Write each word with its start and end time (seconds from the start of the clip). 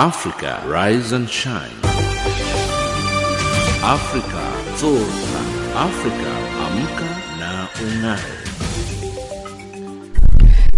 Africa, 0.00 0.62
rise 0.64 1.10
and 1.10 1.28
shine. 1.28 1.74
Africa, 3.82 4.44
zorka. 4.78 5.40
Africa, 5.74 6.32
amka 6.66 7.10
na 7.40 7.66
unai. 7.82 8.47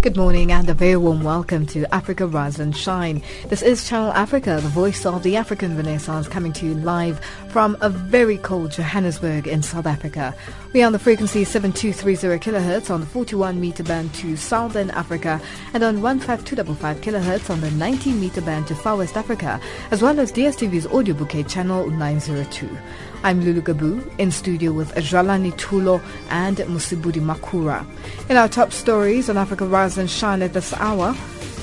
Good 0.01 0.17
morning 0.17 0.51
and 0.51 0.67
a 0.67 0.73
very 0.73 0.97
warm 0.97 1.21
welcome 1.21 1.67
to 1.67 1.85
Africa 1.93 2.25
Rise 2.25 2.59
and 2.59 2.75
Shine. 2.75 3.21
This 3.49 3.61
is 3.61 3.87
Channel 3.87 4.11
Africa, 4.13 4.59
the 4.59 4.67
voice 4.69 5.05
of 5.05 5.21
the 5.21 5.35
African 5.35 5.77
Renaissance, 5.77 6.27
coming 6.27 6.51
to 6.53 6.65
you 6.65 6.73
live 6.73 7.23
from 7.49 7.77
a 7.81 7.89
very 7.89 8.39
cold 8.39 8.71
Johannesburg 8.71 9.45
in 9.47 9.61
South 9.61 9.85
Africa. 9.85 10.33
We 10.73 10.81
are 10.81 10.87
on 10.87 10.93
the 10.93 10.97
frequency 10.97 11.43
7230 11.43 12.39
kHz 12.39 12.89
on 12.89 13.01
the 13.01 13.05
41 13.05 13.61
meter 13.61 13.83
band 13.83 14.11
to 14.15 14.35
Southern 14.35 14.89
Africa 14.89 15.39
and 15.75 15.83
on 15.83 16.01
15255 16.01 16.97
kHz 17.01 17.51
on 17.51 17.61
the 17.61 17.69
19 17.69 18.19
meter 18.19 18.41
band 18.41 18.65
to 18.69 18.75
Far 18.75 18.97
West 18.97 19.15
Africa, 19.15 19.61
as 19.91 20.01
well 20.01 20.19
as 20.19 20.31
DSTV's 20.31 20.87
audio 20.87 21.13
bouquet 21.13 21.43
channel 21.43 21.87
902. 21.91 22.67
I'm 23.23 23.41
Lulu 23.41 23.61
Gabu 23.61 24.01
in 24.17 24.31
studio 24.31 24.71
with 24.71 24.95
Jalani 24.95 25.51
Tulo 25.53 26.01
and 26.31 26.57
Musibudi 26.57 27.21
Makura. 27.21 27.85
In 28.31 28.35
our 28.35 28.47
top 28.47 28.71
stories 28.71 29.29
on 29.29 29.37
Africa 29.37 29.63
Rise 29.63 29.99
and 29.99 30.09
Shine 30.09 30.41
at 30.41 30.53
this 30.53 30.73
hour, 30.73 31.15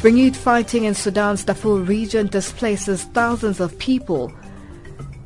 renewed 0.04 0.36
fighting 0.36 0.84
in 0.84 0.94
Sudan's 0.94 1.42
Darfur 1.42 1.80
region 1.80 2.28
displaces 2.28 3.02
thousands 3.06 3.58
of 3.58 3.76
people 3.80 4.32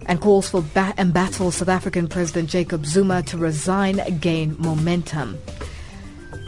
and 0.06 0.22
calls 0.22 0.48
for 0.48 0.62
ba- 0.62 0.94
embattled 0.96 1.52
South 1.52 1.68
African 1.68 2.08
President 2.08 2.48
Jacob 2.48 2.86
Zuma 2.86 3.22
to 3.24 3.36
resign 3.36 4.00
gain 4.18 4.56
momentum. 4.58 5.36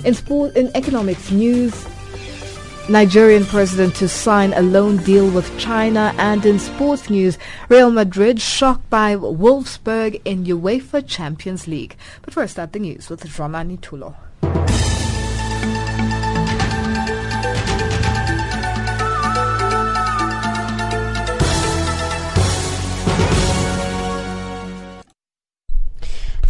In 0.06 0.14
sport, 0.14 0.56
in 0.56 0.74
economics 0.74 1.30
news, 1.30 1.86
Nigerian 2.86 3.46
president 3.46 3.94
to 3.96 4.08
sign 4.08 4.52
a 4.52 4.60
loan 4.60 4.98
deal 4.98 5.30
with 5.30 5.58
China 5.58 6.14
and 6.18 6.44
in 6.44 6.58
sports 6.58 7.08
news, 7.08 7.38
Real 7.70 7.90
Madrid 7.90 8.42
shocked 8.42 8.90
by 8.90 9.16
Wolfsburg 9.16 10.20
in 10.26 10.44
UEFA 10.44 11.06
Champions 11.06 11.66
League. 11.66 11.96
But 12.20 12.34
first 12.34 12.58
up 12.58 12.72
the 12.72 12.78
news 12.78 13.08
with 13.08 13.24
Ronani 13.24 13.80
Tulo. 13.80 14.16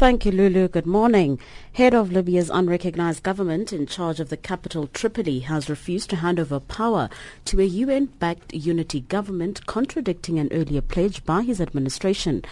Thank 0.05 0.27
you, 0.27 0.33
Lulu. 0.33 0.69
Good 0.69 0.85
morning. 0.85 1.39
Head 1.73 1.95
of 1.95 2.13
Libya's 2.13 2.51
unrecognized 2.51 3.23
government 3.23 3.73
in 3.73 3.87
charge 3.87 4.21
of 4.21 4.29
the 4.29 4.37
capital 4.37 4.87
Tripoli 4.87 5.39
has 5.39 5.71
refused 5.71 6.11
to 6.11 6.17
hand 6.17 6.39
over 6.39 6.61
power 6.61 7.09
to 7.47 7.59
a 7.59 7.65
UN-backed 7.65 8.53
unity 8.53 9.01
government, 9.01 9.65
contradicting 9.65 10.39
an 10.39 10.51
earlier 10.53 10.83
pledge 10.83 11.25
by 11.25 11.41
his 11.41 11.59
administration. 11.59 12.43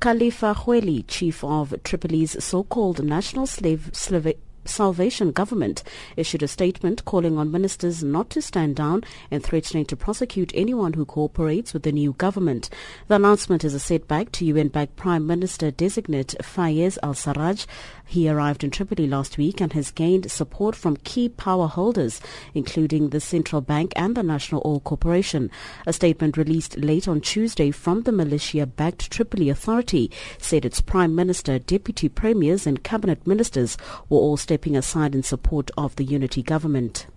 Khalifa 0.00 0.54
Ghwell, 0.64 1.06
chief 1.06 1.44
of 1.44 1.74
Tripoli's 1.84 2.42
so-called 2.42 3.04
National 3.04 3.46
Slave, 3.46 3.90
Slave 3.92 4.32
Salvation 4.64 5.30
government 5.30 5.82
issued 6.16 6.42
a 6.42 6.48
statement 6.48 7.04
calling 7.04 7.38
on 7.38 7.50
ministers 7.50 8.02
not 8.02 8.30
to 8.30 8.40
stand 8.40 8.76
down 8.76 9.04
and 9.30 9.42
threatening 9.42 9.84
to 9.86 9.96
prosecute 9.96 10.52
anyone 10.54 10.94
who 10.94 11.04
cooperates 11.04 11.72
with 11.72 11.82
the 11.82 11.92
new 11.92 12.14
government. 12.14 12.70
The 13.08 13.16
announcement 13.16 13.64
is 13.64 13.74
a 13.74 13.78
setback 13.78 14.32
to 14.32 14.44
UN-backed 14.44 14.96
Prime 14.96 15.26
Minister 15.26 15.70
designate 15.70 16.34
Fayez 16.42 16.98
al-Sarraj. 17.02 17.66
He 18.06 18.28
arrived 18.28 18.64
in 18.64 18.70
Tripoli 18.70 19.06
last 19.06 19.38
week 19.38 19.60
and 19.60 19.72
has 19.72 19.90
gained 19.90 20.30
support 20.30 20.76
from 20.76 20.96
key 20.98 21.28
power 21.28 21.66
holders, 21.66 22.20
including 22.54 23.10
the 23.10 23.20
Central 23.20 23.60
Bank 23.60 23.92
and 23.96 24.14
the 24.14 24.22
National 24.22 24.62
Oil 24.64 24.80
Corporation. 24.80 25.50
A 25.86 25.92
statement 25.92 26.36
released 26.36 26.78
late 26.78 27.08
on 27.08 27.20
Tuesday 27.20 27.70
from 27.70 28.02
the 28.02 28.12
militia-backed 28.12 29.10
Tripoli 29.10 29.48
Authority 29.48 30.10
said 30.38 30.64
its 30.64 30.80
Prime 30.80 31.14
Minister, 31.14 31.58
Deputy 31.58 32.08
Premiers 32.08 32.66
and 32.66 32.82
Cabinet 32.82 33.26
Ministers 33.26 33.76
were 34.08 34.18
all 34.18 34.36
stepping 34.54 34.76
aside 34.76 35.16
in 35.16 35.22
support 35.24 35.68
of 35.76 35.96
the 35.96 36.04
unity 36.04 36.40
government. 36.40 37.08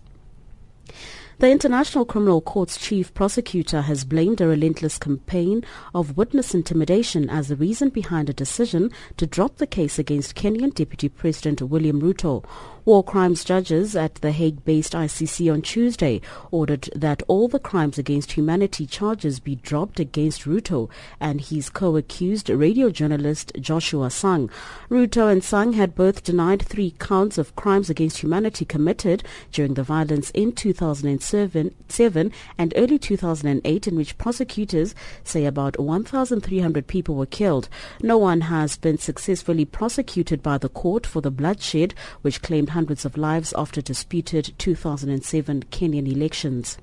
The 1.38 1.52
International 1.52 2.04
Criminal 2.04 2.42
Court's 2.42 2.80
chief 2.80 3.14
prosecutor 3.14 3.82
has 3.82 4.04
blamed 4.06 4.42
a 4.42 4.48
relentless 4.48 4.98
campaign 4.98 5.64
of 5.94 6.18
witness 6.18 6.56
intimidation 6.56 7.30
as 7.30 7.50
the 7.50 7.56
reason 7.56 7.90
behind 7.90 8.28
a 8.28 8.34
decision 8.34 8.90
to 9.18 9.28
drop 9.28 9.58
the 9.58 9.68
case 9.68 10.00
against 10.00 10.34
Kenyan 10.34 10.74
Deputy 10.74 11.10
President 11.10 11.62
William 11.62 12.02
Ruto. 12.02 12.44
War 12.88 13.04
crimes 13.04 13.44
judges 13.44 13.98
at 13.98 14.16
the 14.16 14.32
Hague-based 14.32 14.94
ICC 14.94 15.52
on 15.52 15.62
Tuesday 15.62 16.22
ordered 16.52 16.90
that 16.96 17.22
all 17.28 17.50
the 17.50 17.60
crimes 17.60 17.98
against 17.98 18.32
humanity 18.32 18.86
charges 18.86 19.42
be 19.42 19.56
dropped 19.56 20.00
against 20.00 20.44
Ruto 20.44 20.90
and 21.20 21.42
his 21.42 21.70
co-accused 21.70 22.48
radio 22.48 22.90
journalist 22.90 23.52
Joshua 23.60 24.10
Sang. 24.10 24.50
Ruto 24.90 25.30
and 25.30 25.44
Sang 25.44 25.74
had 25.74 25.96
both 25.96 26.24
denied 26.24 26.62
three 26.62 26.92
counts 26.98 27.38
of 27.38 27.54
crimes 27.58 27.90
against 27.90 28.20
humanity 28.20 28.64
committed 28.64 29.22
during 29.52 29.74
the 29.74 29.84
violence 29.84 30.30
in 30.30 30.54
2007 30.54 32.32
and 32.58 32.74
early 32.78 32.98
2008 32.98 33.88
in 33.88 33.96
which 33.98 34.18
prosecutors 34.18 34.96
say 35.26 35.44
about 35.44 35.78
1,300 35.78 36.88
people 36.88 37.16
were 37.16 37.26
killed. 37.26 37.68
No 38.02 38.18
one 38.18 38.40
has 38.40 38.78
been 38.78 38.98
successfully 38.98 39.66
prosecuted 39.66 40.42
by 40.42 40.58
the 40.58 40.70
court 40.70 41.06
for 41.06 41.20
the 41.20 41.30
bloodshed 41.30 41.94
which 42.22 42.42
claimed 42.42 42.77
hundreds 42.78 43.06
of 43.06 43.18
lives 43.18 43.56
after 43.58 43.82
disputed 43.82 44.54
2007 44.60 45.64
Kenyan 45.72 46.08
elections. 46.08 46.78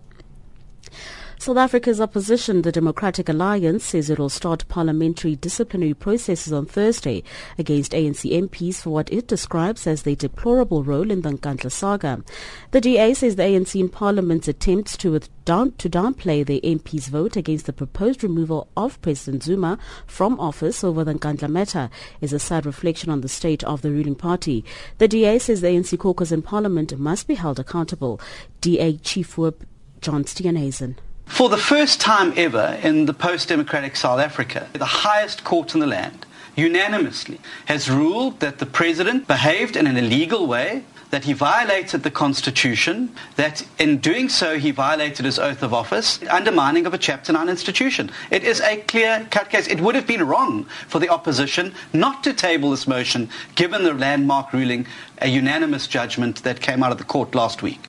South 1.38 1.56
Africa's 1.58 2.00
opposition, 2.00 2.62
the 2.62 2.72
Democratic 2.72 3.28
Alliance, 3.28 3.84
says 3.84 4.08
it 4.08 4.18
will 4.18 4.30
start 4.30 4.66
parliamentary 4.68 5.36
disciplinary 5.36 5.92
processes 5.92 6.52
on 6.52 6.64
Thursday 6.64 7.22
against 7.58 7.92
ANC 7.92 8.30
MPs 8.30 8.76
for 8.76 8.90
what 8.90 9.12
it 9.12 9.26
describes 9.26 9.86
as 9.86 10.02
their 10.02 10.14
deplorable 10.14 10.84
role 10.84 11.10
in 11.10 11.20
the 11.20 11.30
Nkandla 11.30 11.70
saga. 11.70 12.24
The 12.70 12.80
DA 12.80 13.12
says 13.12 13.36
the 13.36 13.42
ANC 13.42 13.78
in 13.78 13.90
Parliament's 13.90 14.48
attempts 14.48 14.96
to 14.98 15.20
down, 15.44 15.72
to 15.72 15.90
downplay 15.90 16.46
the 16.46 16.60
MP's 16.62 17.08
vote 17.08 17.36
against 17.36 17.66
the 17.66 17.72
proposed 17.74 18.22
removal 18.22 18.68
of 18.76 19.00
President 19.02 19.42
Zuma 19.42 19.78
from 20.06 20.40
office 20.40 20.82
over 20.82 21.04
the 21.04 21.14
Nkandla 21.14 21.50
matter 21.50 21.90
is 22.22 22.32
a 22.32 22.38
sad 22.38 22.64
reflection 22.64 23.10
on 23.10 23.20
the 23.20 23.28
state 23.28 23.62
of 23.64 23.82
the 23.82 23.90
ruling 23.90 24.14
party. 24.14 24.64
The 24.96 25.08
DA 25.08 25.38
says 25.38 25.60
the 25.60 25.68
ANC 25.68 25.98
caucus 25.98 26.32
in 26.32 26.40
Parliament 26.40 26.96
must 26.98 27.26
be 27.26 27.34
held 27.34 27.58
accountable. 27.58 28.18
DA 28.62 28.96
Chief 28.96 29.36
Whip 29.36 29.64
John 30.00 30.24
Steenhuisen. 30.24 30.96
For 31.26 31.48
the 31.48 31.56
first 31.56 32.00
time 32.00 32.32
ever 32.36 32.78
in 32.82 33.06
the 33.06 33.12
post-democratic 33.12 33.96
South 33.96 34.20
Africa, 34.20 34.68
the 34.72 34.84
highest 34.84 35.44
court 35.44 35.74
in 35.74 35.80
the 35.80 35.86
land 35.86 36.24
unanimously 36.56 37.40
has 37.66 37.90
ruled 37.90 38.40
that 38.40 38.58
the 38.58 38.66
president 38.66 39.26
behaved 39.26 39.76
in 39.76 39.86
an 39.86 39.96
illegal 39.96 40.46
way, 40.46 40.84
that 41.10 41.24
he 41.24 41.32
violated 41.32 42.02
the 42.02 42.10
constitution, 42.10 43.14
that 43.36 43.66
in 43.78 43.98
doing 43.98 44.28
so 44.28 44.58
he 44.58 44.70
violated 44.70 45.24
his 45.24 45.38
oath 45.38 45.62
of 45.62 45.74
office, 45.74 46.20
undermining 46.30 46.86
of 46.86 46.94
a 46.94 46.98
Chapter 46.98 47.32
9 47.32 47.48
institution. 47.48 48.10
It 48.30 48.44
is 48.44 48.60
a 48.60 48.78
clear-cut 48.78 49.50
case. 49.50 49.66
It 49.66 49.80
would 49.80 49.96
have 49.96 50.06
been 50.06 50.26
wrong 50.26 50.64
for 50.88 50.98
the 50.98 51.08
opposition 51.08 51.74
not 51.92 52.24
to 52.24 52.32
table 52.32 52.70
this 52.70 52.86
motion, 52.86 53.28
given 53.54 53.84
the 53.84 53.92
landmark 53.92 54.52
ruling, 54.52 54.86
a 55.18 55.28
unanimous 55.28 55.86
judgment 55.88 56.42
that 56.44 56.60
came 56.60 56.82
out 56.82 56.92
of 56.92 56.98
the 56.98 57.04
court 57.04 57.34
last 57.34 57.62
week. 57.62 57.80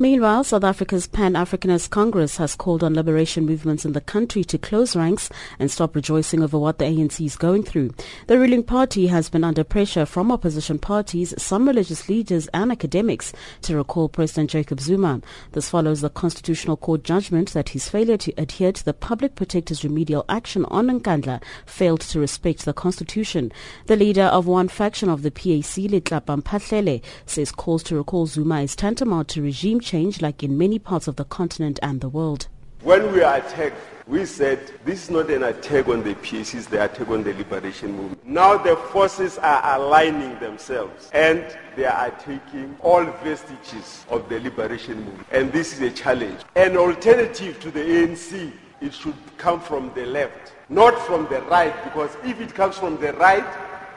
Meanwhile, 0.00 0.44
South 0.44 0.62
Africa's 0.62 1.08
Pan-Africanist 1.08 1.90
Congress 1.90 2.36
has 2.36 2.54
called 2.54 2.84
on 2.84 2.94
liberation 2.94 3.44
movements 3.44 3.84
in 3.84 3.94
the 3.94 4.00
country 4.00 4.44
to 4.44 4.56
close 4.56 4.94
ranks 4.94 5.28
and 5.58 5.72
stop 5.72 5.96
rejoicing 5.96 6.40
over 6.40 6.56
what 6.56 6.78
the 6.78 6.84
ANC 6.84 7.26
is 7.26 7.34
going 7.34 7.64
through. 7.64 7.90
The 8.28 8.38
ruling 8.38 8.62
party 8.62 9.08
has 9.08 9.28
been 9.28 9.42
under 9.42 9.64
pressure 9.64 10.06
from 10.06 10.30
opposition 10.30 10.78
parties, 10.78 11.34
some 11.36 11.66
religious 11.66 12.08
leaders 12.08 12.46
and 12.54 12.70
academics 12.70 13.32
to 13.62 13.74
recall 13.74 14.08
President 14.08 14.50
Jacob 14.50 14.78
Zuma. 14.78 15.20
This 15.50 15.68
follows 15.68 16.00
the 16.00 16.10
Constitutional 16.10 16.76
Court 16.76 17.02
judgment 17.02 17.52
that 17.54 17.70
his 17.70 17.88
failure 17.88 18.18
to 18.18 18.32
adhere 18.38 18.70
to 18.70 18.84
the 18.84 18.94
Public 18.94 19.34
Protector's 19.34 19.82
remedial 19.82 20.24
action 20.28 20.64
on 20.66 20.86
Nkandla 20.86 21.42
failed 21.66 22.02
to 22.02 22.20
respect 22.20 22.64
the 22.64 22.72
Constitution. 22.72 23.50
The 23.86 23.96
leader 23.96 24.26
of 24.26 24.46
one 24.46 24.68
faction 24.68 25.08
of 25.08 25.22
the 25.22 25.32
PAC, 25.32 25.90
Letlapa 25.90 26.40
Mphahlele, 26.40 27.02
says 27.26 27.50
calls 27.50 27.82
to 27.82 27.96
recall 27.96 28.26
Zuma 28.26 28.60
is 28.60 28.76
tantamount 28.76 29.26
to 29.30 29.42
regime 29.42 29.80
change 29.88 30.20
like 30.20 30.42
in 30.42 30.58
many 30.58 30.78
parts 30.78 31.08
of 31.08 31.16
the 31.16 31.24
continent 31.24 31.78
and 31.82 32.02
the 32.02 32.10
world. 32.10 32.46
When 32.82 33.10
we 33.10 33.22
are 33.22 33.38
attacked, 33.38 33.76
we 34.06 34.26
said 34.26 34.60
this 34.84 35.04
is 35.04 35.10
not 35.10 35.30
an 35.30 35.44
attack 35.44 35.88
on 35.88 36.02
the 36.02 36.14
PACs, 36.16 36.68
the 36.68 36.84
attack 36.84 37.08
on 37.08 37.24
the 37.24 37.32
liberation 37.32 37.92
movement. 37.92 38.26
Now 38.26 38.58
the 38.58 38.76
forces 38.76 39.38
are 39.38 39.62
aligning 39.78 40.38
themselves 40.40 41.08
and 41.14 41.42
they 41.74 41.86
are 41.86 42.10
taking 42.10 42.76
all 42.80 43.02
vestiges 43.24 44.04
of 44.10 44.28
the 44.28 44.40
liberation 44.40 44.96
movement. 45.04 45.26
And 45.32 45.50
this 45.52 45.72
is 45.72 45.80
a 45.80 45.90
challenge. 45.90 46.38
An 46.54 46.76
alternative 46.76 47.58
to 47.60 47.70
the 47.70 47.80
ANC, 47.80 48.52
it 48.82 48.92
should 48.92 49.16
come 49.38 49.58
from 49.58 49.90
the 49.94 50.04
left, 50.04 50.52
not 50.68 50.98
from 51.06 51.26
the 51.28 51.40
right, 51.42 51.74
because 51.84 52.10
if 52.24 52.42
it 52.42 52.54
comes 52.54 52.76
from 52.76 52.98
the 52.98 53.14
right, 53.14 53.46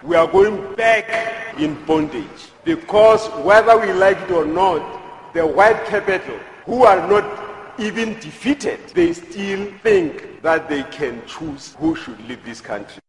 we 0.04 0.16
are 0.16 0.28
going 0.28 0.74
back 0.76 1.60
in 1.60 1.76
bondage. 1.84 2.48
Because 2.64 3.28
whether 3.44 3.78
we 3.78 3.92
like 3.92 4.18
it 4.22 4.32
or 4.32 4.46
not, 4.46 5.01
the 5.34 5.46
white 5.46 5.86
capital, 5.86 6.38
who 6.66 6.84
are 6.84 7.08
not 7.08 7.80
even 7.80 8.14
defeated, 8.20 8.80
they 8.94 9.14
still 9.14 9.72
think 9.82 10.42
that 10.42 10.70
they 10.70 10.84
can 10.84 11.26
choose 11.26 11.76
who 11.80 11.96
should 11.96 12.20
lead 12.28 12.44
this 12.44 12.62
country. 12.62 13.02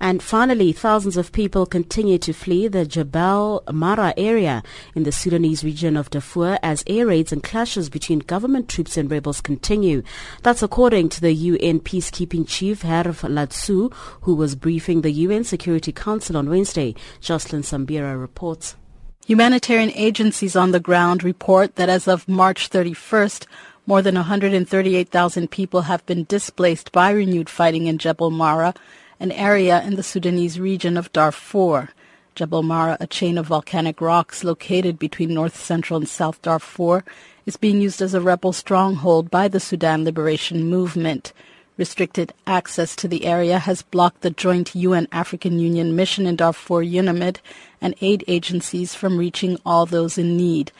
And 0.00 0.22
finally, 0.22 0.72
thousands 0.72 1.16
of 1.16 1.32
people 1.32 1.66
continue 1.66 2.18
to 2.18 2.32
flee 2.32 2.68
the 2.68 2.84
Jebel 2.84 3.62
Marra 3.68 4.12
area 4.16 4.62
in 4.94 5.04
the 5.04 5.12
Sudanese 5.12 5.64
region 5.64 5.96
of 5.96 6.10
Darfur 6.10 6.58
as 6.62 6.84
air 6.86 7.06
raids 7.06 7.32
and 7.32 7.42
clashes 7.42 7.88
between 7.88 8.18
government 8.18 8.68
troops 8.68 8.96
and 8.96 9.10
rebels 9.10 9.40
continue. 9.40 10.02
That's 10.42 10.62
according 10.62 11.10
to 11.10 11.20
the 11.20 11.32
UN 11.32 11.80
peacekeeping 11.80 12.46
chief 12.46 12.82
Herve 12.82 13.22
Ladsous, 13.22 13.92
who 14.22 14.34
was 14.34 14.56
briefing 14.56 15.00
the 15.00 15.12
UN 15.12 15.44
Security 15.44 15.92
Council 15.92 16.36
on 16.36 16.50
Wednesday. 16.50 16.94
Jocelyn 17.20 17.62
Sambira 17.62 18.20
reports. 18.20 18.76
Humanitarian 19.26 19.90
agencies 19.92 20.54
on 20.54 20.72
the 20.72 20.80
ground 20.80 21.24
report 21.24 21.76
that 21.76 21.88
as 21.88 22.06
of 22.06 22.28
March 22.28 22.68
31st, 22.68 23.46
more 23.86 24.02
than 24.02 24.16
138,000 24.16 25.50
people 25.50 25.82
have 25.82 26.04
been 26.04 26.24
displaced 26.24 26.92
by 26.92 27.10
renewed 27.10 27.48
fighting 27.48 27.86
in 27.86 27.96
Jebel 27.96 28.30
Marra 28.30 28.76
an 29.18 29.32
area 29.32 29.82
in 29.82 29.94
the 29.94 30.02
Sudanese 30.02 30.60
region 30.60 30.98
of 30.98 31.10
Darfur. 31.14 31.88
Jebel 32.34 32.62
Marra, 32.62 32.98
a 33.00 33.06
chain 33.06 33.38
of 33.38 33.46
volcanic 33.46 34.02
rocks 34.02 34.44
located 34.44 34.98
between 34.98 35.32
north 35.32 35.56
central 35.56 35.96
and 35.96 36.08
south 36.08 36.42
Darfur, 36.42 37.02
is 37.46 37.56
being 37.56 37.80
used 37.80 38.02
as 38.02 38.12
a 38.12 38.20
rebel 38.20 38.52
stronghold 38.52 39.30
by 39.30 39.48
the 39.48 39.60
Sudan 39.60 40.04
Liberation 40.04 40.68
Movement. 40.68 41.32
Restricted 41.76 42.32
access 42.46 42.94
to 42.94 43.08
the 43.08 43.26
area 43.26 43.58
has 43.58 43.82
blocked 43.82 44.20
the 44.20 44.30
joint 44.30 44.76
UN 44.76 45.08
African 45.10 45.58
Union 45.58 45.96
mission 45.96 46.24
in 46.24 46.36
Darfur, 46.36 46.84
UNAMID, 46.84 47.38
and 47.80 47.96
aid 48.00 48.22
agencies 48.28 48.94
from 48.94 49.18
reaching 49.18 49.58
all 49.66 49.84
those 49.84 50.16
in 50.16 50.36
need. 50.36 50.70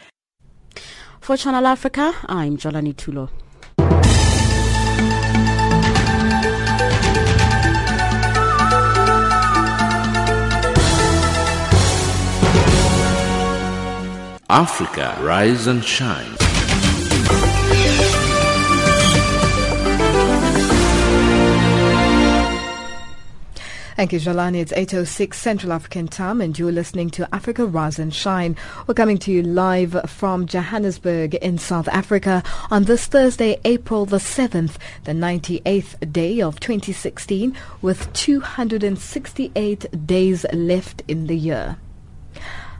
For 1.20 1.37
Channel 1.37 1.67
Africa, 1.67 2.14
I'm 2.26 2.56
Jolani 2.56 2.94
Tulo. 2.94 3.31
Africa, 14.49 15.19
rise 15.20 15.67
and 15.67 15.82
shine. 15.82 16.44
Thank 23.96 24.12
you, 24.12 24.19
Jalani. 24.19 24.56
It's 24.56 24.73
8.06 24.73 25.35
Central 25.35 25.73
African 25.73 26.08
time 26.08 26.41
and 26.41 26.58
you're 26.58 26.73
listening 26.73 27.11
to 27.11 27.32
Africa 27.32 27.64
Rise 27.64 28.00
and 28.00 28.12
Shine. 28.12 28.56
We're 28.88 28.94
coming 28.94 29.19
to 29.19 29.31
you 29.31 29.41
live 29.41 29.96
from 30.08 30.46
Johannesburg 30.46 31.37
in 31.37 31.58
South 31.58 31.87
Africa 31.87 32.43
on 32.73 32.85
this 32.85 33.06
Thursday, 33.06 33.61
April 33.64 34.05
the 34.05 34.17
7th, 34.17 34.79
the 35.05 35.12
98th 35.12 36.12
day 36.12 36.43
of 36.43 36.58
2016 36.58 37.56
with 37.82 38.12
268 38.14 40.06
days 40.06 40.44
left 40.52 41.02
in 41.06 41.29
the 41.29 41.37
year. 41.37 41.76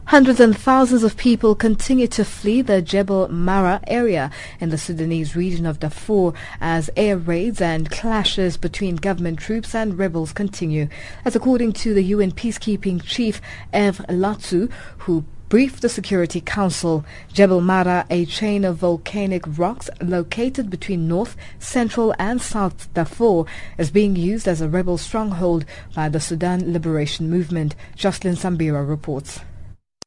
Hundreds 0.09 0.39
and 0.39 0.55
thousands 0.55 1.03
of 1.03 1.17
people 1.17 1.55
continue 1.55 2.05
to 2.05 2.23
flee 2.23 2.61
the 2.61 2.79
Jebel 2.79 3.27
Marra 3.29 3.83
area 3.87 4.29
in 4.59 4.69
the 4.69 4.77
Sudanese 4.77 5.35
region 5.35 5.65
of 5.65 5.79
Darfur 5.79 6.31
as 6.61 6.91
air 6.95 7.17
raids 7.17 7.59
and 7.59 7.89
clashes 7.89 8.55
between 8.55 8.97
government 8.97 9.39
troops 9.39 9.73
and 9.73 9.97
rebels 9.97 10.31
continue. 10.31 10.89
As 11.25 11.35
according 11.35 11.73
to 11.73 11.95
the 11.95 12.03
UN 12.03 12.31
peacekeeping 12.31 13.01
chief 13.03 13.41
Herve 13.73 13.97
Ladsous, 14.07 14.71
who 14.99 15.25
briefed 15.49 15.81
the 15.81 15.89
Security 15.89 16.39
Council. 16.39 17.03
Jebel 17.33 17.61
Marra, 17.61 18.05
a 18.11 18.25
chain 18.25 18.63
of 18.63 18.77
volcanic 18.77 19.43
rocks 19.57 19.89
located 20.01 20.69
between 20.69 21.07
North, 21.07 21.35
Central 21.57 22.13
and 22.19 22.39
South 22.39 22.93
Darfur, 22.93 23.45
is 23.79 23.89
being 23.89 24.15
used 24.15 24.47
as 24.47 24.61
a 24.61 24.69
rebel 24.69 24.99
stronghold 24.99 25.65
by 25.95 26.09
the 26.09 26.19
Sudan 26.19 26.71
Liberation 26.71 27.27
Movement. 27.27 27.73
Jocelyn 27.95 28.35
Sambira 28.35 28.87
reports. 28.87 29.39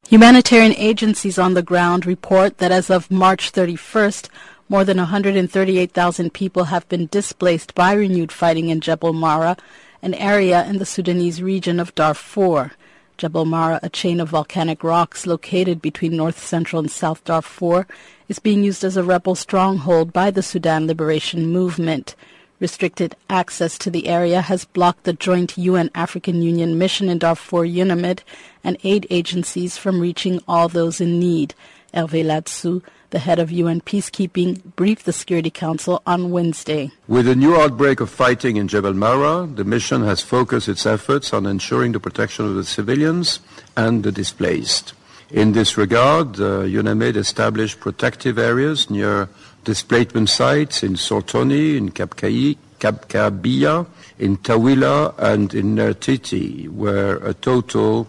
Humanitarian 0.09 0.73
agencies 0.79 1.39
on 1.39 1.53
the 1.53 1.63
ground 1.63 2.07
report 2.07 2.57
that 2.57 2.73
as 2.73 2.89
of 2.89 3.11
March 3.11 3.53
31st, 3.53 4.31
more 4.67 4.83
than 4.83 4.97
138,000 4.97 6.33
people 6.33 6.65
have 6.65 6.89
been 6.89 7.09
displaced 7.09 7.75
by 7.75 7.93
renewed 7.93 8.33
fighting 8.33 8.71
in 8.71 8.81
Jebel 8.81 9.13
Marra, 9.13 9.59
an 10.01 10.15
area 10.15 10.65
in 10.65 10.79
the 10.79 10.87
Sudanese 10.87 11.43
region 11.43 11.79
of 11.79 11.95
Darfur. 11.95 12.73
Jebel 13.19 13.45
Marra, 13.45 13.81
a 13.83 13.91
chain 13.91 14.19
of 14.19 14.31
volcanic 14.31 14.83
rocks 14.83 15.27
located 15.27 15.83
between 15.83 16.17
north 16.17 16.39
central 16.39 16.81
and 16.81 16.91
south 16.91 17.23
Darfur, 17.25 17.87
is 18.31 18.39
being 18.39 18.65
used 18.65 18.85
as 18.85 18.97
a 18.97 19.05
rebel 19.05 19.35
stronghold 19.35 20.15
by 20.15 20.31
the 20.31 20.43
Sudan 20.43 20.87
Liberation 20.87 21.53
Movement. 21.53 22.17
Restricted 22.61 23.15
access 23.31 23.79
to 23.79 23.89
the 23.89 24.09
area 24.09 24.41
has 24.41 24.65
blocked 24.65 25.05
the 25.05 25.13
joint 25.13 25.57
UN 25.57 25.91
African 25.95 26.43
Union 26.43 26.77
mission 26.77 27.09
in 27.09 27.19
Darfur 27.19 27.65
UNAMID 27.65 28.21
and 28.65 28.77
aid 28.83 29.07
agencies 29.11 29.79
from 29.79 30.01
reaching 30.01 30.41
all 30.49 30.69
those 30.69 31.01
in 31.01 31.21
need. 31.21 31.55
Hervé 31.95 32.25
Ladsous, 32.25 32.83
the 33.11 33.21
head 33.21 33.39
of 33.39 33.53
UN 33.53 33.81
peacekeeping, 33.81 34.75
briefed 34.75 35.07
the 35.07 35.13
Security 35.13 35.51
Council 35.51 36.03
on 36.05 36.31
Wednesday. 36.33 36.91
With 37.07 37.29
a 37.29 37.37
new 37.37 37.55
outbreak 37.55 38.01
of 38.01 38.11
fighting 38.11 38.57
in 38.57 38.67
Jebel 38.67 38.93
Marra, 38.93 39.55
the 39.55 39.65
mission 39.65 40.03
has 40.03 40.21
focused 40.21 40.69
its 40.69 40.85
efforts 40.85 41.33
on 41.33 41.47
ensuring 41.47 41.93
the 41.93 42.01
protection 42.01 42.45
of 42.45 42.57
the 42.57 42.65
civilians 42.65 43.39
and 43.77 44.03
the 44.03 44.11
displaced. 44.11 44.95
In 45.31 45.53
this 45.53 45.77
regard, 45.77 46.41
uh, 46.41 46.65
UNAMID 46.65 47.17
established 47.17 47.81
protective 47.81 48.39
areas 48.39 48.89
near 48.89 49.29
displacement 49.69 50.31
sites 50.31 50.83
in 50.83 50.95
Sortoni, 50.95 51.77
in 51.77 51.91
Kabkabiya, 51.91 53.87
in 54.19 54.39
Tawila, 54.39 55.15
and 55.19 55.53
in 55.53 55.77
Nertiti, 55.77 56.71
where 56.71 57.17
a 57.17 57.35
total 57.35 58.09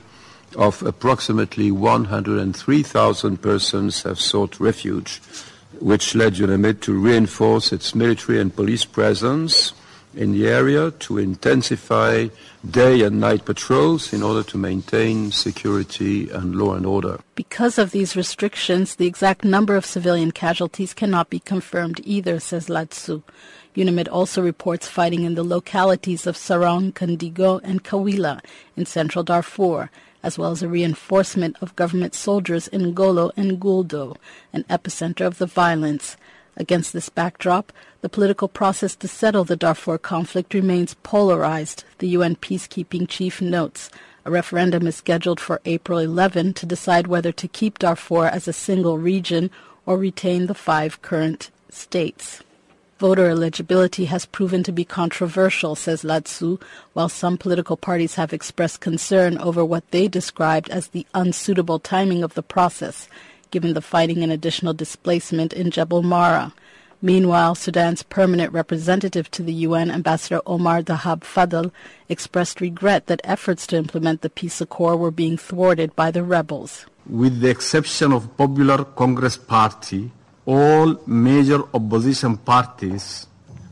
of 0.56 0.82
approximately 0.84 1.70
103,000 1.70 3.42
persons 3.42 4.04
have 4.04 4.22
sought 4.22 4.58
refuge, 4.62 5.22
which 5.82 6.16
led 6.16 6.36
UNAMID 6.36 6.80
to 6.80 6.94
reinforce 6.98 7.74
its 7.74 7.94
military 7.94 8.40
and 8.40 8.56
police 8.56 8.86
presence 8.86 9.74
in 10.16 10.32
the 10.32 10.48
area, 10.48 10.92
to 10.92 11.18
intensify 11.18 12.30
day 12.70 13.02
and 13.02 13.20
night 13.20 13.46
patrols 13.46 14.12
in 14.12 14.22
order 14.22 14.44
to 14.44 14.58
maintain 14.58 15.32
security 15.32 16.30
and 16.30 16.56
law 16.56 16.74
and 16.74 16.86
order. 16.86 17.20
Because 17.36 17.78
of 17.78 17.92
these 17.92 18.16
restrictions, 18.16 18.96
the 18.96 19.08
exact 19.08 19.44
number 19.44 19.76
of 19.76 19.86
civilian 19.86 20.32
casualties 20.32 20.94
cannot 20.94 21.30
be 21.30 21.40
confirmed 21.40 22.02
either, 22.04 22.40
says 22.40 22.68
Ladsous. 22.68 23.24
UNAMID 23.76 24.10
also 24.12 24.42
reports 24.42 24.88
fighting 24.88 25.24
in 25.24 25.36
the 25.36 25.44
localities 25.44 26.28
of 26.28 26.36
Sarong, 26.36 26.92
Kandigo, 26.92 27.62
and 27.64 27.83
Kawila 27.83 28.44
in 28.76 28.86
central 28.86 29.24
Darfur, 29.24 29.90
as 30.22 30.38
well 30.38 30.52
as 30.52 30.62
a 30.62 30.68
reinforcement 30.68 31.56
of 31.62 31.76
government 31.76 32.14
soldiers 32.14 32.68
in 32.68 32.94
Golo 32.94 33.31
and 33.38 33.60
Guldo, 33.60 34.18
an 34.52 34.64
epicenter 34.69 35.26
of 35.26 35.38
the 35.38 35.45
violence. 35.45 36.18
Against 36.58 36.94
this 36.94 37.10
backdrop, 37.10 37.72
the 38.02 38.10
political 38.10 38.48
process 38.48 38.96
to 38.98 39.08
settle 39.08 39.44
the 39.44 39.56
Darfur 39.56 39.98
conflict 39.98 40.54
remains 40.54 40.96
polarized, 41.04 41.84
the 42.00 42.10
UN 42.10 42.36
peacekeeping 42.36 43.08
chief 43.08 43.42
notes. 43.42 43.90
A 44.26 44.32
referendum 44.32 44.86
is 44.88 44.96
scheduled 44.96 45.40
for 45.40 45.62
April 45.66 46.00
11 46.00 46.54
to 46.56 46.66
decide 46.66 47.08
whether 47.08 47.32
to 47.32 47.48
keep 47.48 47.80
Darfur 47.80 48.26
as 48.26 48.48
a 48.48 48.54
single 48.54 48.98
region 48.98 49.50
or 49.86 49.98
retain 49.98 50.48
the 50.48 50.54
five 50.54 51.02
current 51.02 51.50
states. 51.70 52.42
Voter 53.00 53.30
eligibility 53.30 54.06
has 54.06 54.26
proven 54.26 54.62
to 54.64 54.74
be 54.74 54.84
controversial, 54.84 55.74
says 55.74 56.04
Ladsous, 56.04 56.62
while 56.92 57.08
some 57.08 57.38
political 57.38 57.78
parties 57.78 58.16
have 58.16 58.34
expressed 58.34 58.82
concern 58.82 59.38
over 59.38 59.64
what 59.64 59.90
they 59.92 60.10
described 60.10 60.70
as 60.70 60.90
the 60.90 61.08
unsuitable 61.14 61.80
timing 61.80 62.24
of 62.24 62.34
the 62.34 62.44
process, 62.44 63.08
given 63.52 63.74
the 63.74 63.82
fighting 63.82 64.24
and 64.24 64.32
additional 64.32 64.74
displacement 64.74 65.54
in 65.54 65.72
Jebel 65.72 66.04
Marra. 66.04 66.54
Meanwhile, 67.02 67.56
Sudan's 67.56 68.04
permanent 68.04 68.52
representative 68.52 69.32
to 69.32 69.42
the 69.42 69.54
UN, 69.54 69.90
Ambassador 69.90 70.42
Omar 70.46 70.82
Dahab 70.82 71.22
Fadl, 71.22 71.72
expressed 72.10 72.60
regret 72.60 73.08
that 73.08 73.22
efforts 73.24 73.66
to 73.68 73.78
implement 73.78 74.22
the 74.22 74.30
peace 74.30 74.60
accord 74.60 75.00
were 75.00 75.12
being 75.12 75.38
thwarted 75.38 75.96
by 75.96 76.12
the 76.12 76.24
rebels. 76.24 76.86
With 77.08 77.40
the 77.40 77.50
exception 77.50 78.12
of 78.12 78.36
Popular 78.36 78.84
Congress 78.84 79.38
Party, 79.38 80.12
all 80.46 81.00
major 81.08 81.62
opposition 81.74 82.36
parties 82.38 83.28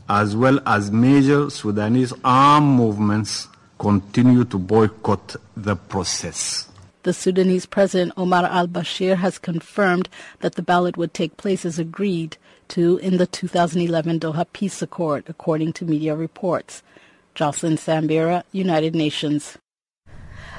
as 0.08 0.34
well 0.34 0.58
as 0.64 0.90
major 0.90 1.50
Sudanese 1.50 2.14
armed 2.24 2.78
movements 2.78 3.48
continue 3.78 4.44
to 4.44 4.58
boycott 4.58 5.36
the 5.56 5.76
process. 5.76 6.68
The 7.08 7.14
Sudanese 7.14 7.64
President 7.64 8.12
Omar 8.18 8.44
al-Bashir 8.44 9.16
has 9.16 9.38
confirmed 9.38 10.10
that 10.40 10.56
the 10.56 10.62
ballot 10.62 10.98
would 10.98 11.14
take 11.14 11.38
place 11.38 11.64
as 11.64 11.78
agreed 11.78 12.36
to 12.68 12.98
in 12.98 13.16
the 13.16 13.26
2011 13.26 14.20
Doha 14.20 14.44
Peace 14.52 14.82
Accord, 14.82 15.24
according 15.26 15.72
to 15.72 15.86
media 15.86 16.14
reports. 16.14 16.82
Jocelyn 17.34 17.78
Sambira, 17.78 18.42
United 18.52 18.94
Nations. 18.94 19.56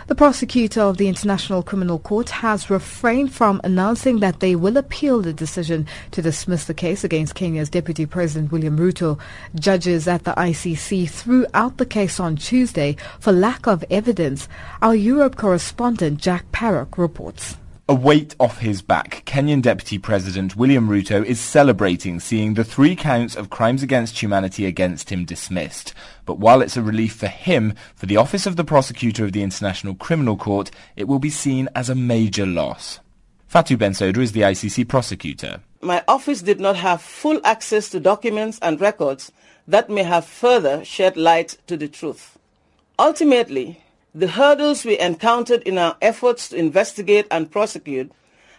The 0.10 0.16
prosecutor 0.16 0.82
of 0.82 0.98
the 0.98 1.08
International 1.08 1.62
Criminal 1.62 2.00
Court 2.00 2.32
has 2.32 2.72
refrained 2.72 3.32
from 3.32 3.62
announcing 3.64 4.22
that 4.22 4.40
they 4.40 4.56
will 4.56 4.76
appeal 4.76 5.22
the 5.22 5.32
decision 5.32 5.86
to 6.10 6.24
dismiss 6.24 6.66
the 6.66 6.74
case 6.74 7.04
against 7.04 7.36
Kenya's 7.36 7.70
Deputy 7.70 8.08
President 8.08 8.52
William 8.52 8.76
Ruto. 8.76 9.20
Judges 9.54 10.08
at 10.08 10.24
the 10.24 10.32
ICC 10.32 11.08
threw 11.08 11.46
out 11.54 11.78
the 11.78 11.86
case 11.86 12.20
on 12.20 12.38
Tuesday 12.38 12.98
for 13.20 13.32
lack 13.32 13.68
of 13.68 13.86
evidence. 13.92 14.48
Our 14.82 14.96
Europe 14.96 15.36
correspondent 15.36 16.20
Jack 16.20 16.52
Parrock 16.52 16.98
reports. 16.98 17.59
A 17.90 17.96
weight 17.96 18.36
off 18.40 18.60
his 18.60 18.84
back, 18.84 19.24
Kenyan 19.26 19.64
Deputy 19.64 19.98
President 19.98 20.56
William 20.56 20.88
Ruto 20.88 21.26
is 21.26 21.40
celebrating 21.40 22.20
seeing 22.20 22.54
the 22.54 22.64
three 22.64 22.96
counts 22.96 23.36
of 23.36 23.50
crimes 23.50 23.82
against 23.82 24.22
humanity 24.22 24.68
against 24.68 25.10
him 25.10 25.26
dismissed. 25.26 25.96
But 26.24 26.38
while 26.38 26.62
it's 26.62 26.78
a 26.78 26.84
relief 26.84 27.16
for 27.16 27.26
him, 27.26 27.74
for 27.96 28.06
the 28.06 28.16
Office 28.16 28.46
of 28.46 28.58
the 28.58 28.64
Prosecutor 28.64 29.26
of 29.26 29.32
the 29.32 29.42
International 29.42 29.96
Criminal 29.96 30.38
Court, 30.38 30.70
it 30.96 31.08
will 31.08 31.18
be 31.18 31.32
seen 31.32 31.68
as 31.74 31.90
a 31.90 31.96
major 31.96 32.46
loss. 32.46 33.00
Fatou 33.52 33.76
Bensouda 33.76 34.20
is 34.20 34.34
the 34.34 34.42
ICC 34.42 34.88
prosecutor. 34.88 35.62
My 35.82 36.04
office 36.08 36.44
did 36.44 36.60
not 36.60 36.76
have 36.76 37.02
full 37.02 37.42
access 37.44 37.90
to 37.90 38.00
documents 38.00 38.60
and 38.62 38.80
records 38.80 39.32
that 39.68 39.90
may 39.90 40.04
have 40.04 40.26
further 40.26 40.86
shed 40.86 41.18
light 41.18 41.58
to 41.66 41.76
the 41.76 41.88
truth. 41.88 42.38
Ultimately, 43.00 43.84
the 44.14 44.30
hurdles 44.30 44.86
we 44.86 45.00
encountered 45.00 45.62
in 45.64 45.78
our 45.78 45.96
efforts 46.02 46.50
to 46.50 46.58
investigate 46.58 47.28
and 47.30 47.52
prosecute 47.52 48.12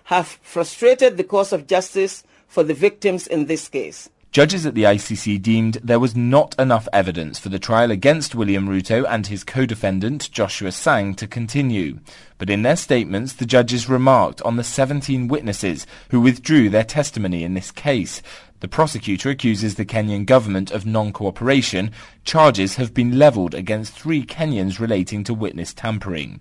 have 0.05 0.39
frustrated 0.43 1.17
the 1.17 1.25
course 1.25 1.53
of 1.53 1.67
justice 1.67 2.25
for 2.47 2.63
the 2.63 2.75
victims 2.75 3.27
in 3.27 3.47
this 3.47 3.69
case. 3.69 4.09
Judges 4.33 4.65
at 4.65 4.77
the 4.77 4.85
ICC 4.85 5.43
deemed 5.43 5.79
there 5.83 5.99
was 5.99 6.15
not 6.15 6.55
enough 6.57 6.87
evidence 6.93 7.41
for 7.41 7.49
the 7.49 7.59
trial 7.59 7.91
against 7.91 8.33
William 8.33 8.69
Ruto 8.69 9.05
and 9.09 9.27
his 9.27 9.43
co-defendant 9.43 10.31
Joshua 10.31 10.71
Sang 10.71 11.17
to 11.17 11.27
continue. 11.27 11.99
But 12.39 12.49
in 12.49 12.63
their 12.63 12.77
statements, 12.77 13.33
the 13.33 13.45
judges 13.45 13.89
remarked 13.89 14.41
on 14.43 14.55
the 14.55 14.63
17 14.63 15.27
witnesses 15.27 15.85
who 16.11 16.21
withdrew 16.21 16.71
their 16.71 16.85
testimony 16.85 17.43
in 17.43 17.55
this 17.55 17.73
case. 17.73 18.23
The 18.61 18.69
prosecutor 18.69 19.31
accuses 19.31 19.75
the 19.75 19.87
Kenyan 19.87 20.27
government 20.27 20.71
of 20.71 20.85
non-cooperation. 20.87 21.91
Charges 22.25 22.77
have 22.77 22.93
been 22.93 23.19
levelled 23.19 23.55
against 23.55 23.95
three 23.95 24.25
Kenyans 24.25 24.79
relating 24.79 25.25
to 25.25 25.35
witness 25.35 25.73
tampering. 25.73 26.41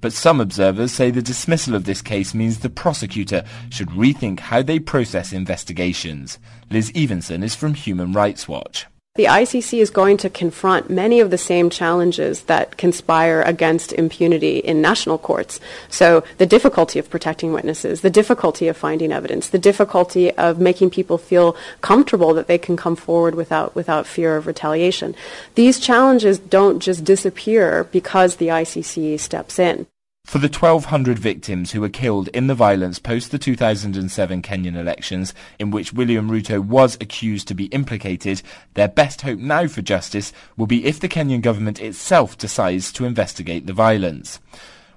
But 0.00 0.12
some 0.12 0.40
observers 0.40 0.92
say 0.92 1.10
the 1.10 1.20
dismissal 1.20 1.74
of 1.74 1.84
this 1.84 2.02
case 2.02 2.32
means 2.32 2.60
the 2.60 2.70
prosecutor 2.70 3.44
should 3.70 3.88
rethink 3.88 4.40
how 4.40 4.62
they 4.62 4.78
process 4.78 5.32
investigations. 5.32 6.38
Liz 6.70 6.90
Evenson 6.94 7.42
is 7.42 7.54
from 7.54 7.74
Human 7.74 8.12
Rights 8.12 8.48
Watch. 8.48 8.86
The 9.18 9.24
ICC 9.24 9.80
is 9.80 9.90
going 9.90 10.16
to 10.18 10.30
confront 10.30 10.90
many 10.90 11.18
of 11.18 11.32
the 11.32 11.38
same 11.38 11.70
challenges 11.70 12.42
that 12.42 12.76
conspire 12.76 13.42
against 13.42 13.92
impunity 13.92 14.58
in 14.58 14.80
national 14.80 15.18
courts. 15.18 15.58
So 15.88 16.22
the 16.36 16.46
difficulty 16.46 17.00
of 17.00 17.10
protecting 17.10 17.52
witnesses, 17.52 18.02
the 18.02 18.10
difficulty 18.10 18.68
of 18.68 18.76
finding 18.76 19.10
evidence, 19.10 19.48
the 19.48 19.58
difficulty 19.58 20.30
of 20.30 20.60
making 20.60 20.90
people 20.90 21.18
feel 21.18 21.56
comfortable 21.80 22.32
that 22.34 22.46
they 22.46 22.58
can 22.58 22.76
come 22.76 22.94
forward 22.94 23.34
without, 23.34 23.74
without 23.74 24.06
fear 24.06 24.36
of 24.36 24.46
retaliation. 24.46 25.16
These 25.56 25.80
challenges 25.80 26.38
don't 26.38 26.78
just 26.78 27.02
disappear 27.02 27.88
because 27.90 28.36
the 28.36 28.46
ICC 28.46 29.18
steps 29.18 29.58
in. 29.58 29.88
For 30.28 30.36
the 30.36 30.48
1,200 30.48 31.18
victims 31.18 31.72
who 31.72 31.80
were 31.80 31.88
killed 31.88 32.28
in 32.34 32.48
the 32.48 32.54
violence 32.54 32.98
post 32.98 33.30
the 33.30 33.38
2007 33.38 34.42
Kenyan 34.42 34.76
elections, 34.76 35.32
in 35.58 35.70
which 35.70 35.94
William 35.94 36.30
Ruto 36.30 36.62
was 36.62 36.96
accused 37.00 37.48
to 37.48 37.54
be 37.54 37.64
implicated, 37.68 38.42
their 38.74 38.88
best 38.88 39.22
hope 39.22 39.38
now 39.38 39.66
for 39.68 39.80
justice 39.80 40.34
will 40.54 40.66
be 40.66 40.84
if 40.84 41.00
the 41.00 41.08
Kenyan 41.08 41.40
government 41.40 41.80
itself 41.80 42.36
decides 42.36 42.92
to 42.92 43.06
investigate 43.06 43.66
the 43.66 43.72
violence. 43.72 44.38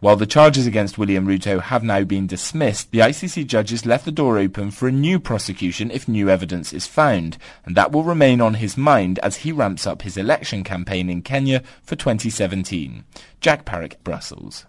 While 0.01 0.17
the 0.17 0.25
charges 0.25 0.67
against 0.67 0.97
William 0.97 1.25
Ruto 1.25 1.61
have 1.61 1.81
now 1.81 2.03
been 2.03 2.27
dismissed, 2.27 2.91
the 2.91 3.00
ICC 3.00 3.47
judges 3.47 3.85
left 3.85 4.03
the 4.03 4.11
door 4.11 4.38
open 4.38 4.69
for 4.69 4.89
a 4.89 4.91
new 4.91 5.17
prosecution 5.17 5.91
if 5.91 6.09
new 6.09 6.29
evidence 6.29 6.73
is 6.73 6.88
found, 6.88 7.38
and 7.65 7.77
that 7.77 7.93
will 7.93 8.03
remain 8.03 8.41
on 8.41 8.55
his 8.55 8.75
mind 8.75 9.17
as 9.19 9.38
he 9.38 9.53
ramps 9.53 9.88
up 9.88 10.01
his 10.01 10.17
election 10.17 10.65
campaign 10.65 11.09
in 11.09 11.21
Kenya 11.21 11.63
for 11.83 11.95
2017. 11.95 13.05
Jack 13.39 13.63
Parrock, 13.63 14.03
Brussels. 14.03 14.65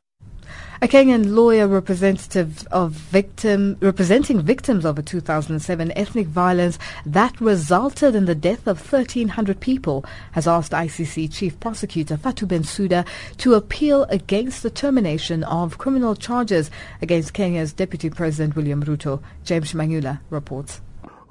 A 0.82 0.88
Kenyan 0.88 1.34
lawyer 1.34 1.68
representative 1.68 2.66
of 2.72 2.90
victim 2.90 3.76
representing 3.80 4.42
victims 4.42 4.84
of 4.84 4.98
a 4.98 5.02
2007 5.02 5.92
ethnic 5.92 6.26
violence 6.26 6.76
that 7.06 7.40
resulted 7.40 8.16
in 8.16 8.24
the 8.24 8.34
death 8.34 8.66
of 8.66 8.80
1,300 8.80 9.60
people 9.60 10.04
has 10.32 10.48
asked 10.48 10.72
ICC 10.72 11.32
Chief 11.32 11.60
Prosecutor 11.60 12.16
Fatou 12.16 12.48
Bensouda 12.48 13.06
to 13.38 13.54
appeal 13.54 14.04
against 14.04 14.64
the 14.64 14.70
termination 14.70 15.44
of 15.44 15.78
criminal 15.78 16.16
charges 16.16 16.68
against 17.00 17.32
Kenya's 17.32 17.72
Deputy 17.72 18.10
President 18.10 18.56
William 18.56 18.82
Ruto. 18.82 19.22
James 19.44 19.74
Mangula 19.74 20.18
reports. 20.30 20.80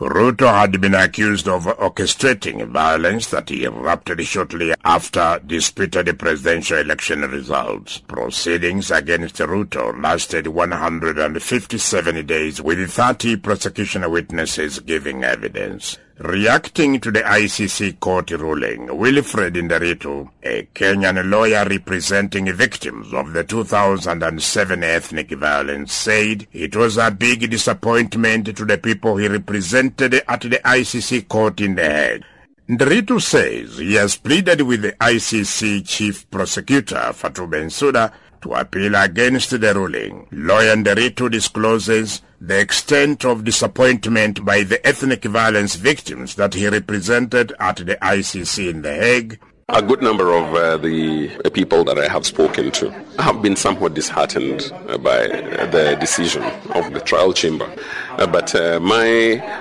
Ruto 0.02 0.52
had 0.52 0.82
been 0.82 0.96
accused 0.96 1.48
of 1.48 1.66
orchestrating 1.66 2.68
violence 2.70 3.28
that 3.28 3.52
erupted 3.52 4.26
shortly 4.26 4.74
after 4.84 5.40
disputed 5.46 6.18
presidential 6.18 6.80
election 6.80 7.22
results. 7.22 8.00
Proceedings 8.00 8.90
against 8.90 9.36
Ruto 9.36 10.02
lasted 10.02 10.48
157 10.48 12.26
days 12.26 12.60
with 12.60 12.90
30 12.90 13.36
prosecution 13.38 14.10
witnesses 14.10 14.80
giving 14.80 15.24
evidence. 15.24 16.00
Reacting 16.24 17.00
to 17.00 17.10
the 17.10 17.22
ICC 17.22 18.00
court 18.00 18.30
ruling, 18.30 18.96
Wilfred 18.96 19.56
Nderitu, 19.56 20.30
a 20.44 20.68
Kenyan 20.72 21.32
lawyer 21.32 21.66
representing 21.68 22.54
victims 22.54 23.12
of 23.12 23.34
the 23.34 23.44
2007 23.44 24.84
ethnic 24.84 25.32
violence, 25.32 25.94
said 25.94 26.46
it 26.54 26.76
was 26.76 26.98
a 26.98 27.10
big 27.10 27.50
disappointment 27.50 28.56
to 28.56 28.66
the 28.66 28.78
people 28.78 29.18
he 29.18 29.28
represented 29.28 30.14
at 30.14 30.42
the 30.42 30.62
ICC 30.64 31.28
court 31.28 31.60
in 31.60 31.74
The 31.74 31.90
Hague. 31.90 32.24
Nderitu 32.70 33.20
says 33.20 33.80
he 33.80 33.96
has 33.96 34.16
pleaded 34.16 34.62
with 34.62 34.84
the 34.84 34.92
ICC 34.92 35.88
chief 35.88 36.30
prosecutor, 36.30 37.14
Fatou 37.14 37.50
Bensouda, 37.50 38.14
to 38.42 38.54
appeal 38.54 38.96
against 38.96 39.50
the 39.60 39.74
ruling. 39.74 40.28
Lawyer 40.32 40.76
Nderitu 40.76 41.30
discloses 41.30 42.22
the 42.40 42.60
extent 42.60 43.24
of 43.26 43.44
disappointment 43.44 44.44
by 44.44 44.64
the 44.64 44.86
ethnic 44.86 45.24
violence 45.26 45.76
victims 45.76 46.36
that 46.36 46.54
he 46.54 46.68
represented 46.68 47.54
at 47.60 47.78
the 47.78 47.98
ICC 48.02 48.70
in 48.70 48.82
The 48.82 48.94
Hague 48.94 49.40
a 49.74 49.82
good 49.82 50.02
number 50.02 50.34
of 50.34 50.54
uh, 50.54 50.76
the 50.78 51.30
people 51.54 51.86
that 51.86 51.98
I 51.98 52.08
have 52.10 52.26
spoken 52.26 52.72
to 52.72 52.90
have 53.20 53.42
been 53.42 53.56
somewhat 53.56 53.94
disheartened 53.94 54.70
by 55.02 55.28
the 55.28 55.96
decision 56.00 56.44
of 56.44 56.92
the 56.92 57.00
trial 57.00 57.32
chamber. 57.32 57.74
Uh, 58.18 58.28
but 58.28 58.54
uh, 58.54 58.82
my 58.82 59.06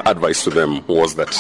advice 0.07 0.43
to 0.45 0.51
them 0.51 0.85
was 0.89 1.15
that 1.15 1.33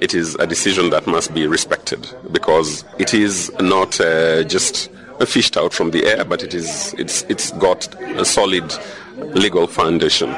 it 0.00 0.14
is 0.14 0.34
a 0.36 0.46
decision 0.46 0.88
that 0.90 1.06
must 1.06 1.34
be 1.34 1.46
respected 1.46 2.08
because 2.32 2.84
it 2.98 3.12
is 3.12 3.52
not 3.60 4.00
uh, 4.00 4.42
just 4.44 4.90
fished 5.24 5.56
out 5.56 5.72
from 5.72 5.90
the 5.92 6.04
air, 6.04 6.24
but 6.24 6.42
it 6.42 6.52
is 6.52 6.94
it's 6.98 7.22
it's 7.28 7.52
got 7.52 7.88
a 8.18 8.24
solid 8.24 8.74
legal 9.16 9.66
foundation. 9.66 10.30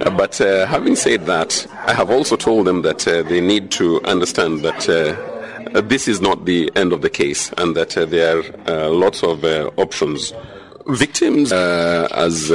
Uh, 0.00 0.10
but 0.10 0.40
uh, 0.40 0.66
having 0.66 0.96
said 0.96 1.26
that, 1.26 1.66
I 1.86 1.94
have 1.94 2.10
also 2.10 2.36
told 2.36 2.66
them 2.66 2.82
that 2.82 3.06
uh, 3.06 3.22
they 3.22 3.40
need 3.40 3.70
to 3.72 4.02
understand 4.04 4.60
that 4.60 4.88
uh, 4.88 5.80
this 5.82 6.08
is 6.08 6.20
not 6.20 6.44
the 6.44 6.70
end 6.76 6.92
of 6.92 7.02
the 7.02 7.10
case 7.10 7.52
and 7.58 7.76
that 7.76 7.96
uh, 7.96 8.04
there 8.04 8.38
are 8.38 8.42
uh, 8.66 8.88
lots 8.90 9.22
of 9.22 9.44
options. 9.78 10.32
Victims, 10.88 11.52
as 11.52 12.50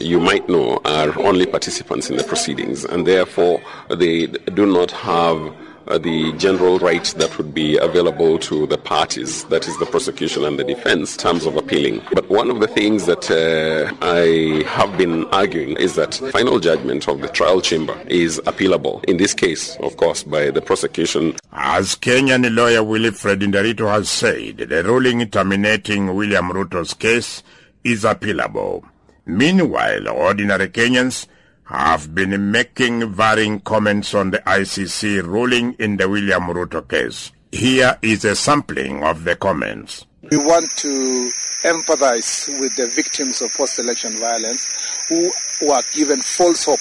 you 0.00 0.20
might 0.20 0.48
know, 0.48 0.80
are 0.84 1.18
only 1.18 1.46
participants 1.46 2.10
in 2.10 2.16
the 2.16 2.22
proceedings 2.22 2.84
and 2.84 3.06
therefore 3.06 3.60
they 3.90 4.26
do 4.28 4.64
not 4.66 4.92
have 4.92 5.36
uh, 5.48 5.50
the 5.86 6.32
general 6.38 6.78
rights 6.78 7.14
that 7.14 7.36
would 7.38 7.54
be 7.54 7.76
available 7.78 8.38
to 8.38 8.66
the 8.66 8.78
parties, 8.78 9.44
that 9.44 9.66
is 9.68 9.78
the 9.78 9.86
prosecution 9.86 10.44
and 10.44 10.58
the 10.58 10.64
defense, 10.64 11.16
terms 11.16 11.46
of 11.46 11.56
appealing. 11.56 12.02
But 12.12 12.28
one 12.28 12.50
of 12.50 12.60
the 12.60 12.68
things 12.68 13.06
that 13.06 13.30
uh, 13.30 13.94
I 14.00 14.64
have 14.68 14.96
been 14.96 15.24
arguing 15.26 15.76
is 15.76 15.94
that 15.96 16.14
final 16.32 16.58
judgment 16.60 17.08
of 17.08 17.20
the 17.20 17.28
trial 17.28 17.60
chamber 17.60 17.98
is 18.08 18.40
appealable. 18.46 19.04
In 19.04 19.16
this 19.16 19.34
case, 19.34 19.76
of 19.76 19.96
course, 19.96 20.22
by 20.22 20.50
the 20.50 20.62
prosecution. 20.62 21.34
As 21.52 21.94
Kenyan 21.96 22.54
lawyer 22.54 22.82
Wilfred 22.82 23.40
Nderitu 23.40 23.90
has 23.90 24.08
said, 24.08 24.58
the 24.58 24.82
ruling 24.84 25.28
terminating 25.30 26.14
William 26.14 26.50
Ruto's 26.50 26.94
case 26.94 27.42
is 27.84 28.04
appealable. 28.04 28.84
Meanwhile, 29.26 30.08
ordinary 30.08 30.68
Kenyans 30.68 31.26
have 31.64 32.14
been 32.14 32.50
making 32.50 33.12
varying 33.12 33.60
comments 33.60 34.14
on 34.14 34.30
the 34.30 34.38
ICC 34.38 35.22
ruling 35.24 35.74
in 35.74 35.96
the 35.96 36.08
William 36.08 36.44
Ruto 36.44 36.86
case. 36.86 37.32
Here 37.50 37.98
is 38.02 38.24
a 38.24 38.34
sampling 38.34 39.02
of 39.04 39.24
the 39.24 39.36
comments. 39.36 40.06
We 40.30 40.36
want 40.36 40.70
to 40.78 41.30
empathize 41.64 42.48
with 42.60 42.74
the 42.76 42.88
victims 42.94 43.42
of 43.42 43.52
post-election 43.54 44.18
violence 44.18 44.68
who 45.08 45.30
were 45.66 45.82
given 45.92 46.20
false 46.20 46.64
hope 46.64 46.80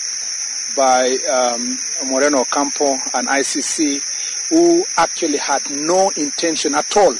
by 0.75 1.15
um, 1.31 1.77
Moreno 2.09 2.41
Ocampo 2.41 2.93
and 3.13 3.27
ICC 3.27 4.01
who 4.49 4.83
actually 4.97 5.37
had 5.37 5.61
no 5.71 6.11
intention 6.17 6.75
at 6.75 6.95
all 6.97 7.15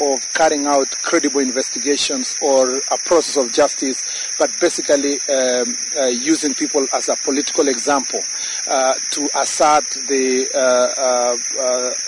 of 0.00 0.32
carrying 0.34 0.66
out 0.66 0.88
credible 1.02 1.40
investigations 1.40 2.36
or 2.42 2.78
a 2.78 2.98
process 3.04 3.36
of 3.36 3.52
justice, 3.52 4.02
but 4.38 4.50
basically 4.60 5.14
um, 5.28 5.74
uh, 5.98 6.06
using 6.06 6.54
people 6.54 6.86
as 6.92 7.08
a 7.08 7.16
political 7.24 7.68
example 7.68 8.20
uh, 8.68 8.94
to 9.10 9.28
assert 9.36 9.84
the 10.08 10.46
uh, 10.54 10.58
uh, 10.60 11.36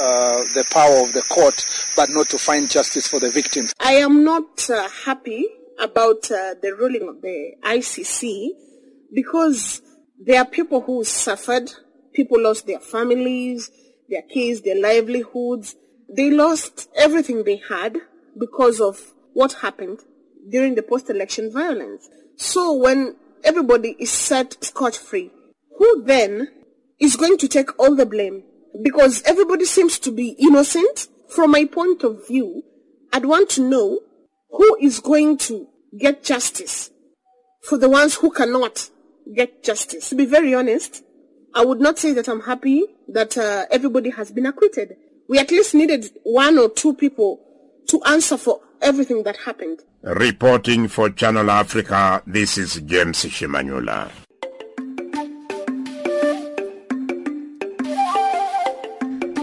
uh, 0.02 0.42
the 0.54 0.64
power 0.70 1.02
of 1.04 1.12
the 1.12 1.22
court, 1.28 1.64
but 1.96 2.08
not 2.10 2.28
to 2.28 2.38
find 2.38 2.70
justice 2.70 3.06
for 3.06 3.20
the 3.20 3.30
victims. 3.30 3.72
I 3.80 3.94
am 3.94 4.24
not 4.24 4.68
happy 5.04 5.46
about 5.78 6.22
the 6.22 6.76
ruling 6.78 7.08
of 7.08 7.20
the 7.22 7.54
ICC 7.62 8.48
because 9.12 9.82
there 10.18 10.40
are 10.40 10.44
people 10.44 10.80
who 10.80 11.04
suffered, 11.04 11.70
people 12.12 12.40
lost 12.40 12.66
their 12.66 12.80
families, 12.80 13.70
their 14.08 14.22
kids, 14.22 14.62
their 14.62 14.80
livelihoods. 14.80 15.74
They 16.14 16.30
lost 16.30 16.88
everything 16.96 17.44
they 17.44 17.56
had 17.68 17.98
because 18.38 18.80
of 18.80 19.12
what 19.32 19.54
happened 19.54 20.00
during 20.50 20.74
the 20.74 20.82
post-election 20.82 21.52
violence. 21.52 22.08
So 22.36 22.72
when 22.72 23.16
everybody 23.44 23.96
is 23.98 24.10
set 24.10 24.62
scot-free, 24.62 25.30
who 25.78 26.02
then 26.04 26.48
is 27.00 27.16
going 27.16 27.38
to 27.38 27.48
take 27.48 27.78
all 27.78 27.94
the 27.94 28.06
blame? 28.06 28.42
Because 28.82 29.22
everybody 29.22 29.64
seems 29.64 29.98
to 30.00 30.10
be 30.10 30.36
innocent. 30.38 31.08
From 31.28 31.50
my 31.50 31.64
point 31.64 32.04
of 32.04 32.26
view, 32.26 32.62
I'd 33.12 33.24
want 33.24 33.48
to 33.50 33.62
know 33.62 34.00
who 34.50 34.76
is 34.80 35.00
going 35.00 35.38
to 35.38 35.66
get 35.98 36.22
justice 36.22 36.90
for 37.62 37.78
the 37.78 37.88
ones 37.88 38.16
who 38.16 38.30
cannot 38.30 38.90
get 39.34 39.62
justice. 39.62 40.10
To 40.10 40.14
be 40.14 40.26
very 40.26 40.54
honest, 40.54 41.02
I 41.54 41.64
would 41.64 41.80
not 41.80 41.98
say 41.98 42.12
that 42.12 42.28
I'm 42.28 42.42
happy 42.42 42.84
that 43.08 43.38
uh, 43.38 43.64
everybody 43.70 44.10
has 44.10 44.30
been 44.30 44.46
acquitted. 44.46 44.96
We 45.28 45.38
at 45.38 45.50
least 45.50 45.74
needed 45.74 46.10
one 46.24 46.58
or 46.58 46.68
two 46.68 46.94
people 46.94 47.40
to 47.88 48.02
answer 48.04 48.36
for 48.36 48.60
everything 48.80 49.22
that 49.24 49.36
happened. 49.36 49.80
Reporting 50.02 50.88
for 50.88 51.10
Channel 51.10 51.50
Africa, 51.50 52.22
this 52.26 52.58
is 52.58 52.80
James 52.80 53.24
Shimanyula. 53.24 54.10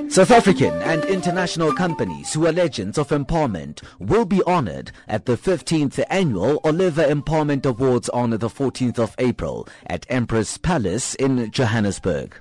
South 0.09 0.31
African 0.31 0.73
and 0.81 1.05
international 1.05 1.71
companies 1.71 2.33
who 2.33 2.47
are 2.47 2.51
legends 2.51 2.97
of 2.97 3.09
empowerment 3.09 3.83
will 3.99 4.25
be 4.25 4.41
honored 4.47 4.91
at 5.07 5.27
the 5.27 5.37
15th 5.37 6.03
annual 6.09 6.59
Oliver 6.63 7.03
Empowerment 7.03 7.63
Awards 7.63 8.09
on 8.09 8.31
the 8.31 8.49
14th 8.49 8.97
of 8.97 9.13
April 9.19 9.67
at 9.85 10.07
Emperors 10.09 10.57
Palace 10.57 11.13
in 11.13 11.51
Johannesburg. 11.51 12.35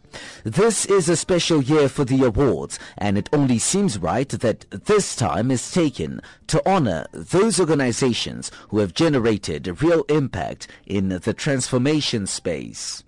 This 0.45 0.87
is 0.87 1.11
a 1.11 1.17
special 1.17 1.63
year 1.63 1.91
for 1.91 2.07
the 2.07 2.25
awards 2.25 2.79
and 2.97 3.19
it 3.19 3.29
only 3.35 3.59
seems 3.59 3.99
right 3.99 4.31
that 4.31 4.65
this 4.71 5.15
time 5.15 5.51
is 5.51 5.71
taken 5.71 6.23
to 6.47 6.67
honor 6.67 7.07
those 7.13 7.61
organizations 7.61 8.51
who 8.71 8.79
have 8.79 8.95
generated 8.95 9.83
real 9.83 10.05
impact 10.05 10.69
in 10.87 11.11
the 11.11 11.35
transformation 11.35 12.27
space. 12.27 13.05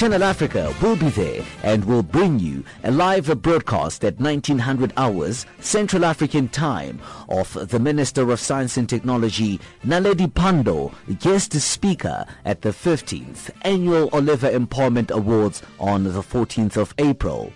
Channel 0.00 0.24
Africa 0.24 0.74
will 0.80 0.96
be 0.96 1.10
there 1.10 1.44
and 1.62 1.84
will 1.84 2.02
bring 2.02 2.38
you 2.38 2.64
a 2.84 2.90
live 2.90 3.42
broadcast 3.42 4.02
at 4.02 4.18
1900 4.18 4.94
hours 4.96 5.44
Central 5.58 6.06
African 6.06 6.48
time 6.48 7.02
of 7.28 7.68
the 7.68 7.78
Minister 7.78 8.30
of 8.30 8.40
Science 8.40 8.78
and 8.78 8.88
Technology 8.88 9.60
Naledi 9.84 10.26
Pandor, 10.26 10.90
guest 11.18 11.52
speaker 11.52 12.24
at 12.46 12.62
the 12.62 12.70
15th 12.70 13.50
Annual 13.60 14.08
Oliver 14.14 14.50
Empowerment 14.50 15.10
Awards 15.10 15.60
on 15.78 16.04
the 16.04 16.22
14th 16.22 16.78
of 16.78 16.94
April 16.96 17.52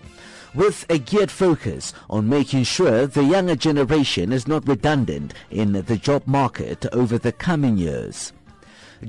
with 0.54 0.84
a 0.90 0.98
geared 0.98 1.30
focus 1.30 1.94
on 2.10 2.28
making 2.28 2.64
sure 2.64 3.06
the 3.06 3.24
younger 3.24 3.56
generation 3.56 4.34
is 4.34 4.46
not 4.46 4.68
redundant 4.68 5.32
in 5.50 5.72
the 5.72 5.96
job 5.96 6.22
market 6.26 6.84
over 6.92 7.16
the 7.16 7.32
coming 7.32 7.78
years. 7.78 8.34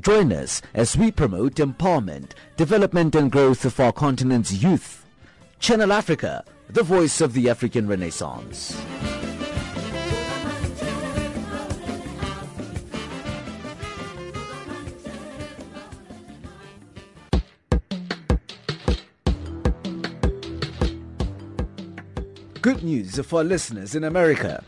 Join 0.01 0.33
us 0.33 0.61
as 0.73 0.97
we 0.97 1.11
promote 1.11 1.55
empowerment, 1.55 2.31
development 2.57 3.15
and 3.15 3.31
growth 3.31 3.63
of 3.65 3.79
our 3.79 3.93
continent's 3.93 4.51
youth. 4.51 5.05
Channel 5.59 5.93
Africa, 5.93 6.43
the 6.69 6.83
voice 6.83 7.21
of 7.21 7.33
the 7.33 7.49
African 7.49 7.87
Renaissance. 7.87 8.75
Good 22.61 22.83
news 22.83 23.19
for 23.19 23.37
our 23.37 23.43
listeners 23.43 23.95
in 23.95 24.03
America. 24.03 24.63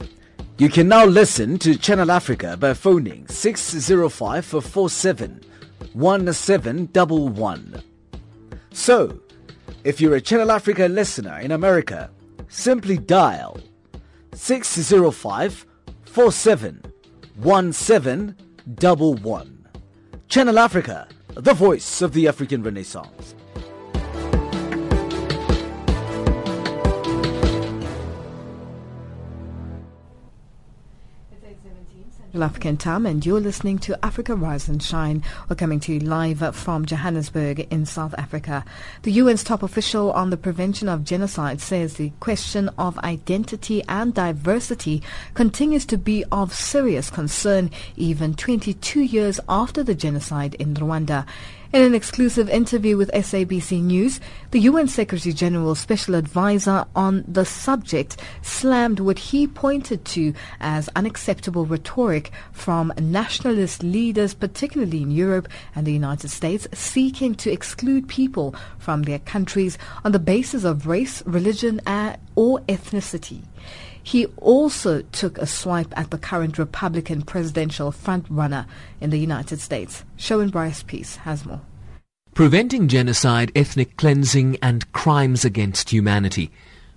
You 0.59 0.69
can 0.69 0.87
now 0.87 1.05
listen 1.05 1.59
to 1.59 1.77
Channel 1.77 2.09
Africa 2.09 2.57
by 2.57 2.73
phoning 2.73 3.27
605 3.27 4.43
47 4.43 5.43
1711. 5.93 7.83
So, 8.71 9.19
if 9.83 10.01
you're 10.01 10.15
a 10.15 10.21
Channel 10.21 10.49
Africa 10.49 10.87
listener 10.87 11.39
in 11.41 11.51
America, 11.51 12.09
simply 12.47 12.97
dial 12.97 13.59
605 14.33 15.67
47 16.05 16.81
1711. 17.35 19.67
Channel 20.27 20.57
Africa, 20.57 21.07
the 21.35 21.53
voice 21.53 22.01
of 22.01 22.13
the 22.13 22.27
African 22.27 22.63
Renaissance. 22.63 23.35
African 32.35 32.77
time, 32.77 33.05
and 33.05 33.25
you're 33.25 33.39
listening 33.39 33.79
to 33.79 34.05
Africa 34.05 34.35
Rise 34.35 34.67
and 34.67 34.83
Shine. 34.83 35.23
We're 35.49 35.55
coming 35.55 35.79
to 35.81 35.93
you 35.93 35.99
live 35.99 36.55
from 36.55 36.85
Johannesburg 36.85 37.67
in 37.71 37.85
South 37.85 38.13
Africa. 38.17 38.63
The 39.03 39.19
UN's 39.19 39.43
top 39.43 39.63
official 39.63 40.11
on 40.11 40.29
the 40.29 40.37
prevention 40.37 40.87
of 40.87 41.03
genocide 41.03 41.61
says 41.61 41.95
the 41.95 42.11
question 42.19 42.69
of 42.77 42.99
identity 42.99 43.81
and 43.89 44.13
diversity 44.13 45.01
continues 45.33 45.85
to 45.87 45.97
be 45.97 46.23
of 46.31 46.53
serious 46.53 47.09
concern 47.09 47.71
even 47.95 48.35
22 48.35 49.01
years 49.01 49.39
after 49.49 49.81
the 49.81 49.95
genocide 49.95 50.53
in 50.55 50.75
Rwanda. 50.75 51.25
In 51.73 51.81
an 51.81 51.93
exclusive 51.93 52.49
interview 52.49 52.95
with 52.95 53.11
SABC 53.11 53.83
News, 53.83 54.21
the 54.51 54.61
UN 54.61 54.87
Secretary 54.87 55.33
General's 55.33 55.81
special 55.81 56.15
advisor 56.15 56.85
on 56.95 57.25
the 57.27 57.43
subject 57.43 58.15
slammed 58.41 59.01
what 59.01 59.19
he 59.19 59.47
pointed 59.47 60.05
to 60.05 60.33
as 60.61 60.89
unacceptable 60.95 61.65
rhetoric 61.65 62.31
from 62.53 62.93
nationalist 62.97 63.83
leaders, 63.83 64.33
particularly 64.33 65.01
in 65.01 65.11
Europe 65.11 65.49
and 65.75 65.85
the 65.85 65.91
United 65.91 66.29
States, 66.29 66.69
seeking 66.73 67.35
to 67.35 67.51
exclude 67.51 68.07
people 68.07 68.55
from 68.77 69.03
their 69.03 69.19
countries 69.19 69.77
on 70.05 70.13
the 70.13 70.19
basis 70.19 70.63
of 70.63 70.87
race, 70.87 71.21
religion, 71.25 71.81
uh, 71.85 72.15
or 72.35 72.61
ethnicity. 72.61 73.41
He 74.07 74.27
also 74.37 75.01
took 75.01 75.37
a 75.37 75.45
swipe 75.45 75.93
at 75.97 76.11
the 76.11 76.17
current 76.17 76.57
Republican 76.57 77.23
presidential 77.23 77.91
frontrunner 77.91 78.65
in 79.01 79.09
the 79.09 79.17
United 79.17 79.59
States. 79.59 80.05
Sherwin 80.15 80.49
Bryce 80.49 80.81
Pease 80.81 81.17
has 81.17 81.45
more. 81.45 81.59
Preventing 82.33 82.87
genocide, 82.87 83.51
ethnic 83.53 83.97
cleansing 83.97 84.59
and 84.61 84.89
crimes 84.93 85.43
against 85.43 85.89
humanity. 85.89 86.51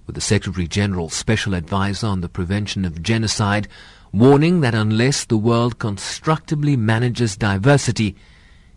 With 0.07 0.15
the 0.15 0.21
Secretary 0.21 0.69
General's 0.69 1.15
special 1.15 1.55
advisor 1.55 2.07
on 2.07 2.21
the 2.21 2.29
prevention 2.29 2.85
of 2.85 3.03
genocide 3.03 3.67
warning 4.13 4.61
that 4.61 4.77
unless 4.77 5.25
the 5.25 5.37
world 5.37 5.81
constructively 5.81 6.77
manages 6.77 7.37
diversity, 7.37 8.15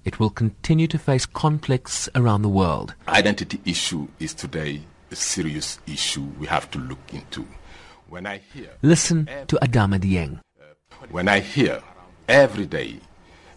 it 0.06 0.20
will 0.20 0.32
continue 0.32 0.88
to 0.88 0.98
face 0.98 1.28
conflicts 1.28 2.10
around 2.16 2.42
the 2.42 2.50
world. 2.50 2.96
Identity 3.08 3.62
issue 3.64 4.08
is 4.18 4.34
today 4.34 4.82
a 5.12 5.16
serious 5.16 5.78
issue 5.86 6.26
we 6.40 6.48
have 6.48 6.72
to 6.72 6.80
look 6.80 7.14
into. 7.14 7.46
When 8.14 8.28
I 8.28 8.42
hear 8.54 8.70
Listen 8.84 9.26
to 9.48 9.56
Adama 9.56 9.98
Dieng. 10.00 10.40
When 11.10 11.28
I 11.28 11.40
hear 11.40 11.82
every 12.28 12.68
day 12.68 13.00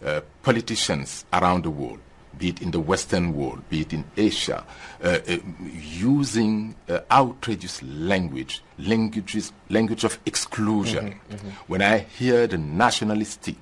uh, 0.03 0.21
politicians 0.41 1.25
around 1.31 1.63
the 1.63 1.69
world, 1.69 1.99
be 2.39 2.49
it 2.49 2.63
in 2.63 2.71
the 2.71 2.79
Western 2.79 3.35
world, 3.35 3.61
be 3.69 3.81
it 3.81 3.93
in 3.93 4.03
Asia, 4.17 4.65
uh, 5.03 5.19
uh, 5.29 5.37
using 5.75 6.73
uh, 6.89 7.01
outrageous 7.11 7.83
language, 7.83 8.63
languages, 8.79 9.53
language 9.69 10.03
of 10.03 10.17
exclusion. 10.25 11.05
Mm-hmm, 11.05 11.35
mm-hmm. 11.35 11.49
When 11.67 11.83
I 11.83 11.99
hear 11.99 12.47
the 12.47 12.57
nationalistic 12.57 13.57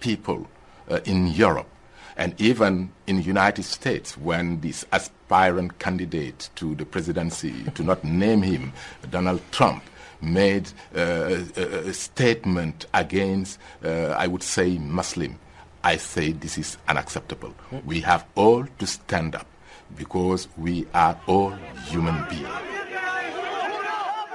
people 0.00 0.48
uh, 0.88 1.00
in 1.04 1.26
Europe 1.26 1.68
and 2.16 2.34
even 2.40 2.90
in 3.06 3.16
the 3.16 3.22
United 3.22 3.64
States, 3.64 4.16
when 4.16 4.62
this 4.62 4.86
aspirant 4.92 5.78
candidate 5.78 6.48
to 6.54 6.74
the 6.74 6.86
presidency, 6.86 7.52
to 7.74 7.82
not 7.82 8.02
name 8.02 8.40
him, 8.40 8.72
Donald 9.10 9.42
Trump, 9.52 9.82
made 10.20 10.70
uh, 10.96 11.44
a, 11.56 11.62
a, 11.88 11.92
statement 11.92 12.86
against, 12.94 13.58
uh, 13.84 14.14
I 14.18 14.26
would 14.26 14.42
say, 14.42 14.78
Muslim. 14.78 15.38
I 15.84 15.96
say 15.96 16.32
this 16.32 16.58
is 16.58 16.76
unacceptable. 16.88 17.54
We 17.86 18.00
have 18.00 18.26
all 18.34 18.66
to 18.78 18.86
stand 18.86 19.34
up 19.34 19.46
because 19.96 20.48
we 20.56 20.86
are 20.92 21.18
all 21.26 21.50
human 21.86 22.26
beings. 22.28 22.48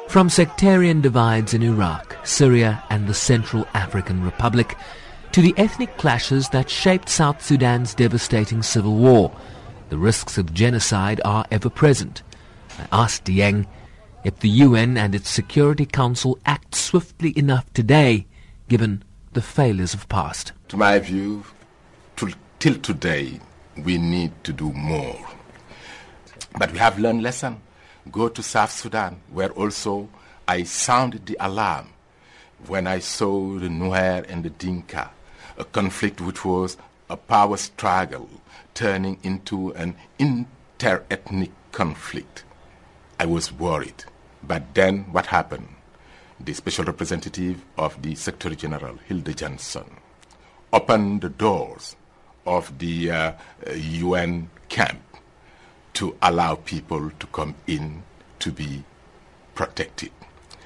From 0.08 0.30
sectarian 0.30 1.02
divides 1.02 1.54
in 1.54 1.64
Iraq, 1.64 2.16
Syria 2.24 2.84
and 2.90 3.08
the 3.08 3.14
Central 3.14 3.68
African 3.74 4.24
Republic 4.24 4.78
to 5.32 5.42
the 5.42 5.56
ethnic 5.58 5.98
clashes 5.98 6.50
that 6.50 6.70
shaped 6.70 7.10
South 7.10 7.44
Sudan's 7.44 7.96
devastating 7.96 8.62
civil 8.62 8.96
war, 8.96 9.36
the 9.90 9.98
risks 9.98 10.38
of 10.38 10.54
genocide 10.54 11.20
are 11.26 11.46
ever 11.50 11.70
present. 11.70 12.22
I 12.78 13.04
asked 13.04 13.26
Dieng 13.26 13.66
if 14.24 14.40
the 14.40 14.50
UN 14.50 14.98
and 14.98 15.14
its 15.14 15.30
Security 15.30 15.86
Council 15.86 16.40
act 16.46 16.76
swiftly 16.76 17.38
enough 17.38 17.72
today, 17.74 18.26
given 18.70 19.04
the 19.34 19.42
failures 19.42 19.94
of 19.94 20.08
past. 20.08 20.54
To 20.70 20.78
my 20.78 21.00
view, 21.00 21.44
to, 22.16 22.34
till 22.60 22.76
today, 22.76 23.40
we 23.78 23.98
need 23.98 24.32
to 24.46 24.54
do 24.54 24.72
more. 24.72 25.20
But 26.58 26.72
we 26.72 26.78
have 26.78 27.00
learned 27.00 27.24
lesson. 27.24 27.62
Go 28.12 28.30
to 28.30 28.44
South 28.44 28.72
Sudan, 28.72 29.22
where 29.30 29.52
also 29.52 30.10
I 30.48 30.64
sounded 30.64 31.26
the 31.26 31.38
alarm 31.40 31.90
when 32.68 32.88
I 32.88 33.00
saw 33.00 33.60
the 33.60 33.68
Nuer 33.68 34.26
and 34.30 34.44
the 34.44 34.50
Dinka, 34.50 35.12
a 35.58 35.66
conflict 35.66 36.22
which 36.22 36.46
was 36.46 36.78
a 37.10 37.18
power 37.18 37.58
struggle 37.58 38.30
turning 38.74 39.20
into 39.24 39.72
an 39.72 39.96
inter-ethnic 40.18 41.52
conflict. 41.72 42.44
I 43.20 43.26
was 43.26 43.52
worried. 43.52 44.06
But 44.44 44.74
then 44.74 45.06
what 45.12 45.28
happened? 45.28 45.68
The 46.40 46.54
special 46.54 46.86
representative 46.86 47.64
of 47.78 48.02
the 48.02 48.16
Secretary 48.16 48.56
General, 48.56 48.98
Hilde 49.08 49.36
Johnson, 49.38 49.86
opened 50.72 51.22
the 51.22 51.30
doors 51.30 51.96
of 52.46 52.78
the 52.80 53.12
uh, 53.12 53.32
UN 53.74 54.50
camp 54.68 55.02
to 55.94 56.18
allow 56.22 56.56
people 56.56 57.12
to 57.20 57.28
come 57.28 57.56
in 57.68 58.04
to 58.40 58.52
be 58.52 58.84
protected. 59.56 60.12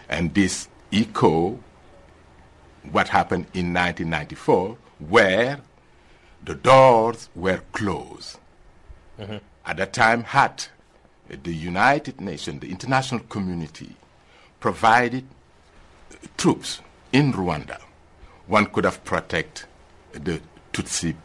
And 0.09 0.33
this 0.33 0.67
echo 0.91 1.59
what 2.91 3.09
happened 3.09 3.45
in 3.53 3.73
1994, 3.73 4.77
where 5.09 5.59
the 6.43 6.55
doors 6.55 7.29
were 7.35 7.61
closed. 7.73 8.39
Mm-hmm. 9.19 9.37
At 9.65 9.77
that 9.77 9.93
time, 9.93 10.23
had 10.23 10.67
the 11.29 11.53
United 11.53 12.21
Nations, 12.21 12.61
the 12.61 12.69
international 12.69 13.21
community, 13.21 13.95
provided 14.59 15.25
troops 16.37 16.81
in 17.11 17.33
Rwanda, 17.33 17.79
one 18.47 18.67
could 18.67 18.85
have 18.85 19.03
protected 19.03 19.67
the 20.13 20.41
Tutsi 20.73 21.15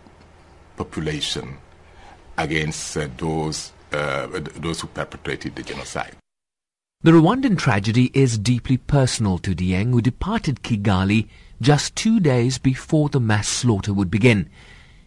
population 0.77 1.59
against 2.37 2.97
uh, 2.97 3.09
those, 3.17 3.73
uh, 3.93 4.27
those 4.57 4.81
who 4.81 4.89
perpetrated 4.89 5.55
the 5.55 5.63
genocide. 5.63 6.17
The 7.03 7.11
Rwandan 7.11 7.59
tragedy 7.59 8.11
is 8.15 8.39
deeply 8.39 8.77
personal 8.77 9.39
to 9.39 9.55
Dieng, 9.55 9.91
who 9.91 10.01
departed 10.01 10.63
Kigali 10.63 11.29
just 11.61 11.97
two 11.97 12.21
days 12.21 12.59
before 12.59 13.09
the 13.09 13.21
mass 13.21 13.49
slaughter 13.49 13.93
would 13.93 14.11
begin. 14.11 14.49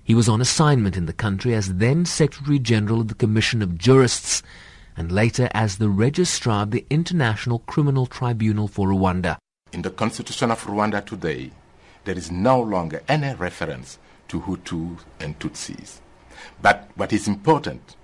He 0.03 0.13
was 0.13 0.29
on 0.29 0.41
assignment 0.41 0.97
in 0.97 1.05
the 1.05 1.13
country 1.13 1.55
as 1.55 1.75
then 1.75 2.05
Secretary 2.05 2.59
General 2.59 3.01
of 3.01 3.07
the 3.07 3.15
Commission 3.15 3.61
of 3.61 3.77
Jurists 3.77 4.43
and 4.97 5.11
later 5.11 5.49
as 5.53 5.77
the 5.77 5.89
Registrar 5.89 6.63
of 6.63 6.71
the 6.71 6.85
International 6.89 7.59
Criminal 7.59 8.05
Tribunal 8.05 8.67
for 8.67 8.87
Rwanda. 8.89 9.37
In 9.73 9.81
the 9.81 9.89
constitution 9.89 10.51
of 10.51 10.63
Rwanda 10.63 11.05
today, 11.05 11.51
there 12.05 12.17
is 12.17 12.31
no 12.31 12.61
longer 12.61 13.01
any 13.07 13.33
reference 13.35 13.97
to 14.27 14.41
Hutus 14.41 14.99
and 15.19 15.37
Tutsis. 15.39 15.99
But 16.61 16.89
what 16.95 17.11
is 17.11 17.27
important 17.27 17.95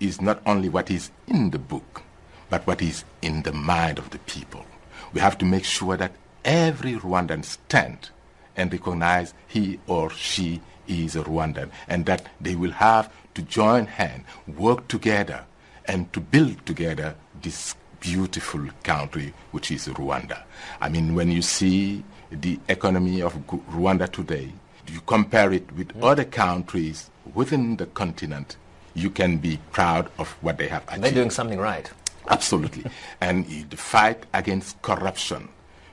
is 0.00 0.20
not 0.20 0.42
only 0.46 0.68
what 0.68 0.90
is 0.90 1.10
in 1.26 1.50
the 1.50 1.58
book, 1.58 2.02
but 2.50 2.66
what 2.66 2.82
is 2.82 3.04
in 3.22 3.42
the 3.42 3.52
mind 3.52 3.98
of 3.98 4.10
the 4.10 4.18
people. 4.20 4.66
We 5.12 5.20
have 5.20 5.38
to 5.38 5.44
make 5.44 5.64
sure 5.64 5.96
that 5.96 6.14
every 6.44 6.94
Rwandan 6.94 7.44
stand 7.44 8.10
and 8.56 8.72
recognize 8.72 9.32
he 9.46 9.78
or 9.86 10.10
she 10.10 10.60
is 10.88 11.14
a 11.14 11.22
Rwandan, 11.22 11.70
and 11.88 12.04
that 12.06 12.28
they 12.40 12.54
will 12.54 12.72
have 12.72 13.12
to 13.34 13.42
join 13.42 13.86
hands, 13.86 14.26
work 14.46 14.88
together, 14.88 15.44
and 15.86 16.12
to 16.12 16.20
build 16.20 16.64
together 16.66 17.14
this 17.40 17.74
beautiful 18.00 18.66
country 18.82 19.32
which 19.52 19.70
is 19.70 19.86
Rwanda. 19.88 20.42
I 20.80 20.88
mean, 20.88 21.14
when 21.14 21.30
you 21.30 21.42
see 21.42 22.04
the 22.30 22.58
economy 22.68 23.22
of 23.22 23.34
Rwanda 23.46 24.10
today, 24.10 24.52
you 24.88 25.00
compare 25.06 25.52
it 25.52 25.70
with 25.72 25.88
mm. 25.88 26.04
other 26.04 26.24
countries 26.24 27.10
within 27.34 27.76
the 27.76 27.86
continent, 27.86 28.56
you 28.94 29.08
can 29.08 29.38
be 29.38 29.58
proud 29.70 30.10
of 30.18 30.28
what 30.42 30.58
they 30.58 30.68
have 30.68 30.82
achieved. 30.88 31.04
They're 31.04 31.12
doing 31.12 31.30
something 31.30 31.58
right. 31.58 31.90
Absolutely. 32.28 32.90
and 33.20 33.46
the 33.70 33.76
fight 33.76 34.24
against 34.34 34.80
corruption 34.82 35.48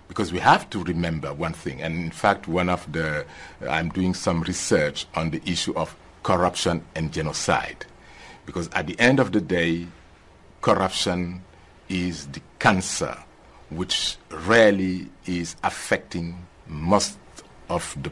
because 0.10 0.34
we 0.34 0.39
have 0.39 0.67
to 0.71 0.84
remember 0.84 1.32
one 1.34 1.54
thing, 1.54 1.82
and 1.84 1.95
in 1.95 2.12
fact, 2.12 2.47
one 2.47 2.67
of 2.67 2.91
the 2.91 3.25
I'm 3.69 3.89
doing 3.89 4.15
some 4.15 4.41
research 4.41 5.06
on 5.15 5.30
the 5.30 5.41
issue 5.45 5.73
of 5.75 5.95
corruption 6.23 6.84
and 6.95 7.13
genocide, 7.13 7.86
because 8.50 8.68
at 8.74 8.88
the 8.88 9.00
end 9.00 9.20
of 9.20 9.32
the 9.32 9.40
day, 9.40 9.86
corruption 10.62 11.44
is 11.88 12.26
the 12.30 12.42
cancer 12.58 13.16
which 13.70 14.18
really 14.32 15.08
is 15.28 15.56
affecting 15.64 16.48
most 16.66 17.20
of 17.70 17.96
the, 18.02 18.12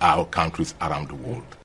our 0.00 0.24
countries 0.24 0.72
around 0.80 1.08
the 1.08 1.16
world. 1.16 1.56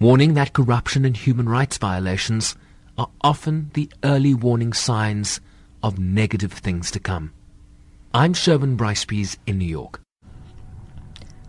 Warning 0.00 0.34
that 0.34 0.54
corruption 0.54 1.04
and 1.04 1.16
human 1.16 1.48
rights 1.48 1.78
violations 1.78 2.56
are 2.98 3.10
often 3.20 3.70
the 3.74 3.88
early 4.02 4.34
warning 4.34 4.72
signs 4.72 5.40
of 5.84 6.00
negative 6.00 6.52
things 6.52 6.90
to 6.90 6.98
come. 6.98 7.32
I'm 8.12 8.34
Sherwin 8.34 8.74
Bryce-Pease 8.74 9.38
in 9.46 9.58
New 9.58 9.66
York. 9.66 10.00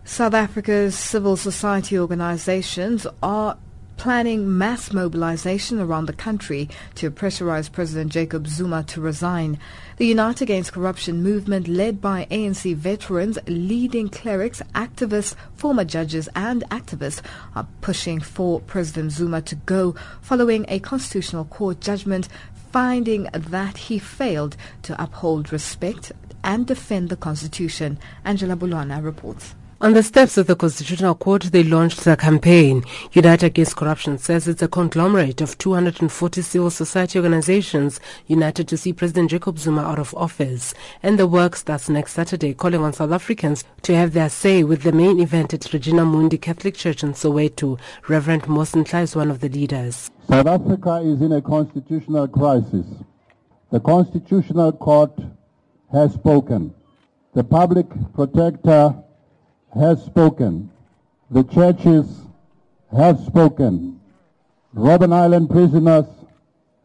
South 0.04 0.34
Africa's 0.34 0.94
civil 0.94 1.36
society 1.36 1.98
organizations 1.98 3.08
are 3.20 3.58
planning 3.96 4.56
mass 4.56 4.92
mobilization 4.92 5.80
around 5.80 6.06
the 6.06 6.12
country 6.12 6.68
to 6.94 7.10
pressurize 7.10 7.70
President 7.70 8.12
Jacob 8.12 8.46
Zuma 8.46 8.82
to 8.84 9.00
resign. 9.00 9.58
The 9.96 10.06
Unite 10.06 10.40
Against 10.40 10.72
Corruption 10.72 11.22
movement, 11.22 11.68
led 11.68 12.00
by 12.00 12.26
ANC 12.30 12.74
veterans, 12.76 13.38
leading 13.46 14.08
clerics, 14.08 14.62
activists, 14.74 15.34
former 15.54 15.84
judges, 15.84 16.28
and 16.34 16.62
activists, 16.70 17.22
are 17.54 17.66
pushing 17.80 18.20
for 18.20 18.60
President 18.60 19.12
Zuma 19.12 19.42
to 19.42 19.54
go 19.54 19.94
following 20.20 20.66
a 20.68 20.78
constitutional 20.80 21.46
court 21.46 21.80
judgment 21.80 22.28
finding 22.72 23.24
that 23.32 23.78
he 23.78 23.98
failed 23.98 24.56
to 24.82 25.02
uphold 25.02 25.52
respect 25.52 26.12
and 26.44 26.66
defend 26.66 27.08
the 27.08 27.16
Constitution. 27.16 27.98
Angela 28.24 28.56
Bulwana 28.56 29.02
reports. 29.02 29.54
On 29.78 29.92
the 29.92 30.02
steps 30.02 30.38
of 30.38 30.46
the 30.46 30.56
Constitutional 30.56 31.14
Court, 31.14 31.42
they 31.52 31.62
launched 31.62 32.06
a 32.06 32.16
campaign. 32.16 32.82
Unite 33.12 33.42
Against 33.42 33.76
Corruption 33.76 34.16
says 34.16 34.48
it's 34.48 34.62
a 34.62 34.68
conglomerate 34.68 35.42
of 35.42 35.58
240 35.58 36.40
civil 36.40 36.70
society 36.70 37.18
organizations 37.18 38.00
united 38.26 38.68
to 38.68 38.78
see 38.78 38.94
President 38.94 39.28
Jacob 39.28 39.58
Zuma 39.58 39.82
out 39.82 39.98
of 39.98 40.14
office. 40.14 40.72
And 41.02 41.18
the 41.18 41.26
work 41.26 41.56
starts 41.56 41.90
next 41.90 42.14
Saturday, 42.14 42.54
calling 42.54 42.80
on 42.80 42.94
South 42.94 43.12
Africans 43.12 43.64
to 43.82 43.94
have 43.94 44.14
their 44.14 44.30
say 44.30 44.64
with 44.64 44.82
the 44.82 44.92
main 44.92 45.20
event 45.20 45.52
at 45.52 45.70
Regina 45.70 46.06
Mundi 46.06 46.38
Catholic 46.38 46.74
Church 46.74 47.02
in 47.02 47.12
Soweto. 47.12 47.78
Reverend 48.08 48.44
Mosentla 48.44 49.02
is 49.02 49.14
one 49.14 49.30
of 49.30 49.40
the 49.40 49.50
leaders. 49.50 50.10
South 50.26 50.46
Africa 50.46 51.02
is 51.04 51.20
in 51.20 51.32
a 51.32 51.42
constitutional 51.42 52.28
crisis. 52.28 52.86
The 53.70 53.80
Constitutional 53.80 54.72
Court 54.72 55.12
has 55.92 56.14
spoken. 56.14 56.74
The 57.34 57.44
public 57.44 57.86
protector 58.14 59.02
has 59.78 60.04
spoken. 60.04 60.70
The 61.30 61.44
churches 61.44 62.06
have 62.96 63.18
spoken. 63.20 64.00
Robben 64.74 65.12
Island 65.12 65.50
prisoners 65.50 66.06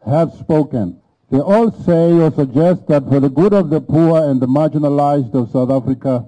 have 0.05 0.33
spoken. 0.33 1.01
They 1.29 1.39
all 1.39 1.71
say 1.71 2.11
or 2.11 2.31
suggest 2.31 2.87
that 2.87 3.07
for 3.07 3.19
the 3.19 3.29
good 3.29 3.53
of 3.53 3.69
the 3.69 3.79
poor 3.79 4.29
and 4.29 4.41
the 4.41 4.47
marginalized 4.47 5.33
of 5.33 5.51
South 5.51 5.69
Africa, 5.71 6.25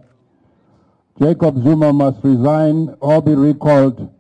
Jacob 1.20 1.62
Zuma 1.62 1.92
must 1.92 2.24
resign 2.24 2.96
or 3.00 3.22
be 3.22 3.36
recalled 3.36 4.14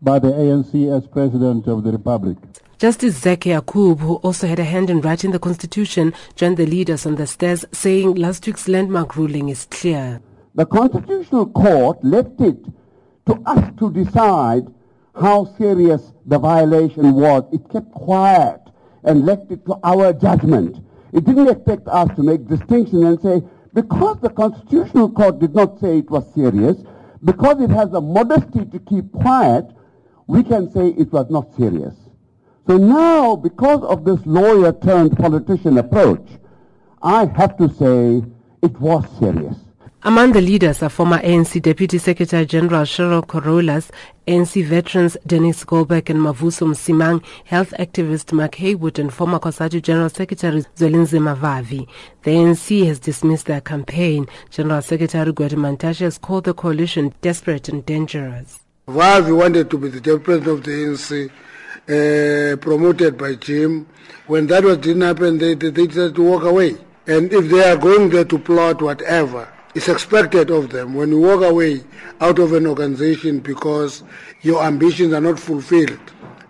by 0.00 0.18
the 0.18 0.28
ANC 0.28 0.96
as 0.96 1.06
President 1.06 1.66
of 1.66 1.82
the 1.82 1.92
Republic. 1.92 2.38
Justice 2.78 3.16
Zaki 3.18 3.50
Yacoob, 3.50 3.98
who 4.00 4.14
also 4.16 4.46
had 4.46 4.58
a 4.58 4.64
hand 4.64 4.88
in 4.88 5.02
writing 5.02 5.32
the 5.32 5.38
Constitution, 5.38 6.14
joined 6.34 6.56
the 6.56 6.64
leaders 6.64 7.04
on 7.04 7.16
the 7.16 7.26
stairs, 7.26 7.64
saying 7.72 8.14
last 8.14 8.46
week's 8.46 8.68
landmark 8.68 9.16
ruling 9.16 9.50
is 9.50 9.66
clear. 9.70 10.22
The 10.54 10.66
Constitutional 10.66 11.46
Court 11.46 12.02
left 12.02 12.40
it 12.40 12.64
to 13.26 13.40
us 13.46 13.72
to 13.78 13.92
decide 13.92 14.66
how 15.14 15.44
serious 15.56 16.12
the 16.26 16.38
violation 16.38 17.14
was. 17.14 17.44
It 17.52 17.68
kept 17.70 17.92
quiet 17.92 18.60
and 19.04 19.24
left 19.24 19.50
it 19.50 19.64
to 19.66 19.78
our 19.84 20.12
judgment. 20.12 20.84
It 21.12 21.24
didn't 21.24 21.48
expect 21.48 21.86
us 21.88 22.14
to 22.16 22.22
make 22.22 22.46
distinction 22.48 23.04
and 23.04 23.20
say, 23.20 23.42
because 23.74 24.20
the 24.20 24.30
Constitutional 24.30 25.10
Court 25.10 25.38
did 25.38 25.54
not 25.54 25.78
say 25.80 25.98
it 25.98 26.10
was 26.10 26.24
serious, 26.34 26.76
because 27.24 27.60
it 27.60 27.70
has 27.70 27.92
a 27.92 28.00
modesty 28.00 28.64
to 28.64 28.78
keep 28.80 29.12
quiet, 29.12 29.66
we 30.26 30.42
can 30.42 30.70
say 30.72 30.88
it 30.88 31.12
was 31.12 31.30
not 31.30 31.54
serious. 31.56 31.94
So 32.66 32.76
now, 32.76 33.36
because 33.36 33.82
of 33.84 34.04
this 34.04 34.24
lawyer 34.26 34.72
turned 34.72 35.16
politician 35.16 35.78
approach, 35.78 36.26
I 37.02 37.26
have 37.26 37.56
to 37.58 37.68
say 37.68 38.24
it 38.62 38.80
was 38.80 39.04
serious. 39.18 39.56
Among 40.02 40.32
the 40.32 40.40
leaders 40.40 40.82
are 40.82 40.88
former 40.88 41.18
ANC 41.18 41.60
Deputy 41.60 41.98
Secretary 41.98 42.46
General 42.46 42.84
Cheryl 42.84 43.22
Carolus, 43.22 43.90
ANC 44.26 44.64
veterans 44.64 45.18
Denis 45.26 45.62
Goldberg 45.62 46.08
and 46.08 46.20
Mavuso 46.20 46.66
Msimang, 46.66 47.22
health 47.44 47.74
activist 47.78 48.32
Mark 48.32 48.54
Heywood 48.54 48.98
and 48.98 49.12
former 49.12 49.38
COSATU 49.38 49.82
General 49.82 50.08
Secretary 50.08 50.62
Zwelinzima 50.74 51.36
Vavi. 51.36 51.86
The 52.22 52.30
ANC 52.30 52.86
has 52.86 52.98
dismissed 52.98 53.44
their 53.44 53.60
campaign. 53.60 54.26
General 54.48 54.80
Secretary 54.80 55.34
Gwede 55.34 55.50
Mantashe 55.50 56.00
has 56.00 56.16
called 56.16 56.44
the 56.44 56.54
coalition 56.54 57.12
desperate 57.20 57.68
and 57.68 57.84
dangerous. 57.84 58.60
Vavi 58.88 59.36
wanted 59.36 59.68
to 59.68 59.76
be 59.76 59.88
the 59.90 60.18
president 60.18 60.46
of 60.46 60.64
the 60.64 60.70
ANC, 60.70 61.28
uh, 62.54 62.56
promoted 62.56 63.18
by 63.18 63.34
Jim. 63.34 63.86
When 64.28 64.46
that 64.46 64.64
was, 64.64 64.78
didn't 64.78 65.02
happen, 65.02 65.36
they, 65.36 65.52
they 65.52 65.70
decided 65.70 66.14
to 66.14 66.22
walk 66.22 66.44
away. 66.44 66.78
And 67.06 67.30
if 67.30 67.50
they 67.50 67.68
are 67.68 67.76
going 67.76 68.08
there 68.08 68.24
to 68.24 68.38
plot 68.38 68.80
whatever, 68.80 69.46
it's 69.74 69.88
expected 69.88 70.50
of 70.50 70.70
them 70.70 70.94
when 70.94 71.10
you 71.10 71.20
walk 71.20 71.42
away 71.42 71.84
out 72.20 72.38
of 72.38 72.52
an 72.52 72.66
organization 72.66 73.38
because 73.38 74.02
your 74.42 74.62
ambitions 74.64 75.12
are 75.12 75.20
not 75.20 75.38
fulfilled. 75.38 76.00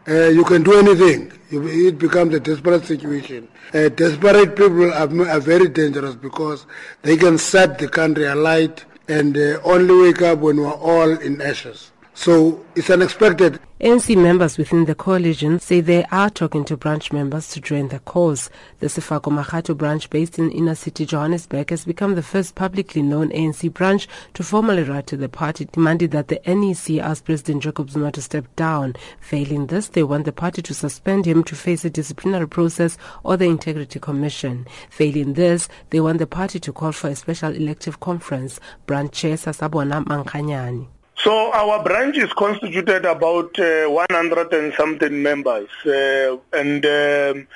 Uh, 0.09 0.29
you 0.29 0.45
can 0.45 0.63
do 0.63 0.79
anything. 0.79 1.31
It 1.51 1.99
becomes 1.99 2.35
a 2.35 2.41
desperate 2.41 2.87
situation. 2.87 3.49
Uh, 3.75 3.89
desperate 3.91 4.57
people 4.57 4.93
are, 4.93 5.29
are, 5.29 5.41
very 5.41 5.69
dangerous 5.69 6.15
because 6.15 6.67
they 7.03 7.17
can 7.17 7.39
set 7.39 7.79
the 7.79 7.89
country 7.89 8.25
alight 8.25 8.85
and 9.09 9.37
uh, 9.37 9.61
only 9.65 9.95
wake 9.95 10.23
up 10.23 10.39
when 10.39 10.57
we're 10.57 10.73
all 10.73 11.11
in 11.11 11.43
ashes. 11.43 11.90
So 12.15 12.65
it's 12.75 12.91
unexpected. 12.91 13.61
ANC 13.81 14.15
members 14.15 14.59
within 14.59 14.85
the 14.85 14.95
coalition 14.95 15.59
say 15.59 15.81
they 15.81 16.05
are 16.13 16.29
talking 16.29 16.67
to 16.67 16.77
branch 16.77 17.13
members 17.13 17.49
to 17.49 17.63
join 17.63 17.89
the 17.89 18.01
cause. 18.01 18.51
The 18.81 18.89
Sefako 18.89 19.33
Makgatho 19.33 19.75
branch 19.75 20.11
based 20.11 20.39
in 20.39 20.51
inner 20.51 20.75
city 20.75 21.07
Johannesburg 21.07 21.71
has 21.71 21.87
become 21.87 22.15
the 22.15 22.23
first 22.23 22.55
publicly 22.55 23.01
known 23.01 23.31
ANC 23.31 23.73
branch 23.73 24.07
to 24.35 24.43
formally 24.43 24.83
write 24.83 25.07
to 25.07 25.17
the 25.17 25.31
party 25.31 25.65
demanding 25.73 26.11
that 26.11 26.29
the 26.29 26.43
NEC 26.47 27.03
ask 27.03 27.25
President 27.25 27.63
Jacob 27.63 27.89
Zuma 27.89 28.13
to 28.13 28.21
step 28.21 28.45
down. 28.55 28.97
Failing 29.21 29.69
this, 29.69 29.89
they 29.89 30.03
want 30.03 30.27
the 30.27 30.33
party 30.33 30.61
to 30.61 30.75
suspend 30.75 31.25
him 31.25 31.43
to 31.45 31.55
face 31.55 31.87
a 31.87 31.91
disciplinary 31.91 32.49
process 32.49 32.99
or 33.25 33.39
the 33.39 33.47
Integrity 33.47 33.99
Commission. 33.99 34.67
Failing 34.91 35.33
this, 35.33 35.71
they 35.89 36.01
want 36.01 36.19
the 36.19 36.27
party 36.27 36.61
to 36.61 36.73
call 36.73 36.93
for 36.93 37.09
a 37.09 37.17
special 37.17 37.55
elective 37.55 38.01
conference. 38.01 38.61
Branch 38.85 39.11
Chair 39.11 39.37
Sasabona 39.37 40.05
Mankanyani. 40.05 40.89
So 41.25 41.53
our 41.53 41.83
branch 41.83 42.17
is 42.17 42.33
constituted 42.33 43.05
about 43.05 43.59
uh, 43.59 43.85
100 43.89 44.55
and 44.55 44.73
something 44.73 45.23
members, 45.23 45.69
uh, 45.85 46.39
and 46.55 46.87
um, 46.87 47.47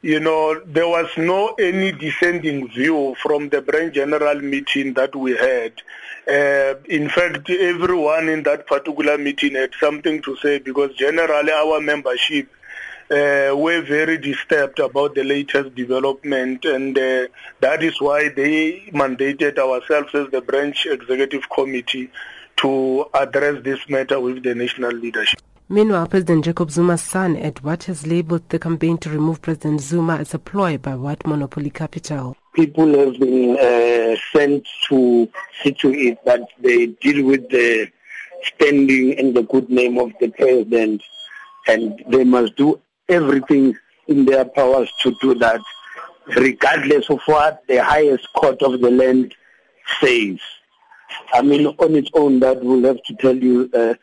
you 0.00 0.18
know 0.18 0.60
there 0.66 0.88
was 0.88 1.08
no 1.16 1.54
any 1.54 1.92
dissenting 1.92 2.66
view 2.68 3.14
from 3.22 3.48
the 3.50 3.62
branch 3.62 3.94
general 3.94 4.40
meeting 4.40 4.94
that 4.94 5.14
we 5.14 5.36
had. 5.36 5.72
Uh, 6.26 6.74
in 6.86 7.08
fact, 7.08 7.48
everyone 7.48 8.28
in 8.28 8.42
that 8.42 8.66
particular 8.66 9.16
meeting 9.18 9.54
had 9.54 9.70
something 9.78 10.20
to 10.22 10.36
say 10.38 10.58
because 10.58 10.92
generally 10.96 11.52
our 11.52 11.80
membership 11.80 12.48
uh, 13.08 13.54
were 13.54 13.82
very 13.82 14.18
disturbed 14.18 14.80
about 14.80 15.14
the 15.14 15.22
latest 15.22 15.76
development, 15.76 16.64
and 16.64 16.98
uh, 16.98 17.28
that 17.60 17.84
is 17.84 18.00
why 18.00 18.30
they 18.30 18.90
mandated 18.92 19.58
ourselves 19.58 20.12
as 20.12 20.28
the 20.32 20.40
branch 20.40 20.86
executive 20.86 21.48
committee 21.48 22.10
to 22.58 23.06
address 23.14 23.62
this 23.64 23.80
matter 23.88 24.20
with 24.20 24.42
the 24.42 24.54
national 24.54 24.92
leadership. 24.92 25.40
Meanwhile, 25.68 26.08
President 26.08 26.44
Jacob 26.44 26.70
Zuma's 26.70 27.02
son, 27.02 27.36
Edward, 27.36 27.84
has 27.84 28.06
labeled 28.06 28.46
the 28.50 28.58
campaign 28.58 28.98
to 28.98 29.10
remove 29.10 29.40
President 29.40 29.80
Zuma 29.80 30.16
as 30.16 30.34
a 30.34 30.38
ploy 30.38 30.76
by 30.76 30.94
White 30.94 31.26
Monopoly 31.26 31.70
Capital. 31.70 32.36
People 32.54 32.98
have 32.98 33.18
been 33.18 33.56
uh, 33.58 34.16
sent 34.32 34.68
to 34.88 35.28
see 35.62 35.72
to 35.72 35.94
it 35.94 36.22
that 36.26 36.42
they 36.60 36.86
deal 36.86 37.24
with 37.24 37.48
the 37.48 37.90
standing 38.44 39.18
and 39.18 39.34
the 39.34 39.44
good 39.44 39.70
name 39.70 39.98
of 39.98 40.12
the 40.20 40.28
president, 40.28 41.02
and 41.66 42.04
they 42.08 42.24
must 42.24 42.56
do 42.56 42.78
everything 43.08 43.74
in 44.08 44.24
their 44.24 44.44
powers 44.44 44.92
to 45.00 45.14
do 45.20 45.34
that, 45.36 45.60
regardless 46.36 47.08
of 47.08 47.20
what 47.26 47.62
the 47.68 47.82
highest 47.82 48.30
court 48.34 48.60
of 48.62 48.80
the 48.80 48.90
land 48.90 49.34
says. 50.00 50.38
I 51.32 51.42
mean, 51.42 51.66
on 51.66 51.94
its 51.94 52.10
own, 52.14 52.40
that 52.40 52.62
will 52.62 52.82
have 52.84 53.02
to 53.04 53.14
tell 53.16 53.36
you 53.36 53.70
uh, 53.74 53.94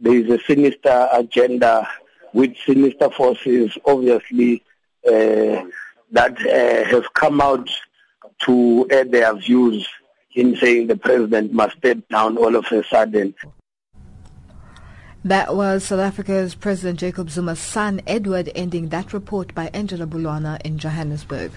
there 0.00 0.14
is 0.14 0.30
a 0.30 0.42
sinister 0.44 1.08
agenda 1.12 1.88
with 2.32 2.56
sinister 2.64 3.10
forces, 3.10 3.76
obviously, 3.84 4.62
uh, 5.06 5.62
that 6.12 6.38
uh, 6.40 6.88
have 6.88 7.12
come 7.14 7.40
out 7.40 7.68
to 8.40 8.86
add 8.90 9.10
their 9.10 9.34
views 9.34 9.86
in 10.34 10.56
saying 10.56 10.86
the 10.86 10.96
president 10.96 11.52
must 11.52 11.76
step 11.78 11.98
down 12.10 12.36
all 12.36 12.54
of 12.54 12.64
a 12.70 12.84
sudden. 12.84 13.34
That 15.24 15.56
was 15.56 15.84
South 15.84 16.00
Africa's 16.00 16.54
President 16.54 17.00
Jacob 17.00 17.28
Zuma's 17.28 17.58
son, 17.58 18.00
Edward, 18.06 18.50
ending 18.54 18.88
that 18.90 19.12
report 19.12 19.54
by 19.54 19.68
Angela 19.74 20.06
Bulwana 20.06 20.60
in 20.62 20.78
Johannesburg. 20.78 21.50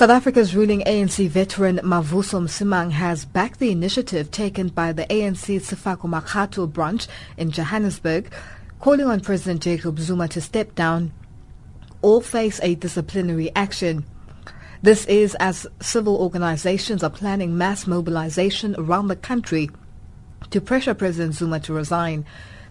South 0.00 0.08
Africa's 0.08 0.56
ruling 0.56 0.80
ANC 0.84 1.28
veteran 1.28 1.76
Mavuso 1.82 2.40
Msimang 2.40 2.90
has 2.90 3.26
backed 3.26 3.60
the 3.60 3.70
initiative 3.70 4.30
taken 4.30 4.68
by 4.68 4.94
the 4.94 5.04
ANC 5.04 5.60
Sefako 5.60 6.08
Makgatho 6.08 6.72
branch 6.72 7.06
in 7.36 7.50
Johannesburg, 7.50 8.32
calling 8.78 9.04
on 9.04 9.20
President 9.20 9.62
Jacob 9.62 9.98
Zuma 9.98 10.26
to 10.28 10.40
step 10.40 10.74
down 10.74 11.12
or 12.00 12.22
face 12.22 12.58
a 12.62 12.76
disciplinary 12.76 13.54
action. 13.54 14.06
This 14.80 15.04
is 15.04 15.34
as 15.34 15.66
civil 15.82 16.16
organizations 16.16 17.02
are 17.02 17.10
planning 17.10 17.58
mass 17.58 17.86
mobilization 17.86 18.74
around 18.78 19.08
the 19.08 19.16
country 19.16 19.68
to 20.48 20.62
pressure 20.62 20.94
President 20.94 21.34
Zuma 21.34 21.60
to 21.60 21.74
resign. 21.74 22.24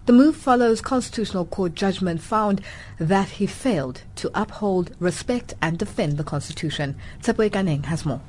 The 0.06 0.12
move 0.12 0.36
follows 0.36 0.80
Constitutional 0.80 1.44
Court 1.44 1.74
judgment 1.74 2.20
found 2.20 2.62
that 2.98 3.28
he 3.28 3.46
failed 3.46 4.02
to 4.16 4.30
uphold, 4.34 4.96
respect 4.98 5.54
and 5.60 5.78
defend 5.78 6.16
the 6.16 6.24
Constitution. 6.24 6.96
Tsepwe 7.22 7.50
Kaneng 7.50 7.84
has 7.84 8.04
more. 8.04 8.20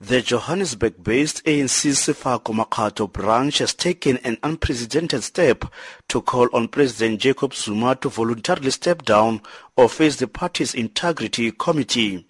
The 0.00 0.20
Johannesburg-based 0.20 1.44
ANC 1.44 1.92
Sefako 1.92 2.52
Makgatho 2.52 3.12
branch 3.12 3.58
has 3.58 3.72
taken 3.72 4.16
an 4.24 4.36
unprecedented 4.42 5.22
step 5.22 5.64
to 6.08 6.20
call 6.20 6.48
on 6.52 6.66
President 6.66 7.20
Jacob 7.20 7.54
Zuma 7.54 7.94
to 7.96 8.08
voluntarily 8.08 8.72
step 8.72 9.04
down 9.04 9.42
or 9.76 9.88
face 9.88 10.16
the 10.16 10.26
party's 10.26 10.74
integrity 10.74 11.52
committee. 11.52 12.26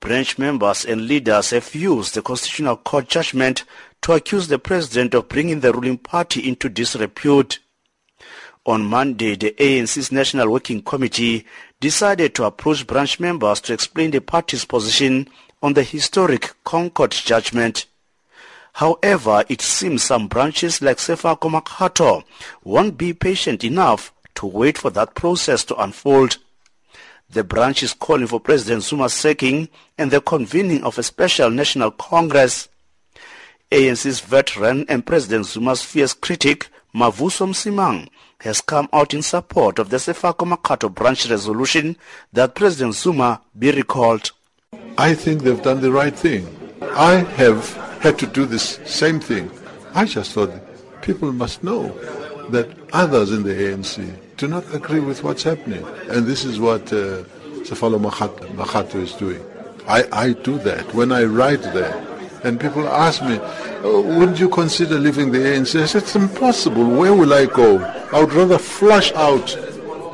Branch 0.00 0.38
members 0.38 0.84
and 0.84 1.08
leaders 1.08 1.50
have 1.50 1.74
used 1.74 2.14
the 2.14 2.22
Constitutional 2.22 2.76
Court 2.76 3.08
judgment 3.08 3.64
to 4.02 4.12
accuse 4.12 4.46
the 4.46 4.58
president 4.58 5.12
of 5.12 5.28
bringing 5.28 5.60
the 5.60 5.72
ruling 5.72 5.98
party 5.98 6.48
into 6.48 6.68
disrepute. 6.68 7.58
On 8.64 8.84
Monday, 8.84 9.34
the 9.34 9.54
ANC's 9.58 10.12
National 10.12 10.50
Working 10.50 10.82
Committee 10.82 11.44
decided 11.80 12.34
to 12.34 12.44
approach 12.44 12.86
branch 12.86 13.18
members 13.18 13.60
to 13.62 13.72
explain 13.72 14.12
the 14.12 14.20
party's 14.20 14.64
position 14.64 15.28
on 15.62 15.74
the 15.74 15.82
historic 15.82 16.54
ConCourt 16.64 17.24
judgment. 17.24 17.86
However, 18.74 19.44
it 19.48 19.60
seems 19.60 20.04
some 20.04 20.28
branches 20.28 20.80
like 20.80 20.98
Sefako 20.98 21.50
Makgatho 21.50 22.22
won't 22.62 22.96
be 22.96 23.12
patient 23.12 23.64
enough 23.64 24.12
to 24.36 24.46
wait 24.46 24.78
for 24.78 24.90
that 24.90 25.16
process 25.16 25.64
to 25.64 25.74
unfold. 25.74 26.38
The 27.30 27.44
branch 27.44 27.82
is 27.82 27.92
calling 27.92 28.26
for 28.26 28.40
President 28.40 28.82
Zuma's 28.82 29.12
sacking 29.12 29.68
and 29.98 30.10
the 30.10 30.22
convening 30.22 30.82
of 30.82 30.96
a 30.96 31.02
special 31.02 31.50
national 31.50 31.90
congress. 31.90 32.68
ANC's 33.70 34.20
veteran 34.20 34.86
and 34.88 35.04
President 35.04 35.44
Zuma's 35.44 35.82
fierce 35.82 36.14
critic, 36.14 36.70
Mavuso 36.94 37.46
Msimang, 37.46 38.08
has 38.40 38.62
come 38.62 38.88
out 38.94 39.12
in 39.12 39.20
support 39.20 39.78
of 39.78 39.90
the 39.90 39.98
Sefako 39.98 40.50
Makgatho 40.50 40.94
branch 40.94 41.28
resolution 41.28 41.98
that 42.32 42.54
President 42.54 42.94
Zuma 42.94 43.42
be 43.58 43.72
recalled. 43.72 44.30
I 44.96 45.12
think 45.12 45.42
they've 45.42 45.62
done 45.62 45.82
the 45.82 45.92
right 45.92 46.16
thing. 46.16 46.48
I 46.80 47.16
have 47.36 47.74
had 48.00 48.18
to 48.20 48.26
do 48.26 48.46
this 48.46 48.80
same 48.86 49.20
thing. 49.20 49.50
I 49.92 50.06
just 50.06 50.32
thought 50.32 50.50
people 51.02 51.30
must 51.32 51.62
know 51.62 51.88
that 52.48 52.74
others 52.94 53.32
in 53.32 53.42
the 53.42 53.52
ANC 53.52 54.27
do 54.38 54.46
not 54.46 54.72
agree 54.72 55.00
with 55.00 55.24
what's 55.24 55.42
happening. 55.42 55.84
And 56.08 56.24
this 56.26 56.44
is 56.44 56.60
what 56.60 56.92
uh, 56.92 57.24
Sefako 57.66 57.98
Makgatho 58.00 58.94
is 58.94 59.12
doing. 59.14 59.44
I, 59.88 60.04
I 60.12 60.32
do 60.32 60.58
that. 60.60 60.94
When 60.94 61.10
I 61.10 61.24
write 61.24 61.62
there, 61.62 61.92
and 62.44 62.60
people 62.60 62.86
ask 62.86 63.20
me, 63.22 63.38
oh, 63.82 64.00
wouldn't 64.16 64.38
you 64.38 64.48
consider 64.48 64.96
leaving 64.96 65.32
the 65.32 65.38
ANC? 65.38 65.82
I 65.82 65.86
said, 65.86 66.02
it's 66.02 66.14
impossible. 66.14 66.88
Where 66.88 67.12
will 67.14 67.34
I 67.34 67.46
go? 67.46 67.80
I 68.12 68.20
would 68.20 68.32
rather 68.32 68.58
flush 68.58 69.12
out 69.14 69.48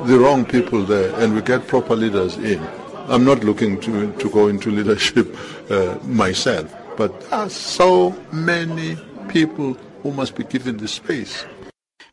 the 0.06 0.18
wrong 0.18 0.46
people 0.46 0.84
there 0.84 1.14
and 1.20 1.34
we 1.34 1.42
get 1.42 1.66
proper 1.66 1.94
leaders 1.94 2.38
in. 2.38 2.66
I'm 3.08 3.24
not 3.24 3.44
looking 3.44 3.78
to, 3.82 4.10
to 4.12 4.30
go 4.30 4.48
into 4.48 4.70
leadership 4.70 5.36
uh, 5.70 5.98
myself, 6.04 6.74
but 6.96 7.20
there 7.20 7.40
are 7.40 7.50
so 7.50 8.10
many 8.32 8.96
people 9.28 9.74
who 10.02 10.12
must 10.12 10.34
be 10.34 10.44
given 10.44 10.78
the 10.78 10.88
space. 10.88 11.44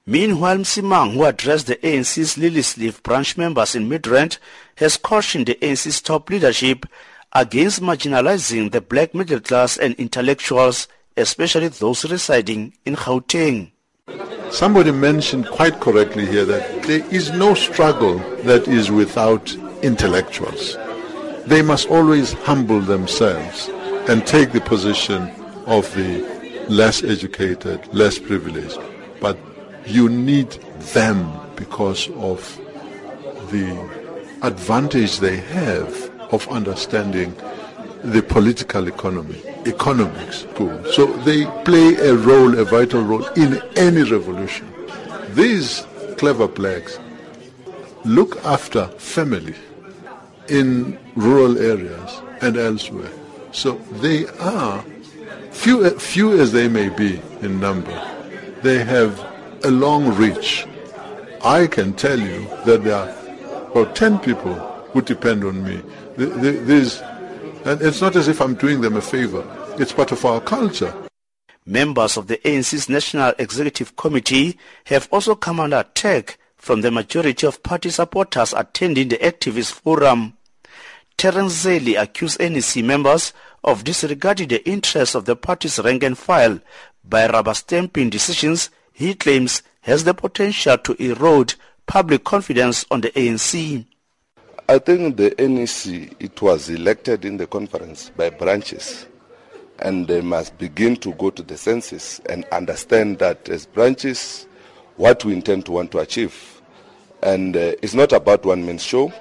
Meanwhile, 0.07 0.57
Msimang, 0.57 1.13
who 1.13 1.25
addressed 1.25 1.67
the 1.67 1.75
ANC's 1.77 2.35
Lilliesleaf 2.35 3.03
branch 3.03 3.37
members 3.37 3.75
in 3.75 3.87
Midrand, 3.87 4.39
has 4.77 4.97
cautioned 4.97 5.45
the 5.45 5.55
ANC's 5.61 6.01
top 6.01 6.29
leadership 6.29 6.87
against 7.33 7.81
marginalizing 7.81 8.71
the 8.71 8.81
black 8.81 9.13
middle 9.13 9.39
class 9.39 9.77
and 9.77 9.93
intellectuals, 9.95 10.87
especially 11.15 11.67
those 11.67 12.09
residing 12.09 12.73
in 12.83 12.95
Gauteng. 12.95 13.71
Somebody 14.49 14.91
mentioned 14.91 15.47
quite 15.47 15.79
correctly 15.79 16.25
here 16.25 16.45
that 16.45 16.83
there 16.83 17.05
is 17.13 17.31
no 17.31 17.53
struggle 17.53 18.17
that 18.43 18.67
is 18.67 18.89
without 18.89 19.55
intellectuals. 19.83 20.77
They 21.45 21.61
must 21.61 21.87
always 21.89 22.33
humble 22.33 22.81
themselves 22.81 23.69
and 24.09 24.25
take 24.25 24.51
the 24.51 24.61
position 24.61 25.29
of 25.67 25.93
the 25.95 26.65
less 26.69 27.03
educated, 27.03 27.87
less 27.93 28.17
privileged. 28.17 28.79
You 29.85 30.09
need 30.09 30.51
them 30.93 31.31
because 31.55 32.09
of 32.11 32.57
the 33.51 33.67
advantage 34.41 35.19
they 35.19 35.37
have 35.37 36.09
of 36.31 36.47
understanding 36.49 37.35
the 38.03 38.23
political 38.23 38.87
economy, 38.87 39.41
economics. 39.65 40.47
So 40.95 41.05
they 41.25 41.45
play 41.63 41.95
a 41.95 42.15
role, 42.15 42.57
a 42.57 42.65
vital 42.65 43.03
role 43.03 43.25
in 43.35 43.61
any 43.75 44.03
revolution. 44.03 44.71
These 45.33 45.85
clever 46.17 46.47
blacks 46.47 46.99
look 48.03 48.43
after 48.43 48.87
family 48.97 49.55
in 50.47 50.97
rural 51.15 51.57
areas 51.57 52.21
and 52.41 52.57
elsewhere. 52.57 53.11
So 53.51 53.75
they 54.01 54.27
are, 54.39 54.83
few, 55.51 55.89
few 55.99 56.39
as 56.39 56.51
they 56.51 56.67
may 56.67 56.89
be 56.89 57.21
in 57.41 57.59
number, 57.59 57.93
they 58.61 58.83
have 58.83 59.19
a 59.63 59.71
long 59.71 60.15
reach. 60.15 60.65
I 61.43 61.67
can 61.67 61.93
tell 61.93 62.19
you 62.19 62.47
that 62.65 62.83
there 62.83 62.95
are 62.95 63.71
about 63.71 63.95
10 63.95 64.19
people 64.19 64.53
who 64.91 65.01
depend 65.01 65.43
on 65.43 65.63
me. 65.63 65.81
These 66.17 67.01
and 67.63 67.81
it's 67.81 68.01
not 68.01 68.15
as 68.15 68.27
if 68.27 68.41
I'm 68.41 68.55
doing 68.55 68.81
them 68.81 68.97
a 68.97 69.01
favor. 69.01 69.45
It's 69.77 69.93
part 69.93 70.11
of 70.11 70.25
our 70.25 70.41
culture. 70.41 70.93
Members 71.65 72.17
of 72.17 72.27
the 72.27 72.37
ANC's 72.37 72.89
National 72.89 73.33
Executive 73.37 73.95
Committee 73.95 74.57
have 74.85 75.07
also 75.11 75.35
come 75.35 75.59
under 75.59 75.77
attack 75.77 76.39
from 76.55 76.81
the 76.81 76.89
majority 76.89 77.45
of 77.45 77.61
party 77.61 77.91
supporters 77.91 78.53
attending 78.53 79.09
the 79.09 79.17
activist 79.19 79.73
forum. 79.73 80.33
Terence 81.17 81.65
Zeli 81.65 82.01
accused 82.01 82.39
NEC 82.39 82.83
members 82.83 83.31
of 83.63 83.83
disregarding 83.83 84.47
the 84.47 84.67
interests 84.67 85.13
of 85.13 85.25
the 85.25 85.35
party's 85.35 85.77
rank 85.79 86.01
and 86.01 86.17
file 86.17 86.59
by 87.03 87.27
rubber 87.27 87.53
stamping 87.53 88.09
decisions 88.09 88.71
he 88.91 89.13
claims 89.13 89.61
has 89.81 90.03
the 90.03 90.13
potential 90.13 90.77
to 90.77 90.93
erode 91.01 91.55
public 91.85 92.23
confidence 92.23 92.85
on 92.91 93.01
the 93.01 93.09
ANC. 93.11 93.85
I 94.69 94.79
think 94.79 95.17
the 95.17 95.35
NEC, 95.37 96.15
it 96.19 96.41
was 96.41 96.69
elected 96.69 97.25
in 97.25 97.37
the 97.37 97.47
conference 97.47 98.11
by 98.15 98.29
branches, 98.29 99.07
and 99.79 100.07
they 100.07 100.21
must 100.21 100.57
begin 100.57 100.95
to 100.97 101.13
go 101.15 101.29
to 101.29 101.43
the 101.43 101.57
census 101.57 102.19
and 102.29 102.45
understand 102.51 103.19
that 103.19 103.49
as 103.49 103.65
branches, 103.65 104.47
what 104.95 105.25
we 105.25 105.33
intend 105.33 105.65
to 105.65 105.73
want 105.73 105.91
to 105.91 105.99
achieve. 105.99 106.61
And 107.23 107.57
uh, 107.57 107.73
it's 107.81 107.93
not 107.93 108.13
about 108.13 108.45
one 108.45 108.65
man 108.65 108.77
show, 108.77 109.11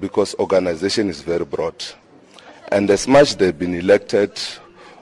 because 0.00 0.34
organization 0.40 1.08
is 1.08 1.20
very 1.20 1.44
broad. 1.44 1.84
And 2.72 2.90
as 2.90 3.06
much 3.06 3.36
they've 3.36 3.56
been 3.56 3.74
elected 3.74 4.40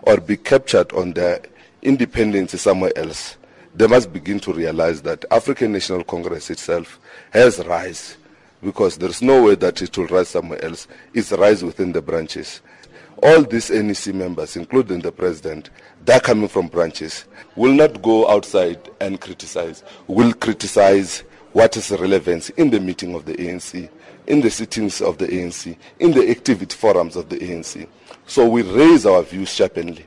or 0.03 0.19
be 0.19 0.37
captured 0.37 0.93
on 0.93 1.13
their 1.13 1.41
independence 1.81 2.61
somewhere 2.61 2.93
else, 2.97 3.39
they 3.75 3.87
must 3.87 4.13
begin 4.13 4.41
to 4.41 4.53
realize 4.53 5.03
that 5.03 5.25
African 5.31 5.73
National 5.73 6.05
Congress 6.05 6.51
itself 6.51 6.99
has 7.33 7.65
rise 7.67 8.17
because 8.63 8.99
there's 8.99 9.23
no 9.23 9.45
way 9.45 9.55
that 9.55 9.81
it 9.81 9.97
will 9.97 10.07
rise 10.07 10.29
somewhere 10.29 10.63
else. 10.65 10.89
It's 11.15 11.33
rise 11.33 11.65
within 11.65 11.93
the 11.93 12.03
branches. 12.03 12.61
All 13.23 13.43
these 13.43 13.71
NEC 13.71 14.15
members, 14.15 14.57
including 14.57 15.01
the 15.01 15.13
president, 15.13 15.71
they're 16.05 16.21
coming 16.21 16.49
from 16.49 16.69
branches, 16.69 17.27
will 17.55 17.73
not 17.73 18.03
go 18.03 18.29
outside 18.29 18.91
and 19.01 19.21
criticize, 19.21 19.85
will 20.07 20.33
criticize 20.33 21.23
what 21.53 21.77
is 21.77 21.91
relevance 21.91 22.51
in 22.51 22.71
the 22.71 22.81
meeting 22.81 23.15
of 23.15 23.25
the 23.25 23.35
ANC, 23.35 23.89
in 24.27 24.41
the 24.41 24.51
sittings 24.51 25.01
of 25.01 25.19
the 25.19 25.27
ANC, 25.27 25.77
in 25.99 26.13
the 26.13 26.31
activity 26.31 26.75
forums 26.75 27.17
of 27.17 27.29
the 27.29 27.39
ANC. 27.39 27.87
So 28.27 28.49
we 28.49 28.63
raise 28.63 29.05
our 29.05 29.23
views 29.23 29.53
sharply. 29.53 30.07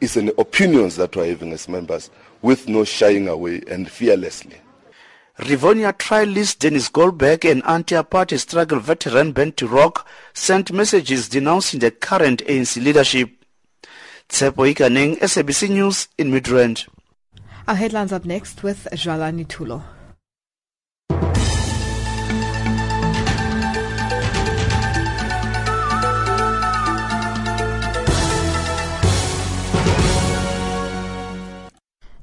It's 0.00 0.16
an 0.16 0.30
opinions 0.38 0.96
that 0.96 1.16
we're 1.16 1.26
having 1.26 1.52
as 1.52 1.68
members 1.68 2.10
with 2.40 2.68
no 2.68 2.84
shying 2.84 3.26
away 3.28 3.62
and 3.68 3.90
fearlessly. 3.90 4.60
Rivonia 5.38 5.92
trialist 5.92 6.58
Denis 6.58 6.88
Goldberg 6.88 7.44
and 7.44 7.64
anti-apartheid 7.64 8.38
struggle 8.40 8.80
veteran 8.80 9.32
Ben 9.32 9.52
Turok 9.52 10.04
sent 10.34 10.72
messages 10.72 11.28
denouncing 11.28 11.80
the 11.80 11.90
current 11.90 12.44
ANC 12.46 12.82
leadership. 12.82 13.30
Tsepo 14.28 14.72
Ikaneng, 14.72 15.18
SABC 15.18 15.70
News 15.70 16.08
in 16.18 16.30
Midrand. 16.30 16.88
Our 17.66 17.74
headlines 17.74 18.12
up 18.12 18.24
next 18.24 18.62
with 18.62 18.88
Jalani 18.92 19.46
Tulo. 19.46 19.82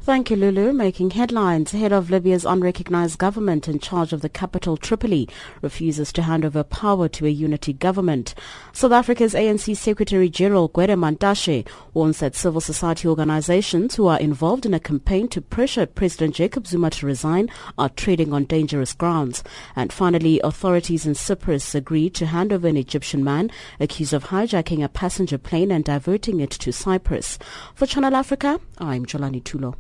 Thank 0.06 0.30
you, 0.30 0.36
Lulu. 0.36 0.72
Making 0.72 1.10
headlines. 1.10 1.72
Head 1.72 1.92
of 1.92 2.12
Libya's 2.12 2.46
unrecognized 2.46 3.18
government 3.18 3.68
in 3.68 3.80
charge 3.80 4.14
of 4.14 4.22
the 4.22 4.30
capital, 4.30 4.78
Tripoli, 4.78 5.28
refuses 5.64 6.14
to 6.14 6.22
hand 6.22 6.46
over 6.46 6.64
power 6.64 7.08
to 7.08 7.26
a 7.26 7.30
unity 7.30 7.74
government. 7.74 8.36
South 8.72 8.92
Africa's 8.92 9.34
ANC 9.34 9.76
Secretary 9.76 10.30
General 10.30 10.70
Gwede 10.70 10.96
Mantashe 10.96 11.68
warns 11.96 12.20
that 12.20 12.36
civil 12.36 12.62
society 12.62 13.08
organizations 13.08 13.96
who 13.96 14.06
are 14.06 14.20
involved 14.20 14.68
in 14.68 14.76
a 14.76 14.80
campaign 14.80 15.28
to 15.30 15.42
pressure 15.42 15.88
President 15.88 16.36
Jacob 16.36 16.68
Zuma 16.68 16.92
to 16.92 17.08
resign 17.08 17.50
are 17.80 17.90
trading 17.90 18.32
on 18.32 18.44
dangerous 18.44 18.94
grounds. 18.94 19.44
And 19.76 19.92
finally, 19.92 20.40
authorities 20.44 21.08
in 21.08 21.16
Cyprus 21.16 21.74
agreed 21.74 22.14
to 22.14 22.28
hand 22.28 22.54
over 22.54 22.68
an 22.68 22.78
Egyptian 22.78 23.24
man 23.24 23.50
accused 23.80 24.14
of 24.14 24.26
hijacking 24.26 24.84
a 24.84 24.88
passenger 24.88 25.40
plane 25.40 25.72
and 25.72 25.84
diverting 25.84 26.42
it 26.42 26.52
to 26.52 26.72
Cyprus. 26.72 27.40
For 27.74 27.88
Channel 27.88 28.16
Africa, 28.16 28.60
I'm 28.78 29.08
Jolani 29.08 29.42
Tulo. 29.42 29.74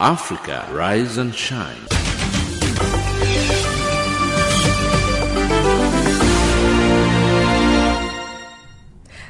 Africa, 0.00 0.68
rise 0.72 1.18
and 1.18 1.32
shine. 1.32 1.76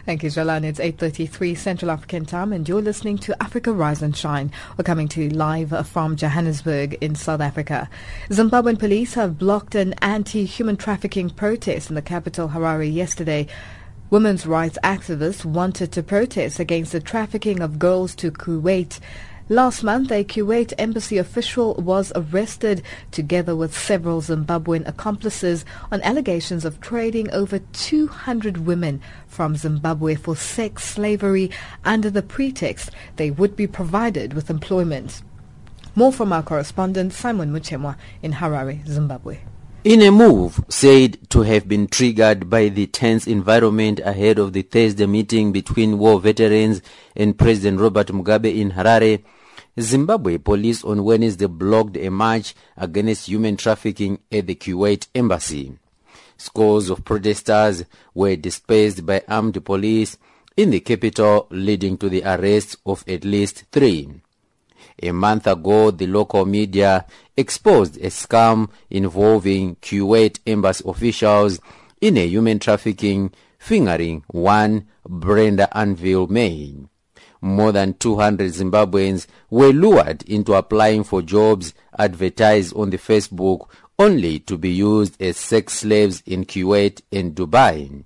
Thank 0.06 0.22
you, 0.22 0.30
Jalan. 0.30 0.64
It's 0.64 0.80
8.33 0.80 1.56
Central 1.56 1.90
African 1.90 2.24
Time 2.24 2.52
and 2.54 2.66
you're 2.66 2.80
listening 2.80 3.18
to 3.18 3.42
Africa 3.42 3.72
Rise 3.72 4.00
and 4.00 4.16
Shine. 4.16 4.50
We're 4.78 4.84
coming 4.84 5.08
to 5.08 5.24
you 5.24 5.30
live 5.30 5.86
from 5.86 6.16
Johannesburg 6.16 6.94
in 7.02 7.14
South 7.14 7.40
Africa. 7.42 7.90
Zimbabwean 8.30 8.78
police 8.78 9.14
have 9.14 9.38
blocked 9.38 9.74
an 9.74 9.94
anti-human 10.00 10.78
trafficking 10.78 11.28
protest 11.28 11.90
in 11.90 11.94
the 11.94 12.02
capital 12.02 12.48
Harare 12.48 12.90
yesterday. 12.90 13.46
Women's 14.08 14.46
rights 14.46 14.78
activists 14.82 15.44
wanted 15.44 15.92
to 15.92 16.02
protest 16.02 16.58
against 16.58 16.92
the 16.92 17.00
trafficking 17.00 17.60
of 17.60 17.78
girls 17.78 18.14
to 18.16 18.30
Kuwait 18.30 19.00
Last 19.50 19.82
month, 19.82 20.10
a 20.10 20.24
Kuwait 20.24 20.72
embassy 20.78 21.18
official 21.18 21.74
was 21.74 22.14
arrested 22.16 22.82
together 23.10 23.54
with 23.54 23.76
several 23.76 24.22
Zimbabwean 24.22 24.88
accomplices 24.88 25.66
on 25.92 26.00
allegations 26.00 26.64
of 26.64 26.80
trading 26.80 27.30
over 27.30 27.58
200 27.58 28.64
women 28.64 29.02
from 29.26 29.54
Zimbabwe 29.54 30.14
for 30.14 30.34
sex 30.34 30.84
slavery 30.84 31.50
under 31.84 32.08
the 32.08 32.22
pretext 32.22 32.90
they 33.16 33.30
would 33.30 33.54
be 33.54 33.66
provided 33.66 34.32
with 34.32 34.48
employment. 34.48 35.20
More 35.94 36.10
from 36.10 36.32
our 36.32 36.42
correspondent 36.42 37.12
Simon 37.12 37.52
Muchemwa 37.52 37.98
in 38.22 38.32
Harare, 38.32 38.82
Zimbabwe. 38.86 39.40
In 39.84 40.00
a 40.00 40.10
move 40.10 40.64
said 40.70 41.28
to 41.28 41.42
have 41.42 41.68
been 41.68 41.88
triggered 41.88 42.48
by 42.48 42.70
the 42.70 42.86
tense 42.86 43.26
environment 43.26 44.00
ahead 44.02 44.38
of 44.38 44.54
the 44.54 44.62
Thursday 44.62 45.04
meeting 45.04 45.52
between 45.52 45.98
war 45.98 46.18
veterans 46.18 46.80
and 47.14 47.38
President 47.38 47.78
Robert 47.78 48.06
Mugabe 48.06 48.46
in 48.46 48.70
Harare, 48.70 49.22
Zimbabwe 49.78 50.38
police 50.38 50.82
on 50.84 51.04
Wednesday 51.04 51.44
blocked 51.44 51.98
a 51.98 52.08
march 52.08 52.54
against 52.78 53.28
human 53.28 53.58
trafficking 53.58 54.20
at 54.32 54.46
the 54.46 54.54
Kuwait 54.54 55.06
embassy. 55.14 55.76
Scores 56.38 56.88
of 56.88 57.04
protesters 57.04 57.84
were 58.14 58.36
dispersed 58.36 59.04
by 59.04 59.20
armed 59.28 59.62
police 59.66 60.16
in 60.56 60.70
the 60.70 60.80
capital, 60.80 61.46
leading 61.50 61.98
to 61.98 62.08
the 62.08 62.22
arrest 62.24 62.76
of 62.86 63.04
at 63.06 63.22
least 63.22 63.64
three. 63.70 64.08
A 65.02 65.12
month 65.12 65.46
ago, 65.46 65.90
the 65.90 66.06
local 66.06 66.46
media 66.46 67.04
exposed 67.36 67.96
a 67.98 68.06
scam 68.06 68.70
involving 68.90 69.76
Kuwait 69.76 70.38
embassy 70.46 70.84
officials 70.86 71.60
in 72.00 72.16
a 72.16 72.26
human 72.26 72.58
trafficking 72.58 73.32
fingering 73.58 74.24
one 74.28 74.86
Brenda 75.08 75.74
Anvil 75.76 76.26
May. 76.26 76.74
More 77.40 77.72
than 77.72 77.94
200 77.94 78.52
Zimbabweans 78.52 79.26
were 79.50 79.72
lured 79.72 80.22
into 80.22 80.54
applying 80.54 81.04
for 81.04 81.22
jobs 81.22 81.74
advertised 81.98 82.74
on 82.74 82.90
the 82.90 82.98
Facebook 82.98 83.68
only 83.98 84.38
to 84.40 84.56
be 84.56 84.70
used 84.70 85.20
as 85.20 85.36
sex 85.36 85.74
slaves 85.74 86.22
in 86.26 86.44
Kuwait 86.44 87.02
and 87.12 87.34
Dubai. 87.34 88.04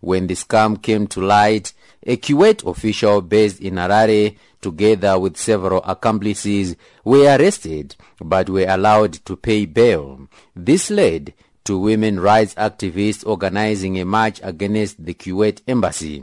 When 0.00 0.26
the 0.26 0.34
scam 0.34 0.82
came 0.82 1.06
to 1.08 1.20
light, 1.20 1.72
a 2.06 2.16
Kuwait 2.16 2.64
official 2.68 3.20
based 3.20 3.60
in 3.60 3.74
Harare, 3.74 4.36
together 4.60 5.18
with 5.18 5.36
several 5.36 5.82
accomplices, 5.84 6.76
were 7.04 7.36
arrested 7.36 7.96
but 8.20 8.48
were 8.50 8.66
allowed 8.68 9.14
to 9.24 9.36
pay 9.36 9.66
bail. 9.66 10.28
This 10.54 10.90
led 10.90 11.34
to 11.64 11.78
women 11.78 12.20
rights 12.20 12.54
activists 12.54 13.26
organizing 13.26 13.98
a 13.98 14.04
march 14.04 14.40
against 14.42 15.04
the 15.04 15.14
Kuwait 15.14 15.62
embassy. 15.66 16.22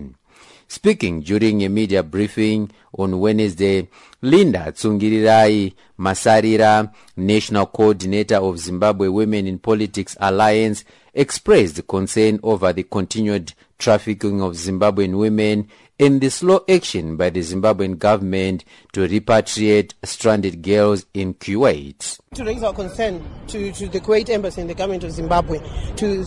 Speaking 0.68 1.20
during 1.22 1.64
a 1.64 1.70
media 1.70 2.02
briefing 2.02 2.72
on 2.98 3.20
Wednesday, 3.20 3.90
Linda 4.22 4.72
Tsungirirai 4.72 5.74
Masarira, 6.00 6.94
National 7.18 7.66
Coordinator 7.66 8.38
of 8.38 8.58
Zimbabwe 8.58 9.10
Women 9.10 9.48
in 9.48 9.60
Politics 9.60 10.16
Alliance, 10.20 10.86
expressed 11.14 11.86
concern 11.88 12.40
over 12.42 12.72
the 12.72 12.84
continued 12.84 13.54
trafficking 13.82 14.42
of 14.42 14.54
Zimbabwean 14.54 15.18
women 15.18 15.68
and 16.00 16.22
the 16.22 16.30
slow 16.30 16.64
action 16.70 17.18
by 17.18 17.30
the 17.30 17.42
Zimbabwean 17.42 17.98
government 17.98 18.64
to 18.94 19.02
repatriate 19.08 19.94
stranded 20.04 20.62
girls 20.62 21.06
in 21.14 21.34
Kuwait. 21.34 22.20
To 22.36 22.46
raise 22.46 22.64
our 22.64 22.74
concern 22.74 23.24
to, 23.48 23.72
to 23.74 23.90
the 23.90 24.00
Kuwait 24.00 24.30
embassy 24.30 24.62
and 24.62 24.70
the 24.70 24.76
government 24.76 25.04
of 25.04 25.12
Zimbabwe 25.12 25.60
to 25.98 26.24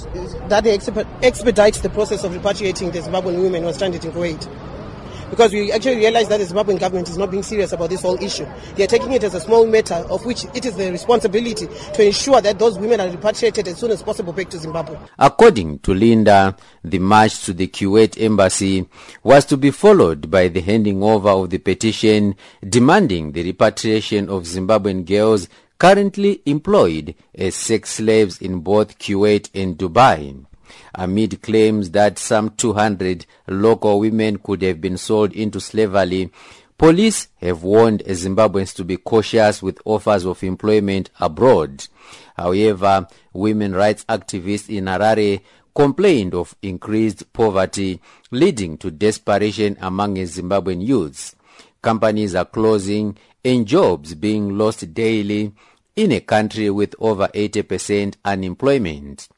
that 0.48 0.64
they 0.64 0.74
expedite 1.26 1.74
the 1.74 1.90
process 1.90 2.24
of 2.24 2.32
repatriating 2.32 2.92
the 2.92 2.98
Zimbabwean 2.98 3.40
women 3.40 3.62
who 3.62 3.68
are 3.68 3.72
stranded 3.72 4.04
in 4.04 4.12
Kuwait 4.12 4.73
because 5.34 5.52
we 5.52 5.72
actually 5.72 5.96
realize 5.96 6.28
that 6.28 6.38
the 6.38 6.44
Zimbabwean 6.44 6.78
government 6.78 7.08
is 7.08 7.18
not 7.18 7.28
being 7.28 7.42
serious 7.42 7.72
about 7.72 7.90
this 7.90 8.02
whole 8.02 8.14
issue. 8.22 8.46
They 8.76 8.84
are 8.84 8.86
taking 8.86 9.12
it 9.14 9.24
as 9.24 9.34
a 9.34 9.40
small 9.40 9.66
matter 9.66 9.96
of 10.08 10.24
which 10.24 10.44
it 10.54 10.64
is 10.64 10.76
their 10.76 10.92
responsibility 10.92 11.66
to 11.66 12.06
ensure 12.06 12.40
that 12.40 12.60
those 12.60 12.78
women 12.78 13.00
are 13.00 13.08
repatriated 13.08 13.66
as 13.66 13.78
soon 13.78 13.90
as 13.90 14.00
possible 14.00 14.32
back 14.32 14.48
to 14.50 14.58
Zimbabwe. 14.58 14.96
According 15.18 15.80
to 15.80 15.92
Linda, 15.92 16.56
the 16.84 17.00
march 17.00 17.42
to 17.46 17.52
the 17.52 17.66
Kuwait 17.66 18.22
embassy 18.22 18.88
was 19.24 19.44
to 19.46 19.56
be 19.56 19.72
followed 19.72 20.30
by 20.30 20.46
the 20.46 20.60
handing 20.60 21.02
over 21.02 21.30
of 21.30 21.50
the 21.50 21.58
petition 21.58 22.36
demanding 22.68 23.32
the 23.32 23.42
repatriation 23.42 24.28
of 24.30 24.44
Zimbabwean 24.44 25.04
girls 25.04 25.48
currently 25.78 26.42
employed 26.46 27.16
as 27.34 27.56
sex 27.56 27.94
slaves 27.94 28.40
in 28.40 28.60
both 28.60 29.00
Kuwait 29.00 29.50
and 29.52 29.76
Dubai 29.76 30.44
amid 30.94 31.42
claims 31.42 31.90
that 31.90 32.18
some 32.18 32.50
200 32.50 33.26
local 33.48 34.00
women 34.00 34.38
could 34.38 34.62
have 34.62 34.80
been 34.80 34.96
sold 34.96 35.32
into 35.32 35.60
slavery. 35.60 36.30
Police 36.76 37.28
have 37.36 37.62
warned 37.62 38.02
Zimbabweans 38.04 38.74
to 38.76 38.84
be 38.84 38.96
cautious 38.96 39.62
with 39.62 39.80
offers 39.84 40.26
of 40.26 40.42
employment 40.42 41.10
abroad. 41.20 41.86
However, 42.36 43.06
women 43.32 43.74
rights 43.74 44.04
activists 44.06 44.68
in 44.68 44.86
Harare 44.86 45.40
complained 45.74 46.34
of 46.34 46.54
increased 46.62 47.32
poverty 47.32 48.00
leading 48.30 48.76
to 48.78 48.90
desperation 48.90 49.76
among 49.80 50.16
Zimbabwean 50.16 50.84
youths. 50.84 51.34
Companies 51.82 52.34
are 52.34 52.44
closing 52.44 53.16
and 53.44 53.66
jobs 53.66 54.14
being 54.14 54.56
lost 54.56 54.94
daily 54.94 55.52
in 55.96 56.12
a 56.12 56.20
country 56.20 56.70
with 56.70 56.94
over 56.98 57.28
80% 57.28 58.14
unemployment 58.24 59.28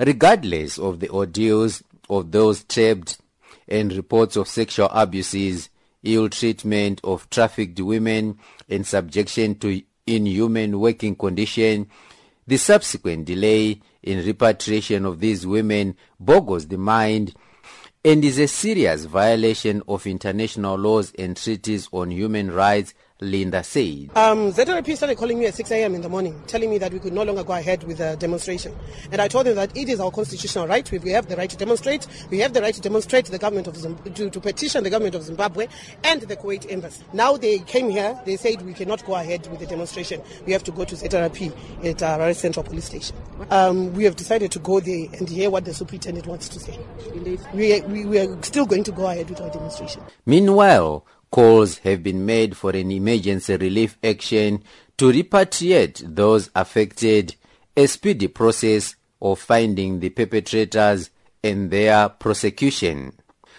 regardless 0.00 0.78
of 0.78 1.00
the 1.00 1.10
ordeals 1.10 1.82
of 2.08 2.32
those 2.32 2.64
trapped 2.64 3.18
and 3.68 3.92
reports 3.92 4.36
of 4.36 4.48
sexual 4.48 4.88
abuses, 4.90 5.68
ill 6.02 6.28
treatment 6.28 7.00
of 7.04 7.28
trafficked 7.30 7.78
women, 7.80 8.38
and 8.68 8.86
subjection 8.86 9.54
to 9.56 9.80
inhuman 10.06 10.80
working 10.80 11.14
conditions, 11.14 11.86
the 12.46 12.56
subsequent 12.56 13.26
delay 13.26 13.80
in 14.02 14.24
repatriation 14.24 15.04
of 15.04 15.20
these 15.20 15.46
women 15.46 15.96
boggles 16.18 16.66
the 16.66 16.78
mind 16.78 17.34
and 18.02 18.24
is 18.24 18.38
a 18.38 18.48
serious 18.48 19.04
violation 19.04 19.82
of 19.86 20.06
international 20.06 20.76
laws 20.76 21.12
and 21.18 21.36
treaties 21.36 21.86
on 21.92 22.10
human 22.10 22.50
rights 22.50 22.94
Linda 23.20 23.62
said. 23.62 24.10
Um, 24.14 24.52
ZRP 24.52 24.96
started 24.96 25.18
calling 25.18 25.38
me 25.38 25.46
at 25.46 25.54
6 25.54 25.70
a.m. 25.72 25.94
in 25.94 26.00
the 26.00 26.08
morning, 26.08 26.42
telling 26.46 26.70
me 26.70 26.78
that 26.78 26.92
we 26.92 26.98
could 26.98 27.12
no 27.12 27.22
longer 27.22 27.44
go 27.44 27.52
ahead 27.52 27.84
with 27.84 27.98
the 27.98 28.16
demonstration. 28.16 28.74
And 29.12 29.20
I 29.20 29.28
told 29.28 29.46
them 29.46 29.56
that 29.56 29.76
it 29.76 29.88
is 29.88 30.00
our 30.00 30.10
constitutional 30.10 30.66
right. 30.66 30.90
We 30.90 31.10
have 31.10 31.28
the 31.28 31.36
right 31.36 31.50
to 31.50 31.56
demonstrate. 31.56 32.06
We 32.30 32.38
have 32.40 32.52
the 32.52 32.62
right 32.62 32.74
to 32.74 32.80
demonstrate 32.80 33.26
the 33.26 33.38
government 33.38 33.66
of 33.66 33.76
Zimbabwe, 33.76 34.12
to, 34.12 34.30
to 34.30 34.40
petition 34.40 34.84
the 34.84 34.90
government 34.90 35.14
of 35.14 35.22
Zimbabwe 35.22 35.66
and 36.04 36.22
the 36.22 36.36
Kuwait 36.36 36.70
embassy. 36.70 37.04
Now 37.12 37.36
they 37.36 37.58
came 37.60 37.90
here. 37.90 38.18
They 38.24 38.36
said 38.36 38.62
we 38.62 38.74
cannot 38.74 39.04
go 39.04 39.14
ahead 39.14 39.46
with 39.50 39.60
the 39.60 39.66
demonstration. 39.66 40.22
We 40.46 40.52
have 40.52 40.64
to 40.64 40.72
go 40.72 40.84
to 40.84 40.94
ZRP 40.94 41.52
at 41.84 42.02
uh, 42.02 42.18
Harare 42.18 42.34
Central 42.34 42.64
Police 42.64 42.86
Station. 42.86 43.16
Um, 43.50 43.92
we 43.94 44.04
have 44.04 44.16
decided 44.16 44.50
to 44.52 44.58
go 44.58 44.80
there 44.80 45.06
and 45.18 45.28
hear 45.28 45.50
what 45.50 45.64
the 45.64 45.74
superintendent 45.74 46.26
wants 46.26 46.48
to 46.50 46.60
say. 46.60 46.78
We, 47.54 47.80
we, 47.82 48.04
we 48.04 48.18
are 48.18 48.42
still 48.42 48.66
going 48.66 48.84
to 48.84 48.92
go 48.92 49.06
ahead 49.06 49.28
with 49.30 49.40
our 49.40 49.50
demonstration. 49.50 50.02
Meanwhile, 50.26 51.04
calls 51.30 51.78
have 51.78 52.02
been 52.02 52.26
made 52.26 52.56
for 52.56 52.70
an 52.70 52.90
emergency 52.90 53.56
relief 53.56 53.96
action 54.02 54.62
to 54.96 55.12
repatriate 55.12 56.02
those 56.14 56.50
affected, 56.54 57.34
a 57.76 57.86
speedy 57.86 58.28
process 58.28 58.96
of 59.22 59.38
finding 59.38 60.00
the 60.00 60.10
perpetrators 60.10 61.10
and 61.42 61.70
their 61.70 62.08
prosecution. 62.08 63.12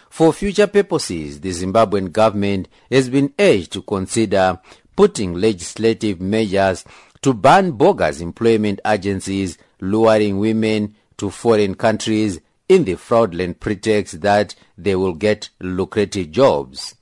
For 0.10 0.34
future 0.34 0.68
purposes, 0.68 1.40
the 1.40 1.52
Zimbabwean 1.52 2.12
government 2.12 2.68
has 2.92 3.10
been 3.10 3.34
urged 3.40 3.72
to 3.74 3.82
consider 3.82 4.60
putting 4.96 5.36
legislative 5.36 6.20
measures 6.20 6.84
to 7.22 7.34
ban 7.34 7.72
bogus 7.72 8.20
employment 8.20 8.82
agencies 8.86 9.58
luring 9.80 10.38
women 10.38 10.96
to 11.18 11.30
foreign 11.30 11.76
countries 11.76 12.40
in 12.68 12.84
the 12.84 12.96
fraudulent 12.96 13.60
pretext 13.60 14.22
that 14.22 14.56
they 14.78 14.96
will 14.96 15.14
get 15.14 15.50
lucrative 15.60 16.32
jobs. 16.32 16.96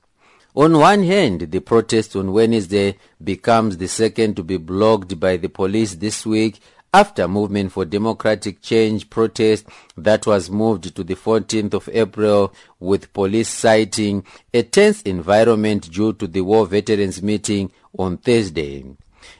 On 0.56 0.76
one 0.76 1.04
hand, 1.04 1.52
the 1.52 1.60
protest 1.60 2.16
on 2.16 2.32
Wednesday 2.32 2.96
becomes 3.22 3.76
the 3.76 3.86
second 3.86 4.34
to 4.34 4.42
be 4.42 4.56
blocked 4.56 5.20
by 5.20 5.36
the 5.36 5.48
police 5.48 5.94
this 5.94 6.26
week 6.26 6.58
after 6.92 7.28
Movement 7.28 7.70
for 7.70 7.84
Democratic 7.84 8.60
Change 8.60 9.08
protest 9.08 9.64
that 9.96 10.26
was 10.26 10.50
moved 10.50 10.96
to 10.96 11.04
the 11.04 11.14
14th 11.14 11.74
of 11.74 11.88
April 11.92 12.52
with 12.80 13.12
police 13.12 13.48
citing 13.48 14.24
a 14.52 14.64
tense 14.64 15.02
environment 15.02 15.88
due 15.88 16.14
to 16.14 16.26
the 16.26 16.40
war 16.40 16.66
veterans 16.66 17.22
meeting 17.22 17.70
on 17.96 18.16
Thursday. 18.16 18.84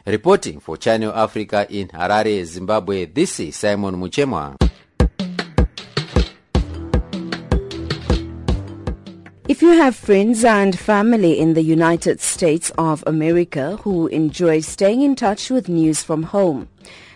Reporting 0.06 0.60
for 0.60 0.76
Channel 0.76 1.12
Africa 1.12 1.66
in 1.68 1.88
Harare, 1.88 2.44
Zimbabwe, 2.44 3.06
this 3.06 3.40
is 3.40 3.56
Simon 3.56 3.96
Muchemwa. 3.96 4.56
If 9.50 9.62
you 9.62 9.70
have 9.70 9.96
friends 9.96 10.44
and 10.44 10.78
family 10.78 11.36
in 11.36 11.54
the 11.54 11.62
United 11.64 12.20
States 12.20 12.70
of 12.78 13.02
America 13.04 13.78
who 13.82 14.06
enjoy 14.06 14.60
staying 14.60 15.02
in 15.02 15.16
touch 15.16 15.50
with 15.50 15.68
news 15.68 16.04
from 16.04 16.22
home, 16.22 16.68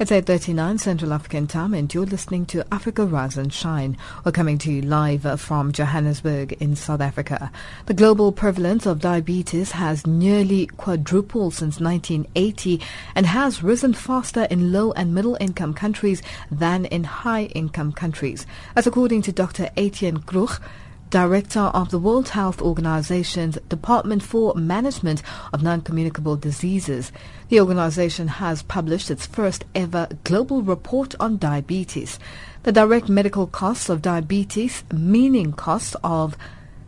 It's 0.00 0.10
8.39 0.10 0.80
Central 0.80 1.12
African 1.12 1.46
Time 1.46 1.74
and 1.74 1.92
you're 1.92 2.06
listening 2.06 2.46
to 2.46 2.64
Africa 2.72 3.04
Rise 3.04 3.36
and 3.36 3.52
Shine. 3.52 3.98
We're 4.24 4.32
coming 4.32 4.56
to 4.56 4.72
you 4.72 4.80
live 4.80 5.38
from 5.38 5.72
Johannesburg 5.72 6.54
in 6.54 6.74
South 6.74 7.02
Africa. 7.02 7.52
The 7.84 7.92
global 7.92 8.32
prevalence 8.32 8.86
of 8.86 9.00
diabetes 9.00 9.72
has 9.72 10.06
nearly 10.06 10.68
quadrupled 10.68 11.52
since 11.52 11.80
1980 11.80 12.80
and 13.14 13.26
has 13.26 13.62
risen 13.62 13.92
faster 13.92 14.44
in 14.44 14.72
low 14.72 14.92
and 14.92 15.14
middle 15.14 15.36
income 15.38 15.74
countries 15.74 16.22
than 16.50 16.86
in 16.86 17.04
high 17.04 17.44
income 17.54 17.92
countries. 17.92 18.46
As 18.74 18.86
according 18.86 19.20
to 19.20 19.32
Dr. 19.32 19.68
Etienne 19.76 20.22
Krug, 20.22 20.62
director 21.10 21.60
of 21.60 21.90
the 21.90 21.98
World 21.98 22.28
Health 22.30 22.62
Organization's 22.62 23.58
Department 23.68 24.22
for 24.22 24.54
Management 24.54 25.22
of 25.52 25.60
Non-Communicable 25.62 26.36
Diseases. 26.36 27.10
The 27.48 27.58
organization 27.58 28.28
has 28.28 28.62
published 28.62 29.10
its 29.10 29.26
first 29.26 29.64
ever 29.74 30.08
global 30.22 30.62
report 30.62 31.16
on 31.18 31.36
diabetes. 31.38 32.20
The 32.62 32.70
direct 32.70 33.08
medical 33.08 33.48
costs 33.48 33.88
of 33.88 34.02
diabetes, 34.02 34.84
meaning 34.92 35.52
costs 35.52 35.96
of 36.04 36.36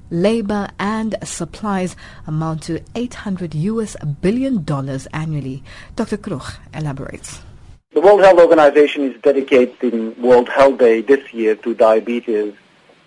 labor 0.09 0.69
and 0.79 1.17
supplies 1.25 1.97
amount 2.25 2.63
to 2.65 2.81
800 2.95 3.55
US 3.57 3.97
billion 4.21 4.63
dollars 4.63 5.07
annually. 5.07 5.65
Dr. 5.97 6.17
Krug 6.17 6.45
elaborates. 6.73 7.41
The 7.93 8.01
World 8.01 8.21
Health 8.21 8.39
Organization 8.39 9.03
is 9.11 9.21
dedicating 9.21 10.21
World 10.23 10.49
Health 10.49 10.79
Day 10.79 11.01
this 11.01 11.35
year 11.35 11.57
to 11.57 11.75
diabetes 11.75 12.55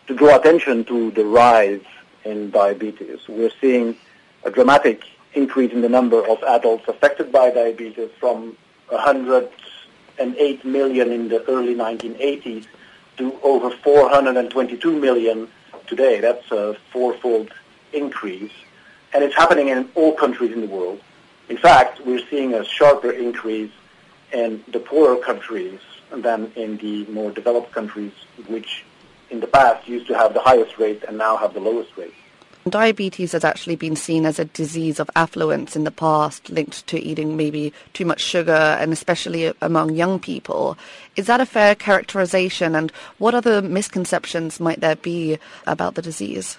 to 0.08 0.16
draw 0.16 0.38
attention 0.38 0.84
to 0.86 1.12
the 1.12 1.26
rise 1.26 1.82
in 2.24 2.52
diabetes. 2.52 3.20
We're 3.28 3.52
seeing 3.62 3.96
a 4.44 4.52
dramatic 4.52 5.04
increase 5.34 5.72
in 5.74 5.82
the 5.82 5.90
number 5.90 6.26
of 6.28 6.42
adults 6.44 6.88
affected 6.88 7.32
by 7.32 7.52
diabetes 7.52 8.10
from 8.20 8.56
108 8.90 10.66
million 10.66 11.12
in 11.12 11.28
the 11.28 11.44
early 11.50 11.76
1980s 11.76 12.66
to 13.18 13.38
over 13.44 13.70
422 13.70 15.00
million 15.00 15.48
today. 15.88 16.20
That's 16.20 16.52
a 16.52 16.78
fourfold 16.92 17.52
increase. 17.94 18.52
And 19.14 19.24
it's 19.24 19.36
happening 19.36 19.70
in 19.70 19.90
all 19.96 20.14
countries 20.14 20.52
in 20.52 20.62
the 20.62 20.68
world. 20.68 21.02
In 21.50 21.58
fact, 21.58 22.02
we're 22.06 22.26
seeing 22.30 22.54
a 22.54 22.64
sharper 22.66 23.12
increase 23.12 23.72
in 24.34 24.64
the 24.68 24.80
poorer 24.80 25.18
countries 25.18 25.80
than 26.12 26.52
in 26.56 26.78
the 26.78 27.06
more 27.06 27.32
developed 27.32 27.72
countries, 27.72 28.12
which 28.48 28.85
in 29.30 29.40
the 29.40 29.48
past 29.48 29.88
used 29.88 30.08
to 30.08 30.18
have 30.18 30.34
the 30.34 30.42
highest 30.42 30.78
rate 30.78 31.04
and 31.08 31.18
now 31.18 31.38
have 31.38 31.54
the 31.54 31.60
lowest 31.60 31.96
rate. 31.98 32.14
Diabetes 32.68 33.34
has 33.34 33.44
actually 33.44 33.76
been 33.76 33.96
seen 33.96 34.26
as 34.26 34.40
a 34.40 34.46
disease 34.46 35.00
of 35.00 35.08
affluence 35.16 35.76
in 35.76 35.84
the 35.84 35.92
past, 35.92 36.50
linked 36.50 36.88
to 36.88 37.00
eating 37.00 37.38
maybe 37.38 37.72
too 37.94 38.06
much 38.06 38.20
sugar, 38.22 38.52
and 38.52 38.92
especially 38.92 39.54
among 39.62 39.94
young 39.94 40.20
people. 40.20 40.76
Is 41.16 41.28
that 41.28 41.40
a 41.40 41.46
fair 41.46 41.76
characterization, 41.76 42.76
and 42.76 42.92
what 43.20 43.36
other 43.36 43.62
misconceptions 43.62 44.60
might 44.60 44.82
there 44.82 44.96
be 44.96 45.38
about 45.68 45.94
the 45.94 46.02
disease? 46.02 46.58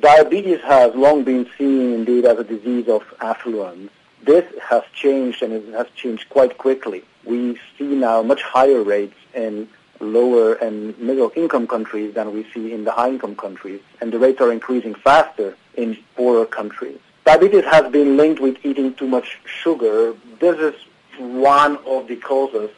Diabetes 0.00 0.60
has 0.60 0.94
long 0.94 1.24
been 1.24 1.50
seen 1.58 1.94
indeed 1.94 2.26
as 2.26 2.38
a 2.38 2.44
disease 2.44 2.88
of 2.88 3.02
affluence. 3.20 3.90
This 4.22 4.44
has 4.62 4.84
changed, 4.94 5.42
and 5.42 5.52
it 5.52 5.66
has 5.74 5.88
changed 5.96 6.28
quite 6.28 6.58
quickly. 6.58 7.02
We 7.24 7.58
see 7.76 7.96
now 7.96 8.22
much 8.22 8.42
higher 8.42 8.84
rates 8.84 9.16
in 9.34 9.68
lower 10.00 10.54
and 10.54 10.98
middle 10.98 11.30
income 11.36 11.66
countries 11.66 12.14
than 12.14 12.32
we 12.32 12.46
see 12.52 12.72
in 12.72 12.84
the 12.84 12.92
high 12.92 13.10
income 13.10 13.36
countries, 13.36 13.80
and 14.00 14.12
the 14.12 14.18
rates 14.18 14.40
are 14.40 14.50
increasing 14.50 14.94
faster 14.94 15.56
in 15.74 15.96
poorer 16.16 16.46
countries. 16.46 16.98
Diabetes 17.24 17.64
has 17.64 17.90
been 17.92 18.16
linked 18.16 18.40
with 18.40 18.56
eating 18.64 18.94
too 18.94 19.06
much 19.06 19.38
sugar. 19.44 20.14
This 20.40 20.58
is 20.58 20.74
one 21.18 21.76
of 21.86 22.08
the 22.08 22.16
causes. 22.16 22.70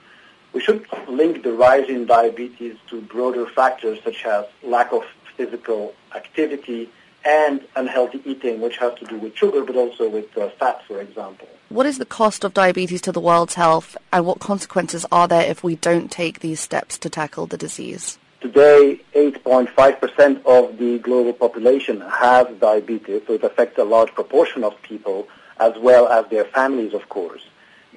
We 0.52 0.60
should 0.60 0.84
link 1.08 1.42
the 1.42 1.52
rise 1.52 1.88
in 1.88 2.06
diabetes 2.06 2.76
to 2.88 3.00
broader 3.00 3.46
factors 3.46 3.98
such 4.04 4.24
as 4.24 4.44
lack 4.62 4.92
of 4.92 5.04
physical 5.36 5.94
activity, 6.14 6.90
and 7.24 7.60
unhealthy 7.76 8.20
eating, 8.24 8.60
which 8.60 8.76
has 8.78 8.94
to 8.98 9.04
do 9.06 9.18
with 9.18 9.36
sugar, 9.36 9.64
but 9.64 9.76
also 9.76 10.08
with 10.08 10.36
uh, 10.36 10.48
fat, 10.50 10.84
for 10.86 11.00
example. 11.00 11.48
What 11.68 11.86
is 11.86 11.98
the 11.98 12.04
cost 12.04 12.44
of 12.44 12.52
diabetes 12.52 13.00
to 13.02 13.12
the 13.12 13.20
world's 13.20 13.54
health, 13.54 13.96
and 14.12 14.26
what 14.26 14.40
consequences 14.40 15.06
are 15.10 15.28
there 15.28 15.48
if 15.48 15.64
we 15.64 15.76
don't 15.76 16.10
take 16.10 16.40
these 16.40 16.60
steps 16.60 16.98
to 16.98 17.08
tackle 17.08 17.46
the 17.46 17.56
disease? 17.56 18.18
Today, 18.40 19.00
8.5% 19.14 20.44
of 20.44 20.76
the 20.76 20.98
global 20.98 21.32
population 21.32 22.00
has 22.00 22.48
diabetes, 22.58 23.22
so 23.26 23.34
it 23.34 23.44
affects 23.44 23.78
a 23.78 23.84
large 23.84 24.12
proportion 24.14 24.64
of 24.64 24.80
people, 24.82 25.28
as 25.60 25.78
well 25.78 26.08
as 26.08 26.28
their 26.28 26.44
families, 26.44 26.92
of 26.92 27.08
course. 27.08 27.42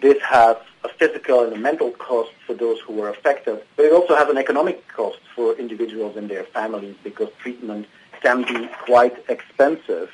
This 0.01 0.21
has 0.21 0.57
a 0.83 0.89
physical 0.89 1.43
and 1.43 1.53
a 1.53 1.57
mental 1.57 1.91
cost 1.91 2.31
for 2.45 2.53
those 2.53 2.79
who 2.81 3.01
are 3.01 3.09
affected, 3.09 3.63
but 3.75 3.85
it 3.85 3.91
also 3.91 4.15
has 4.15 4.29
an 4.29 4.37
economic 4.37 4.87
cost 4.87 5.19
for 5.35 5.53
individuals 5.55 6.15
and 6.15 6.29
their 6.29 6.43
families 6.43 6.95
because 7.03 7.29
treatment 7.39 7.87
can 8.25 8.41
be 8.41 8.67
quite 8.85 9.15
expensive. 9.29 10.09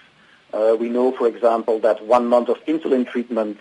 Uh, 0.52 0.76
we 0.78 0.90
know, 0.90 1.14
for 1.14 1.28
example, 1.30 1.80
that 1.80 2.06
one 2.06 2.28
month 2.28 2.50
of 2.50 2.58
insulin 2.66 3.08
treatment 3.08 3.58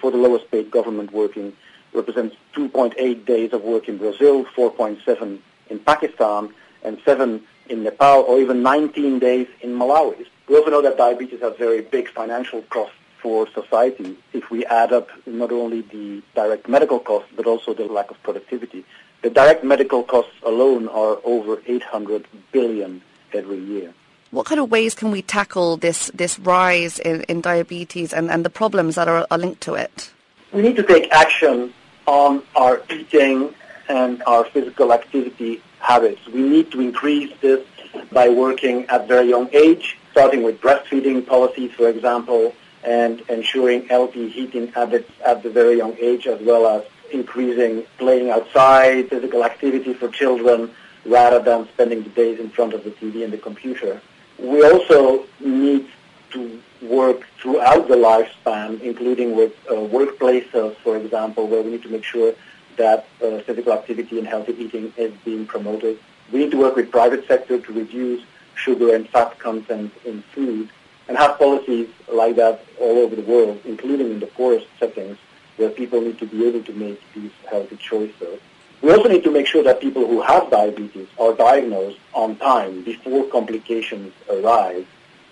for 0.00 0.10
the 0.10 0.16
lowest 0.16 0.50
paid 0.50 0.70
government 0.70 1.12
working 1.12 1.52
represents 1.92 2.34
2.8 2.54 3.26
days 3.26 3.52
of 3.52 3.60
work 3.60 3.90
in 3.90 3.98
Brazil, 3.98 4.46
4.7 4.56 5.38
in 5.68 5.78
Pakistan, 5.80 6.48
and 6.82 6.98
7 7.04 7.42
in 7.68 7.82
Nepal, 7.82 8.22
or 8.22 8.40
even 8.40 8.62
19 8.62 9.18
days 9.18 9.46
in 9.60 9.74
Malawi. 9.74 10.24
We 10.48 10.56
also 10.56 10.70
know 10.70 10.80
that 10.80 10.96
diabetes 10.96 11.40
has 11.40 11.54
very 11.58 11.82
big 11.82 12.08
financial 12.08 12.62
costs 12.62 12.96
for 13.20 13.46
society 13.50 14.16
if 14.32 14.50
we 14.50 14.64
add 14.64 14.94
up 14.94 15.10
not 15.26 15.52
only 15.52 15.82
the 15.82 16.22
direct 16.34 16.66
medical 16.66 16.98
costs, 16.98 17.28
but 17.36 17.46
also 17.46 17.74
the 17.74 17.84
lack 17.84 18.10
of 18.10 18.22
productivity. 18.22 18.86
The 19.20 19.28
direct 19.28 19.64
medical 19.64 20.02
costs 20.02 20.32
alone 20.42 20.88
are 20.88 21.18
over 21.24 21.60
800 21.66 22.26
billion 22.52 23.02
every 23.34 23.58
year. 23.58 23.92
What 24.30 24.46
kind 24.46 24.60
of 24.60 24.70
ways 24.70 24.94
can 24.94 25.10
we 25.10 25.20
tackle 25.20 25.76
this, 25.76 26.10
this 26.14 26.38
rise 26.38 26.98
in, 26.98 27.22
in 27.24 27.42
diabetes 27.42 28.14
and, 28.14 28.30
and 28.30 28.44
the 28.44 28.50
problems 28.50 28.94
that 28.94 29.06
are, 29.06 29.26
are 29.30 29.38
linked 29.38 29.60
to 29.62 29.74
it? 29.74 30.10
We 30.52 30.62
need 30.62 30.76
to 30.76 30.82
take 30.82 31.12
action 31.12 31.74
on 32.06 32.42
our 32.56 32.82
eating 32.90 33.54
and 33.88 34.22
our 34.26 34.44
physical 34.46 34.92
activity 34.92 35.62
habits. 35.80 36.26
We 36.28 36.42
need 36.42 36.70
to 36.72 36.80
increase 36.80 37.32
this 37.40 37.66
by 38.10 38.28
working 38.28 38.86
at 38.86 39.06
very 39.06 39.28
young 39.28 39.50
age, 39.52 39.98
starting 40.12 40.42
with 40.42 40.60
breastfeeding 40.60 41.26
policies, 41.26 41.72
for 41.72 41.88
example, 41.88 42.54
and 42.84 43.20
ensuring 43.28 43.86
healthy 43.86 44.32
eating 44.34 44.68
habits 44.68 45.10
at 45.24 45.42
the 45.42 45.50
very 45.50 45.76
young 45.76 45.96
age, 46.00 46.26
as 46.26 46.40
well 46.40 46.66
as 46.66 46.84
increasing 47.12 47.84
playing 47.98 48.30
outside, 48.30 49.10
physical 49.10 49.44
activity 49.44 49.92
for 49.94 50.08
children, 50.08 50.70
rather 51.04 51.40
than 51.40 51.68
spending 51.68 52.02
the 52.02 52.10
days 52.10 52.38
in 52.38 52.50
front 52.50 52.74
of 52.74 52.84
the 52.84 52.90
TV 52.90 53.24
and 53.24 53.32
the 53.32 53.38
computer. 53.38 54.00
We 54.38 54.64
also 54.64 55.26
need 55.40 55.88
to 56.30 56.60
work 56.82 57.26
throughout 57.40 57.88
the 57.88 57.96
lifespan, 57.96 58.80
including 58.80 59.36
with 59.36 59.52
uh, 59.68 59.74
workplaces, 59.74 60.76
for 60.76 60.96
example, 60.96 61.46
where 61.46 61.62
we 61.62 61.70
need 61.72 61.82
to 61.82 61.88
make 61.88 62.04
sure 62.04 62.34
that 62.76 63.06
uh, 63.22 63.38
physical 63.40 63.72
activity 63.72 64.18
and 64.18 64.26
healthy 64.26 64.54
eating 64.58 64.92
is 64.96 65.12
being 65.24 65.46
promoted. 65.46 65.98
We 66.32 66.40
need 66.40 66.50
to 66.52 66.56
work 66.58 66.76
with 66.76 66.90
private 66.90 67.26
sector 67.26 67.60
to 67.60 67.72
reduce 67.72 68.24
sugar 68.54 68.94
and 68.94 69.08
fat 69.08 69.38
content 69.38 69.92
in 70.04 70.22
food 70.34 70.70
and 71.08 71.16
have 71.16 71.38
policies 71.38 71.88
like 72.08 72.36
that 72.36 72.64
all 72.80 72.98
over 72.98 73.14
the 73.14 73.22
world, 73.22 73.60
including 73.64 74.10
in 74.10 74.20
the 74.20 74.26
poorest 74.26 74.66
settings, 74.78 75.18
where 75.56 75.70
people 75.70 76.00
need 76.00 76.18
to 76.18 76.26
be 76.26 76.46
able 76.46 76.62
to 76.62 76.72
make 76.72 77.00
these 77.12 77.32
healthy 77.50 77.76
choices. 77.76 78.40
We 78.82 78.90
also 78.90 79.08
need 79.08 79.22
to 79.22 79.30
make 79.30 79.46
sure 79.46 79.62
that 79.62 79.80
people 79.80 80.08
who 80.08 80.20
have 80.22 80.50
diabetes 80.50 81.06
are 81.16 81.32
diagnosed 81.34 82.00
on 82.14 82.34
time 82.36 82.82
before 82.82 83.24
complications 83.28 84.12
arise 84.28 84.84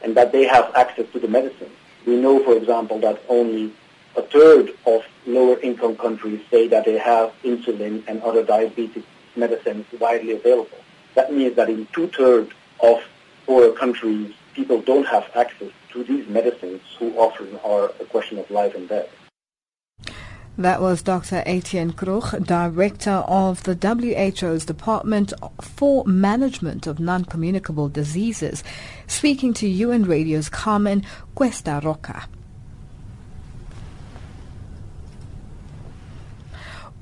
and 0.03 0.16
that 0.16 0.30
they 0.30 0.44
have 0.46 0.72
access 0.76 1.07
to 1.12 1.18
the 1.18 1.26
medicine. 1.26 1.70
We 2.07 2.14
know, 2.14 2.42
for 2.44 2.57
example, 2.57 3.01
that 3.01 3.20
only 3.28 3.72
a 4.14 4.22
third 4.22 4.70
of 4.86 5.03
lower 5.26 5.59
income 5.61 5.96
countries 5.96 6.40
say 6.48 6.68
that 6.68 6.84
they 6.84 6.96
have 6.98 7.32
insulin 7.42 8.05
and 8.07 8.22
other 8.22 8.44
diabetes 8.44 9.03
medicines 9.34 9.84
widely 9.98 10.32
available. 10.32 10.78
That 11.14 11.32
means 11.32 11.57
that 11.57 11.68
in 11.68 11.86
two-thirds 11.92 12.53
of 12.82 13.03
poorer 13.46 13.72
countries, 13.72 14.32
people 14.55 14.80
don't 14.80 15.07
have 15.07 15.28
access 15.34 15.72
to 15.90 16.05
these 16.05 16.26
medicines 16.28 16.82
who 17.01 17.12
often 17.18 17.59
are 17.64 17.86
a 18.01 18.05
question 18.05 18.38
of 18.38 18.48
life 18.51 18.76
and 18.76 18.88
death. 18.88 19.09
That 20.61 20.82
was 20.82 21.00
Dr. 21.00 21.42
Etienne 21.46 21.94
Krug, 21.94 22.46
Director 22.46 23.24
of 23.26 23.62
the 23.62 23.74
WHO's 23.74 24.66
Department 24.66 25.32
for 25.58 26.04
Management 26.04 26.86
of 26.86 27.00
Non-Communicable 27.00 27.88
Diseases, 27.88 28.62
speaking 29.06 29.54
to 29.54 29.66
UN 29.66 30.04
Radio's 30.04 30.50
Carmen 30.50 31.02
Cuesta 31.34 31.80
Roca. 31.82 32.26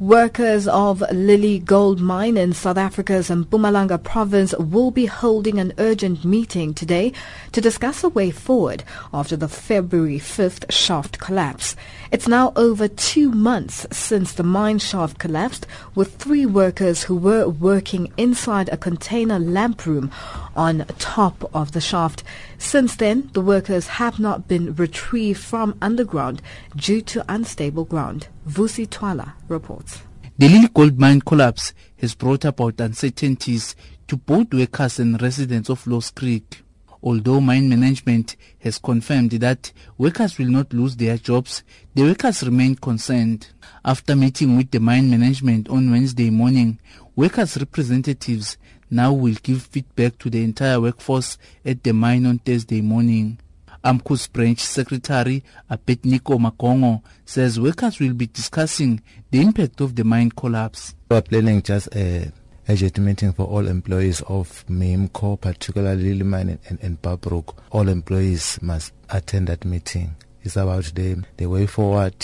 Workers 0.01 0.69
of 0.69 1.03
Lily 1.11 1.59
Gold 1.59 1.99
Mine 2.01 2.37
in 2.37 2.53
South 2.53 2.77
Africa's 2.77 3.31
Mpumalanga 3.31 4.01
province 4.01 4.55
will 4.57 4.93
be 4.93 5.07
holding 5.07 5.59
an 5.59 5.73
urgent 5.77 6.25
meeting 6.25 6.73
today 6.73 7.13
to 7.51 7.61
discuss 7.61 8.05
a 8.05 8.09
way 8.09 8.31
forward 8.31 8.85
after 9.13 9.37
the 9.37 9.49
February 9.49 10.21
5th 10.21 10.71
shaft 10.71 11.19
collapse. 11.19 11.75
It's 12.13 12.29
now 12.29 12.53
over 12.55 12.87
two 12.87 13.33
months 13.33 13.89
since 13.91 14.33
the 14.33 14.45
mine 14.45 14.79
shaft 14.79 15.19
collapsed 15.19 15.67
with 15.97 16.15
three 16.15 16.47
workers 16.47 17.03
who 17.03 17.17
were 17.17 17.49
working 17.49 18.13
inside 18.17 18.69
a 18.69 18.77
container 18.77 19.41
lamp 19.41 19.85
room 19.85 20.13
on 20.55 20.87
top 21.01 21.51
of 21.53 21.73
the 21.73 21.81
shaft. 21.81 22.23
Since 22.57 22.95
then, 22.95 23.31
the 23.33 23.41
workers 23.41 23.89
have 23.89 24.21
not 24.21 24.47
been 24.47 24.77
retrieved 24.77 25.41
from 25.41 25.77
underground 25.83 26.41
due 26.77 27.01
to 27.01 27.25
unstable 27.29 27.85
ground. 27.85 28.29
Vusi 28.49 28.89
Twala 28.89 29.35
reports. 29.47 30.03
The 30.39 30.49
Lily 30.49 30.69
Gold 30.69 30.99
Mine 30.99 31.21
collapse 31.21 31.75
has 31.99 32.15
brought 32.15 32.47
about 32.47 32.81
uncertainties 32.81 33.77
to 34.07 34.17
both 34.17 34.55
workers 34.55 34.99
and 34.99 35.21
residents 35.21 35.69
of 35.69 35.87
Lost 35.87 36.15
Creek. 36.15 36.63
Although 37.03 37.43
mine 37.43 37.69
management 37.69 38.37
has 38.61 38.79
confirmed 38.79 39.33
that 39.33 39.71
workers 39.99 40.39
will 40.39 40.49
not 40.49 40.73
lose 40.73 40.97
their 40.97 41.19
jobs, 41.19 41.63
the 41.95 42.05
workers 42.05 42.43
remain 42.43 42.75
concerned. 42.75 43.49
After 43.85 44.17
meeting 44.17 44.57
with 44.57 44.71
the 44.71 44.81
mine 44.81 45.11
management 45.11 45.69
on 45.69 45.91
Wednesday 45.91 46.31
morning, 46.31 46.81
workers' 47.15 47.59
representatives 47.59 48.57
now 48.91 49.13
will 49.13 49.37
give 49.43 49.63
feedback 49.63 50.17
to 50.19 50.31
the 50.31 50.43
entire 50.43 50.81
workforce 50.81 51.37
at 51.67 51.83
the 51.85 51.93
mine 51.93 52.25
on 52.25 52.39
Thursday 52.39 52.81
morning. 52.81 53.39
AMCU's 53.85 54.27
branch 54.27 54.61
secretary 54.61 55.43
Abednego 55.71 56.39
Magongo 56.39 57.03
says 57.25 57.61
workers 57.61 57.99
will 58.01 58.15
be 58.15 58.27
discussing 58.27 59.01
the 59.31 59.41
impact 59.41 59.81
of 59.81 59.95
the 59.95 60.05
mine 60.05 60.31
collapse. 60.31 60.95
We 61.11 61.17
are 61.17 61.23
planning 61.23 61.63
just 61.63 61.95
a 61.95 62.33
urgent 62.69 62.99
meeting 62.99 63.33
for 63.33 63.47
all 63.47 63.67
employees 63.67 64.21
of 64.23 64.65
MIMCO, 64.69 65.41
particularly 65.41 66.13
Lily 66.15 66.25
Mine 66.25 66.59
and, 66.69 66.79
and 66.83 67.01
Barbrook. 67.01 67.57
All 67.71 67.89
employees 67.89 68.59
must 68.61 68.93
attend 69.09 69.49
that 69.49 69.65
meeting. 69.65 70.15
It's 70.43 70.57
about 70.57 70.85
the, 70.95 71.25
the 71.37 71.47
way 71.47 71.67
forward. 71.67 72.15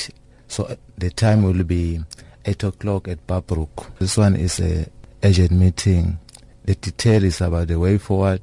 So 0.49 0.65
uh, 0.65 0.77
the 0.99 1.11
time 1.11 1.43
will 1.43 1.65
be 1.65 2.01
8 2.45 2.63
o'clock 2.65 3.09
at 3.09 3.27
Barbrook. 3.27 3.97
This 3.99 4.17
one 4.17 4.37
is 4.37 4.61
a 4.61 4.87
urgent 5.23 5.53
meeting. 5.53 6.19
The 6.65 6.75
detail 6.75 7.25
is 7.25 7.41
about 7.41 7.69
the 7.69 7.79
way 7.79 7.99
forward 7.99 8.43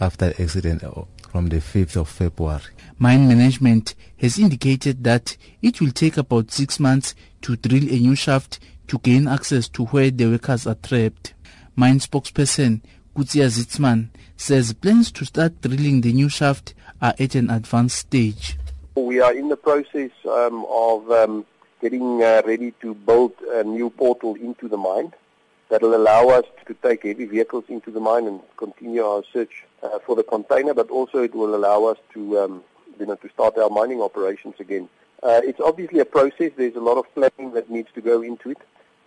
after 0.00 0.30
the 0.30 0.42
accident 0.42 0.82
from 1.30 1.48
the 1.48 1.56
5th 1.56 1.96
of 1.96 2.08
February. 2.08 2.62
Mine 2.98 3.28
management 3.28 3.94
has 4.18 4.38
indicated 4.38 5.04
that 5.04 5.36
it 5.62 5.80
will 5.80 5.92
take 5.92 6.16
about 6.16 6.50
six 6.50 6.80
months 6.80 7.14
to 7.42 7.56
drill 7.56 7.84
a 7.84 7.98
new 7.98 8.14
shaft 8.14 8.58
to 8.88 8.98
gain 8.98 9.28
access 9.28 9.68
to 9.68 9.84
where 9.86 10.10
the 10.10 10.26
workers 10.26 10.66
are 10.66 10.74
trapped. 10.74 11.34
Mine 11.76 11.98
spokesperson 12.00 12.80
Kutsia 13.14 13.46
Zitzman 13.46 14.08
says 14.36 14.72
plans 14.72 15.10
to 15.12 15.24
start 15.24 15.60
drilling 15.60 16.00
the 16.00 16.12
new 16.12 16.28
shaft 16.28 16.74
are 17.02 17.14
at 17.18 17.34
an 17.34 17.50
advanced 17.50 17.98
stage. 17.98 18.56
We 18.94 19.20
are 19.20 19.34
in 19.34 19.48
the 19.48 19.56
process 19.56 20.10
um, 20.24 20.64
of 20.68 21.10
um, 21.10 21.46
getting 21.80 22.22
uh, 22.22 22.42
ready 22.46 22.72
to 22.80 22.94
build 22.94 23.32
a 23.52 23.64
new 23.64 23.90
portal 23.90 24.34
into 24.36 24.68
the 24.68 24.76
mine 24.76 25.12
that 25.68 25.82
will 25.82 25.94
allow 25.94 26.28
us 26.28 26.44
to 26.66 26.74
take 26.74 27.02
heavy 27.02 27.26
vehicles 27.26 27.64
into 27.68 27.90
the 27.90 28.00
mine 28.00 28.26
and 28.26 28.40
continue 28.56 29.02
our 29.04 29.22
search 29.32 29.64
uh, 29.82 29.98
for 30.04 30.16
the 30.16 30.22
container, 30.22 30.74
but 30.74 30.90
also 30.90 31.22
it 31.22 31.34
will 31.34 31.54
allow 31.54 31.84
us 31.84 31.98
to, 32.14 32.38
um, 32.38 32.62
you 32.98 33.06
know, 33.06 33.16
to 33.16 33.28
start 33.30 33.56
our 33.58 33.70
mining 33.70 34.00
operations 34.00 34.54
again. 34.58 34.88
Uh, 35.22 35.40
it's 35.44 35.60
obviously 35.60 35.98
a 36.00 36.04
process. 36.04 36.52
There's 36.56 36.76
a 36.76 36.80
lot 36.80 36.96
of 36.96 37.12
planning 37.14 37.52
that 37.54 37.70
needs 37.70 37.88
to 37.94 38.00
go 38.00 38.22
into 38.22 38.50
it. 38.50 38.58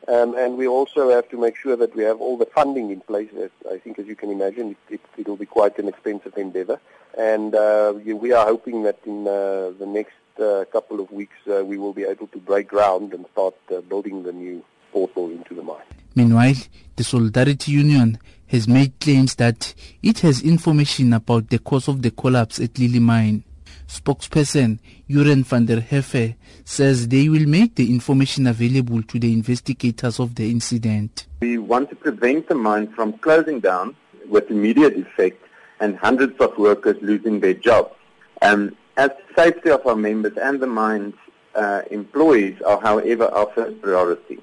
Um, 0.07 0.35
and 0.35 0.57
we 0.57 0.67
also 0.67 1.11
have 1.11 1.29
to 1.29 1.37
make 1.37 1.55
sure 1.55 1.75
that 1.75 1.95
we 1.95 2.03
have 2.03 2.19
all 2.19 2.35
the 2.35 2.47
funding 2.47 2.89
in 2.89 3.01
place. 3.01 3.29
As 3.39 3.51
I 3.71 3.77
think, 3.77 3.99
as 3.99 4.07
you 4.07 4.15
can 4.15 4.31
imagine, 4.31 4.75
it, 4.89 4.99
it, 5.17 5.27
will 5.27 5.37
be 5.37 5.45
quite 5.45 5.77
an 5.77 5.87
expensive 5.87 6.37
endeavor. 6.37 6.79
And 7.17 7.53
uh, 7.53 7.93
we 8.03 8.31
are 8.31 8.45
hoping 8.45 8.83
that 8.83 8.97
in 9.05 9.27
uh, 9.27 9.73
the 9.77 9.85
next 9.85 10.13
uh, 10.39 10.65
couple 10.71 10.99
of 10.99 11.11
weeks 11.11 11.35
uh, 11.47 11.63
we 11.63 11.77
will 11.77 11.93
be 11.93 12.03
able 12.03 12.27
to 12.27 12.39
break 12.39 12.67
ground 12.67 13.13
and 13.13 13.25
start 13.33 13.55
uh, 13.69 13.81
building 13.81 14.23
the 14.23 14.33
new 14.33 14.63
portal 14.91 15.29
into 15.29 15.53
the 15.53 15.61
mine. 15.61 16.00
Meanwhile, 16.15 16.55
the 16.95 17.03
Solidarity 17.03 17.71
Union 17.71 18.19
has 18.47 18.67
made 18.67 18.99
claims 18.99 19.35
that 19.35 19.73
it 20.03 20.19
has 20.19 20.41
information 20.41 21.13
about 21.13 21.49
the 21.49 21.59
cause 21.59 21.87
of 21.87 22.01
the 22.01 22.11
collapse 22.11 22.59
at 22.59 22.77
Lily 22.77 22.99
Mine. 22.99 23.43
Spokesperson 23.87 24.79
Uren 25.09 25.43
van 25.43 25.65
der 25.65 25.81
Hefe 25.81 26.35
says 26.63 27.07
they 27.07 27.27
will 27.27 27.45
make 27.45 27.75
the 27.75 27.91
information 27.91 28.47
available 28.47 29.03
to 29.03 29.19
the 29.19 29.33
investigators 29.33 30.19
of 30.19 30.35
the 30.35 30.49
incident. 30.49 31.27
We 31.41 31.57
want 31.57 31.89
to 31.89 31.95
prevent 31.95 32.47
the 32.47 32.55
mine 32.55 32.87
from 32.93 33.13
closing 33.19 33.59
down 33.59 33.95
with 34.27 34.49
immediate 34.49 34.95
effect 34.95 35.45
and 35.81 35.97
hundreds 35.97 36.39
of 36.39 36.57
workers 36.57 36.95
losing 37.01 37.41
their 37.41 37.53
jobs. 37.53 37.93
Um, 38.41 38.75
as 38.97 39.09
the 39.09 39.43
safety 39.43 39.69
of 39.69 39.85
our 39.85 39.95
members 39.95 40.37
and 40.37 40.61
the 40.61 40.67
mine's 40.67 41.15
uh, 41.55 41.81
employees 41.91 42.61
are, 42.61 42.79
however, 42.79 43.25
our 43.25 43.49
first 43.53 43.81
priority. 43.81 44.39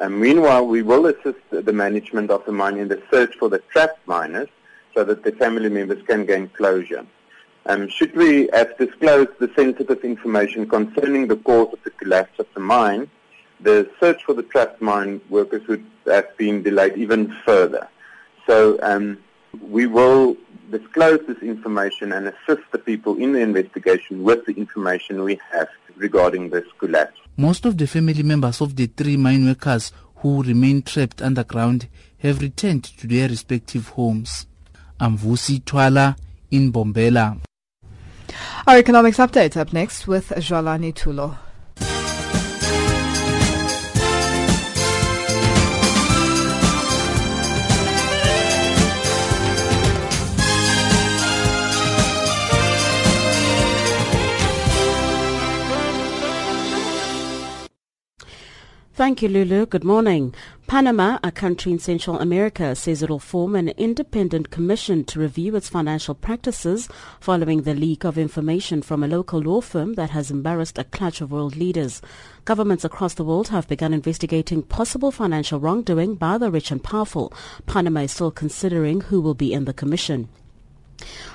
Um, 0.00 0.20
meanwhile, 0.20 0.66
we 0.66 0.82
will 0.82 1.06
assist 1.06 1.40
the 1.50 1.72
management 1.72 2.30
of 2.30 2.44
the 2.44 2.52
mine 2.52 2.78
in 2.78 2.88
the 2.88 3.02
search 3.10 3.34
for 3.36 3.48
the 3.48 3.58
trapped 3.72 4.06
miners 4.06 4.48
so 4.94 5.02
that 5.04 5.24
the 5.24 5.32
family 5.32 5.68
members 5.68 6.02
can 6.06 6.24
gain 6.24 6.48
closure. 6.50 7.04
Um, 7.66 7.88
should 7.88 8.14
we 8.14 8.48
have 8.52 8.78
disclosed 8.78 9.32
the 9.40 9.50
sensitive 9.54 10.02
information 10.04 10.68
concerning 10.68 11.26
the 11.26 11.36
cause 11.36 11.72
of 11.72 11.82
the 11.84 11.90
collapse 11.90 12.38
of 12.38 12.46
the 12.54 12.60
mine, 12.60 13.10
the 13.60 13.90
search 13.98 14.24
for 14.24 14.34
the 14.34 14.44
trapped 14.44 14.80
mine 14.80 15.20
workers 15.28 15.66
would 15.66 15.84
have 16.06 16.36
been 16.36 16.62
delayed 16.62 16.96
even 16.96 17.34
further. 17.44 17.88
So 18.46 18.78
um, 18.82 19.18
we 19.60 19.86
will 19.86 20.36
disclose 20.70 21.20
this 21.26 21.38
information 21.38 22.12
and 22.12 22.28
assist 22.28 22.62
the 22.72 22.78
people 22.78 23.16
in 23.16 23.32
the 23.32 23.40
investigation 23.40 24.22
with 24.22 24.46
the 24.46 24.52
information 24.52 25.24
we 25.24 25.40
have 25.50 25.68
regarding 25.98 26.50
this 26.50 26.64
collapse. 26.78 27.18
Most 27.36 27.64
of 27.66 27.76
the 27.76 27.86
family 27.86 28.22
members 28.22 28.60
of 28.60 28.74
the 28.76 28.86
three 28.86 29.16
mine 29.16 29.46
workers 29.46 29.92
who 30.16 30.42
remain 30.42 30.82
trapped 30.82 31.22
underground 31.22 31.88
have 32.18 32.40
returned 32.40 32.84
to 32.84 33.06
their 33.06 33.28
respective 33.28 33.88
homes. 33.88 34.46
Amvusi 35.00 35.64
Twala 35.64 36.16
in 36.50 36.72
Mbombela. 36.72 37.40
Our 38.66 38.78
economics 38.78 39.18
update 39.18 39.56
up 39.56 39.72
next 39.72 40.06
with 40.06 40.30
Jalani 40.30 40.92
Tulo. 40.92 41.38
Thank 58.98 59.22
you, 59.22 59.28
Lulu. 59.28 59.64
Good 59.66 59.84
morning. 59.84 60.34
Panama, 60.66 61.20
a 61.22 61.30
country 61.30 61.70
in 61.70 61.78
Central 61.78 62.18
America, 62.18 62.74
says 62.74 63.00
it 63.00 63.08
will 63.08 63.20
form 63.20 63.54
an 63.54 63.68
independent 63.68 64.50
commission 64.50 65.04
to 65.04 65.20
review 65.20 65.54
its 65.54 65.68
financial 65.68 66.16
practices 66.16 66.88
following 67.20 67.62
the 67.62 67.76
leak 67.76 68.02
of 68.02 68.18
information 68.18 68.82
from 68.82 69.04
a 69.04 69.06
local 69.06 69.40
law 69.40 69.60
firm 69.60 69.94
that 69.94 70.10
has 70.10 70.32
embarrassed 70.32 70.78
a 70.78 70.84
clutch 70.84 71.20
of 71.20 71.30
world 71.30 71.54
leaders. 71.54 72.02
Governments 72.44 72.84
across 72.84 73.14
the 73.14 73.22
world 73.22 73.50
have 73.50 73.68
begun 73.68 73.94
investigating 73.94 74.64
possible 74.64 75.12
financial 75.12 75.60
wrongdoing 75.60 76.16
by 76.16 76.36
the 76.36 76.50
rich 76.50 76.72
and 76.72 76.82
powerful. 76.82 77.32
Panama 77.66 78.00
is 78.00 78.10
still 78.10 78.32
considering 78.32 79.02
who 79.02 79.20
will 79.20 79.34
be 79.34 79.52
in 79.52 79.64
the 79.64 79.72
commission. 79.72 80.28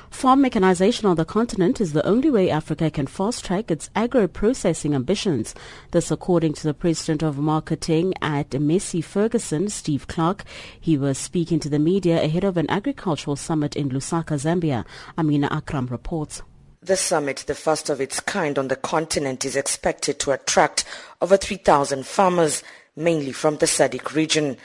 Farm 0.10 0.42
mechanization 0.42 1.08
on 1.08 1.16
the 1.16 1.26
continent 1.26 1.82
is 1.82 1.94
the 1.94 2.06
only 2.06 2.30
way 2.30 2.50
Africa 2.50 2.90
can 2.92 3.08
fast-track 3.08 3.72
its 3.72 3.90
agro-processing 3.96 4.94
ambitions. 4.94 5.56
This 5.92 6.12
according 6.12 6.54
to 6.54 6.64
the 6.64 6.74
President 6.74 7.24
of 7.24 7.38
Marketing 7.38 8.14
at 8.22 8.54
Massey 8.60 9.02
Ferguson, 9.02 9.70
Steve 9.70 10.08
Clark. 10.08 10.46
He 10.80 10.98
was 10.98 11.18
speaking 11.18 11.60
to 11.62 11.70
the 11.70 11.80
media 11.80 12.24
ahead 12.24 12.44
of 12.44 12.58
an 12.58 12.70
agricultural 12.70 13.36
summit 13.36 13.76
in 13.76 13.90
Lusaka, 13.90 14.36
Zambia. 14.38 14.86
Amina 15.18 15.50
Akram 15.52 15.88
reports. 15.88 16.42
The 16.82 16.96
summit, 16.98 17.46
the 17.48 17.56
first 17.56 17.90
of 17.90 18.00
its 18.00 18.20
kind 18.20 18.60
on 18.60 18.68
the 18.68 18.76
continent, 18.76 19.46
is 19.46 19.56
expected 19.56 20.20
to 20.20 20.32
attract 20.32 20.86
over 21.22 21.38
3,000 21.38 22.06
farmers, 22.06 22.62
mainly 22.96 23.32
from 23.32 23.58
the 23.58 23.66
SADC 23.66 24.14
region. 24.14 24.58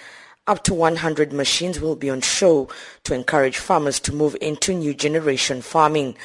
Up 0.48 0.64
to 0.64 0.72
100 0.72 1.30
machines 1.30 1.78
will 1.78 1.94
be 1.94 2.08
on 2.08 2.22
show 2.22 2.70
to 3.04 3.12
encourage 3.12 3.58
farmers 3.58 4.00
to 4.00 4.14
move 4.14 4.34
into 4.40 4.72
new 4.72 4.94
generation 4.94 5.60
farming. 5.60 6.16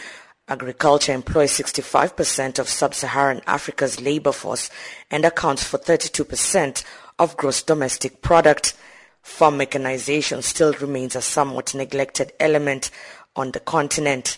Agriculture 0.48 1.12
employs 1.12 1.52
65% 1.52 2.58
of 2.58 2.70
sub-Saharan 2.70 3.42
Africa's 3.46 4.00
labor 4.00 4.32
force 4.32 4.70
and 5.12 5.26
accounts 5.26 5.66
for 5.66 5.78
32% 5.78 6.86
of 7.20 7.36
gross 7.36 7.62
domestic 7.64 8.22
product. 8.22 8.76
Farm 9.22 9.58
mechanization 9.58 10.42
still 10.42 10.72
remains 10.72 11.18
a 11.18 11.22
somewhat 11.22 11.76
neglected 11.76 12.32
element 12.40 12.92
on 13.36 13.52
the 13.52 13.60
continent. 13.60 14.38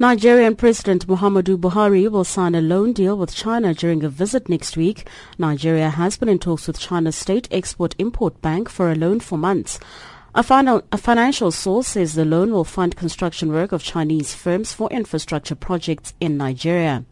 Nigerian 0.00 0.56
President 0.56 1.06
Muhammadu 1.06 1.58
Buhari 1.58 2.10
will 2.10 2.24
sign 2.24 2.54
a 2.54 2.62
loan 2.62 2.94
deal 2.94 3.18
with 3.18 3.34
China 3.34 3.74
during 3.74 4.02
a 4.02 4.08
visit 4.08 4.48
next 4.48 4.74
week. 4.74 5.06
Nigeria 5.36 5.90
has 5.90 6.16
been 6.16 6.30
in 6.30 6.38
talks 6.38 6.66
with 6.66 6.78
China's 6.78 7.16
State 7.16 7.46
Export-Import 7.50 8.40
Bank 8.40 8.70
for 8.70 8.90
a 8.90 8.94
loan 8.94 9.20
for 9.20 9.36
months. 9.36 9.78
A, 10.32 10.44
final, 10.44 10.80
a, 10.92 10.96
financial 10.96 11.50
source 11.50 11.88
says 11.88 12.14
the 12.14 12.24
loan 12.24 12.52
will 12.52 12.62
fund 12.62 12.94
construction 12.94 13.50
work 13.50 13.72
of 13.72 13.82
Chinese 13.82 14.32
firms 14.32 14.72
for 14.72 14.88
infrastructure 14.90 15.56
projects 15.56 16.14
in 16.20 16.36
Nigeria. 16.36 17.04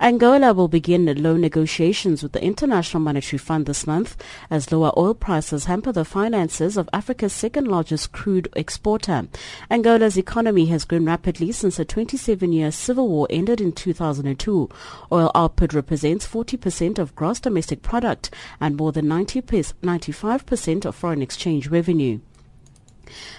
Angola 0.00 0.54
will 0.54 0.68
begin 0.68 1.04
loan 1.22 1.42
negotiations 1.42 2.22
with 2.22 2.32
the 2.32 2.42
International 2.42 3.02
Monetary 3.02 3.36
Fund 3.36 3.66
this 3.66 3.86
month 3.86 4.16
as 4.50 4.72
lower 4.72 4.98
oil 4.98 5.12
prices 5.12 5.66
hamper 5.66 5.92
the 5.92 6.06
finances 6.06 6.78
of 6.78 6.88
Africa's 6.90 7.34
second 7.34 7.68
largest 7.68 8.12
crude 8.12 8.48
exporter. 8.56 9.28
Angola's 9.68 10.16
economy 10.16 10.64
has 10.66 10.86
grown 10.86 11.04
rapidly 11.04 11.52
since 11.52 11.76
the 11.76 11.84
27-year 11.84 12.72
civil 12.72 13.10
war 13.10 13.26
ended 13.28 13.60
in 13.60 13.72
2002. 13.72 14.70
Oil 15.12 15.30
output 15.34 15.74
represents 15.74 16.26
40% 16.26 16.98
of 16.98 17.14
gross 17.14 17.40
domestic 17.40 17.82
product 17.82 18.30
and 18.58 18.78
more 18.78 18.90
than 18.90 19.06
90 19.06 19.42
95% 19.42 20.84
of 20.86 20.94
foreign 20.94 21.20
exchange 21.20 21.68
revenue. 21.68 22.20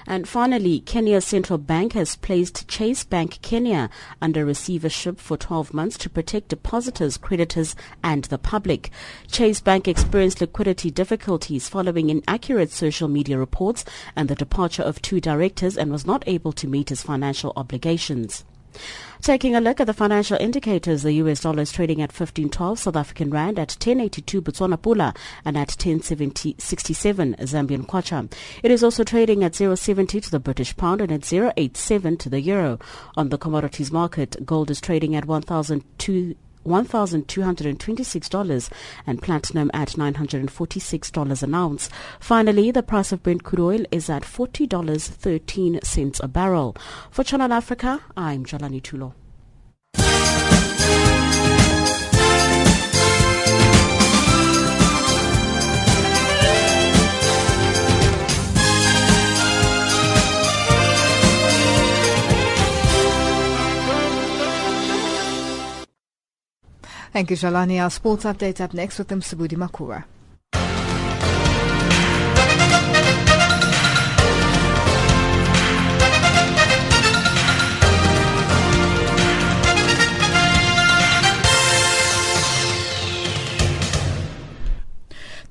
And 0.07 0.27
finally, 0.27 0.79
Kenya's 0.79 1.25
central 1.25 1.57
bank 1.57 1.93
has 1.93 2.15
placed 2.15 2.67
Chase 2.67 3.03
Bank 3.03 3.39
Kenya 3.41 3.89
under 4.21 4.45
receivership 4.45 5.19
for 5.19 5.37
12 5.37 5.73
months 5.73 5.97
to 5.99 6.09
protect 6.09 6.49
depositors, 6.49 7.17
creditors, 7.17 7.75
and 8.03 8.25
the 8.25 8.37
public. 8.37 8.91
Chase 9.31 9.61
Bank 9.61 9.87
experienced 9.87 10.41
liquidity 10.41 10.91
difficulties 10.91 11.69
following 11.69 12.09
inaccurate 12.09 12.71
social 12.71 13.07
media 13.07 13.37
reports 13.37 13.85
and 14.15 14.29
the 14.29 14.35
departure 14.35 14.83
of 14.83 15.01
two 15.01 15.19
directors 15.19 15.77
and 15.77 15.91
was 15.91 16.05
not 16.05 16.23
able 16.27 16.51
to 16.53 16.67
meet 16.67 16.91
its 16.91 17.03
financial 17.03 17.53
obligations. 17.55 18.43
Taking 19.25 19.55
a 19.55 19.59
look 19.59 19.79
at 19.79 19.87
the 19.87 19.93
financial 19.93 20.37
indicators, 20.37 21.01
the 21.01 21.13
US 21.13 21.41
dollar 21.41 21.63
is 21.63 21.71
trading 21.71 21.99
at 21.99 22.13
15.12 22.13 22.77
South 22.77 22.95
African 22.95 23.31
Rand, 23.31 23.57
at 23.57 23.69
10.82 23.69 24.39
Botswana 24.39 24.77
Pula, 24.77 25.17
and 25.43 25.57
at 25.57 25.69
10.67 25.69 26.55
Zambian 27.39 27.87
Kwacha. 27.87 28.31
It 28.61 28.69
is 28.69 28.83
also 28.83 29.03
trading 29.03 29.43
at 29.43 29.53
0.70 29.53 30.21
to 30.21 30.29
the 30.29 30.39
British 30.39 30.77
Pound 30.77 31.01
and 31.01 31.11
at 31.11 31.21
0.87 31.21 32.19
to 32.19 32.29
the 32.29 32.39
Euro. 32.41 32.77
On 33.17 33.29
the 33.29 33.39
commodities 33.39 33.91
market, 33.91 34.45
gold 34.45 34.69
is 34.69 34.79
trading 34.79 35.15
at 35.15 35.25
1,002 35.25 36.35
$1,226 36.65 38.69
and 39.07 39.21
platinum 39.21 39.71
at 39.73 39.89
$946 39.89 41.43
an 41.43 41.55
ounce. 41.55 41.89
Finally, 42.19 42.71
the 42.71 42.83
price 42.83 43.11
of 43.11 43.21
Brent 43.23 43.43
crude 43.43 43.61
oil 43.61 43.85
is 43.91 44.09
at 44.09 44.23
$40.13 44.23 46.23
a 46.23 46.27
barrel. 46.27 46.75
For 47.11 47.23
Channel 47.23 47.53
Africa, 47.53 48.01
I'm 48.17 48.45
Jalani 48.45 48.81
Tulo. 48.81 49.13
Thank 67.15 67.29
you, 67.29 67.37
Jalani. 67.37 67.81
Our 67.81 67.89
sports 67.89 68.25
updates 68.25 68.59
up 68.59 68.73
next 68.73 68.99
with 68.99 69.07
them, 69.07 69.21
Subudi 69.21 69.55
Makura. 69.55 70.03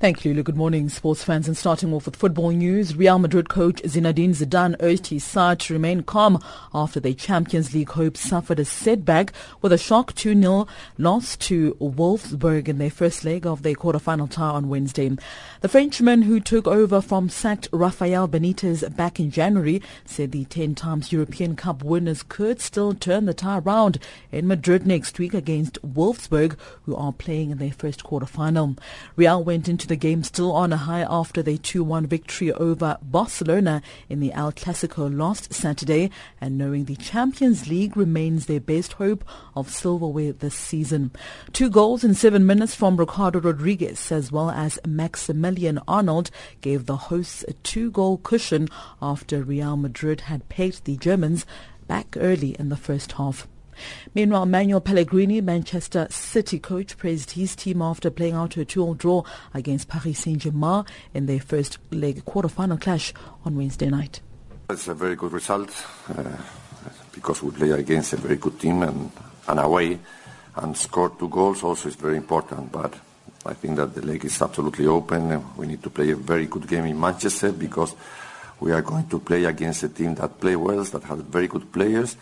Thank 0.05 0.23
you, 0.23 0.33
Lulu. 0.33 0.43
Good 0.43 0.55
morning, 0.55 0.87
sports 0.89 1.23
fans. 1.23 1.47
And 1.47 1.57
starting 1.57 1.91
off 1.91 2.05
with 2.05 2.15
football 2.15 2.51
news, 2.51 2.95
Real 2.95 3.17
Madrid 3.17 3.49
coach 3.49 3.81
Zinedine 3.81 4.35
Zidane 4.35 4.75
urged 4.79 5.07
his 5.07 5.23
side 5.23 5.59
to 5.61 5.73
remain 5.73 6.03
calm 6.03 6.39
after 6.75 6.99
their 6.99 7.15
Champions 7.15 7.73
League 7.73 7.89
hopes 7.89 8.19
suffered 8.19 8.59
a 8.59 8.65
setback 8.65 9.33
with 9.63 9.73
a 9.73 9.79
shock 9.79 10.13
2-0 10.13 10.69
loss 10.99 11.35
to 11.37 11.73
Wolfsburg 11.81 12.67
in 12.67 12.77
their 12.77 12.91
first 12.91 13.25
leg 13.25 13.47
of 13.47 13.63
their 13.63 13.73
quarter-final 13.73 14.27
tie 14.27 14.43
on 14.43 14.69
Wednesday. 14.69 15.09
The 15.61 15.69
Frenchman 15.69 16.21
who 16.21 16.39
took 16.39 16.67
over 16.67 17.01
from 17.01 17.27
sacked 17.27 17.67
Rafael 17.71 18.27
Benitez 18.27 18.95
back 18.95 19.19
in 19.19 19.31
January 19.31 19.81
said 20.05 20.33
the 20.33 20.45
10 20.45 20.75
times 20.75 21.11
European 21.11 21.55
Cup 21.55 21.83
winners 21.83 22.21
could 22.21 22.61
still 22.61 22.93
turn 22.93 23.25
the 23.25 23.33
tie 23.33 23.57
around 23.57 23.97
in 24.31 24.45
Madrid 24.45 24.85
next 24.85 25.17
week 25.17 25.33
against 25.33 25.81
Wolfsburg, 25.81 26.59
who 26.83 26.95
are 26.95 27.11
playing 27.11 27.49
in 27.49 27.57
their 27.57 27.71
first 27.71 28.03
quarter-final. 28.03 28.75
Real 29.15 29.43
went 29.43 29.67
into 29.67 29.87
the 29.87 29.94
the 29.95 29.99
game 30.09 30.23
still 30.23 30.51
on 30.51 30.73
a 30.73 30.77
high 30.77 31.05
after 31.09 31.41
their 31.41 31.55
2-1 31.55 32.05
victory 32.07 32.51
over 32.51 32.97
Barcelona 33.01 33.81
in 34.09 34.19
the 34.19 34.33
El 34.33 34.51
Clasico 34.51 35.07
last 35.07 35.53
Saturday 35.53 36.11
and 36.41 36.57
knowing 36.57 36.83
the 36.83 36.97
Champions 36.97 37.69
League 37.69 37.95
remains 37.95 38.45
their 38.45 38.59
best 38.59 38.91
hope 38.93 39.23
of 39.55 39.71
silverware 39.71 40.33
this 40.33 40.53
season. 40.53 41.11
Two 41.53 41.69
goals 41.69 42.03
in 42.03 42.13
seven 42.13 42.45
minutes 42.45 42.75
from 42.75 42.97
Ricardo 42.97 43.39
Rodriguez 43.39 44.11
as 44.11 44.33
well 44.33 44.49
as 44.49 44.77
Maximilian 44.85 45.79
Arnold 45.87 46.29
gave 46.59 46.87
the 46.87 46.97
hosts 46.97 47.45
a 47.47 47.53
two-goal 47.53 48.17
cushion 48.17 48.67
after 49.01 49.43
Real 49.43 49.77
Madrid 49.77 50.21
had 50.21 50.49
pegged 50.49 50.83
the 50.83 50.97
Germans 50.97 51.45
back 51.87 52.17
early 52.19 52.57
in 52.59 52.67
the 52.67 52.75
first 52.75 53.13
half. 53.13 53.47
Meanwhile, 54.13 54.45
Manuel 54.45 54.81
Pellegrini, 54.81 55.41
Manchester 55.41 56.07
City 56.09 56.59
coach, 56.59 56.97
praised 56.97 57.31
his 57.31 57.55
team 57.55 57.81
after 57.81 58.09
playing 58.09 58.35
out 58.35 58.57
a 58.57 58.65
2-0 58.65 58.97
draw 58.97 59.23
against 59.53 59.87
Paris 59.87 60.19
Saint-Germain 60.19 60.85
in 61.13 61.25
their 61.25 61.39
first 61.39 61.77
leg 61.91 62.23
quarter-final 62.25 62.77
clash 62.77 63.13
on 63.43 63.55
Wednesday 63.55 63.89
night. 63.89 64.21
It's 64.69 64.87
a 64.87 64.93
very 64.93 65.15
good 65.15 65.31
result 65.31 65.71
uh, 66.09 66.23
because 67.13 67.43
we 67.43 67.51
play 67.51 67.71
against 67.71 68.13
a 68.13 68.17
very 68.17 68.37
good 68.37 68.59
team 68.59 68.83
and, 68.83 69.11
and 69.47 69.59
away 69.59 69.99
and 70.55 70.75
score 70.75 71.09
two 71.09 71.29
goals 71.29 71.63
also 71.63 71.89
is 71.89 71.95
very 71.95 72.17
important. 72.17 72.71
But 72.71 72.93
I 73.45 73.53
think 73.53 73.75
that 73.77 73.93
the 73.93 74.01
league 74.01 74.25
is 74.25 74.41
absolutely 74.41 74.87
open. 74.87 75.55
We 75.55 75.67
need 75.67 75.83
to 75.83 75.89
play 75.89 76.11
a 76.11 76.15
very 76.15 76.47
good 76.47 76.67
game 76.67 76.85
in 76.85 76.99
Manchester 76.99 77.51
because 77.51 77.95
we 78.59 78.71
are 78.71 78.81
going 78.81 79.07
to 79.09 79.19
play 79.19 79.45
against 79.45 79.83
a 79.83 79.89
team 79.89 80.15
that 80.15 80.39
play 80.39 80.55
well, 80.55 80.83
that 80.83 81.03
has 81.03 81.19
very 81.19 81.47
good 81.47 81.71
players 81.71 82.15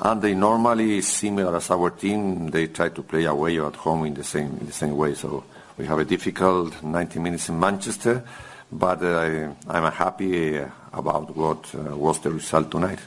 and 0.00 0.22
they 0.22 0.34
normally, 0.34 1.00
similar 1.00 1.56
as 1.56 1.70
our 1.70 1.90
team, 1.90 2.50
they 2.50 2.66
try 2.68 2.88
to 2.88 3.02
play 3.02 3.24
away 3.24 3.58
or 3.58 3.68
at 3.68 3.76
home 3.76 4.06
in 4.06 4.14
the 4.14 4.24
same 4.24 4.56
in 4.60 4.66
the 4.66 4.72
same 4.72 4.96
way. 4.96 5.14
So 5.14 5.44
we 5.78 5.86
have 5.86 5.98
a 5.98 6.04
difficult 6.04 6.82
90 6.82 7.18
minutes 7.20 7.48
in 7.48 7.58
Manchester, 7.58 8.22
but 8.70 9.02
uh, 9.02 9.52
I'm 9.68 9.92
happy 9.92 10.58
about 10.92 11.36
what 11.36 11.74
uh, 11.74 11.96
was 11.96 12.20
the 12.20 12.30
result 12.30 12.70
tonight. 12.70 13.00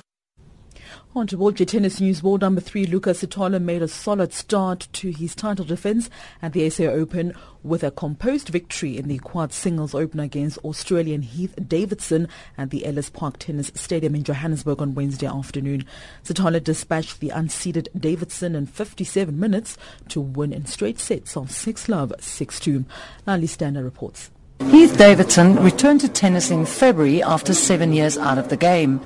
On 1.18 1.26
to 1.26 1.36
World 1.36 1.57
Tennis 1.57 1.99
News, 1.99 2.22
world 2.22 2.41
number 2.41 2.61
three 2.61 2.86
Lucas 2.86 3.24
Sithole 3.24 3.59
made 3.59 3.82
a 3.82 3.88
solid 3.88 4.34
start 4.34 4.88
to 4.93 5.09
his 5.09 5.34
title 5.34 5.65
defense 5.65 6.11
at 6.43 6.53
the 6.53 6.70
SA 6.70 6.84
Open 6.84 7.34
with 7.63 7.84
a 7.84 7.89
composed 7.89 8.49
victory 8.49 8.99
in 8.99 9.07
the 9.07 9.18
quad 9.18 9.51
singles 9.51 9.95
open 9.95 10.20
against 10.20 10.59
Australian 10.59 11.24
Heath 11.24 11.55
Davidson 11.68 12.28
at 12.55 12.70
the 12.70 12.86
Ellis 12.86 13.09
Park 13.09 13.39
Tennis 13.39 13.72
Stadium 13.74 14.13
in 14.13 14.24
Johannesburg 14.26 14.80
on 14.80 14.93
Wednesday 14.93 15.26
afternoon. 15.26 15.86
Sithole 16.24 16.63
dispatched 16.63 17.20
the 17.20 17.30
unseeded 17.30 17.88
Davidson 17.99 18.53
in 18.53 18.68
57 18.68 19.39
minutes 19.39 19.76
to 20.09 20.22
win 20.22 20.53
in 20.53 20.68
straight 20.68 20.99
sets 20.99 21.36
of 21.36 21.47
6-love, 21.47 22.13
6-2. 22.20 22.86
Lali 23.26 23.47
Stander 23.47 23.84
reports. 23.84 24.30
Heath 24.70 24.95
Davidson 24.99 25.63
returned 25.63 26.01
to 26.01 26.09
tennis 26.09 26.51
in 26.51 26.68
February 26.68 27.24
after 27.24 27.55
seven 27.55 27.91
years 27.91 28.20
out 28.20 28.38
of 28.38 28.49
the 28.49 28.57
game. 28.57 29.01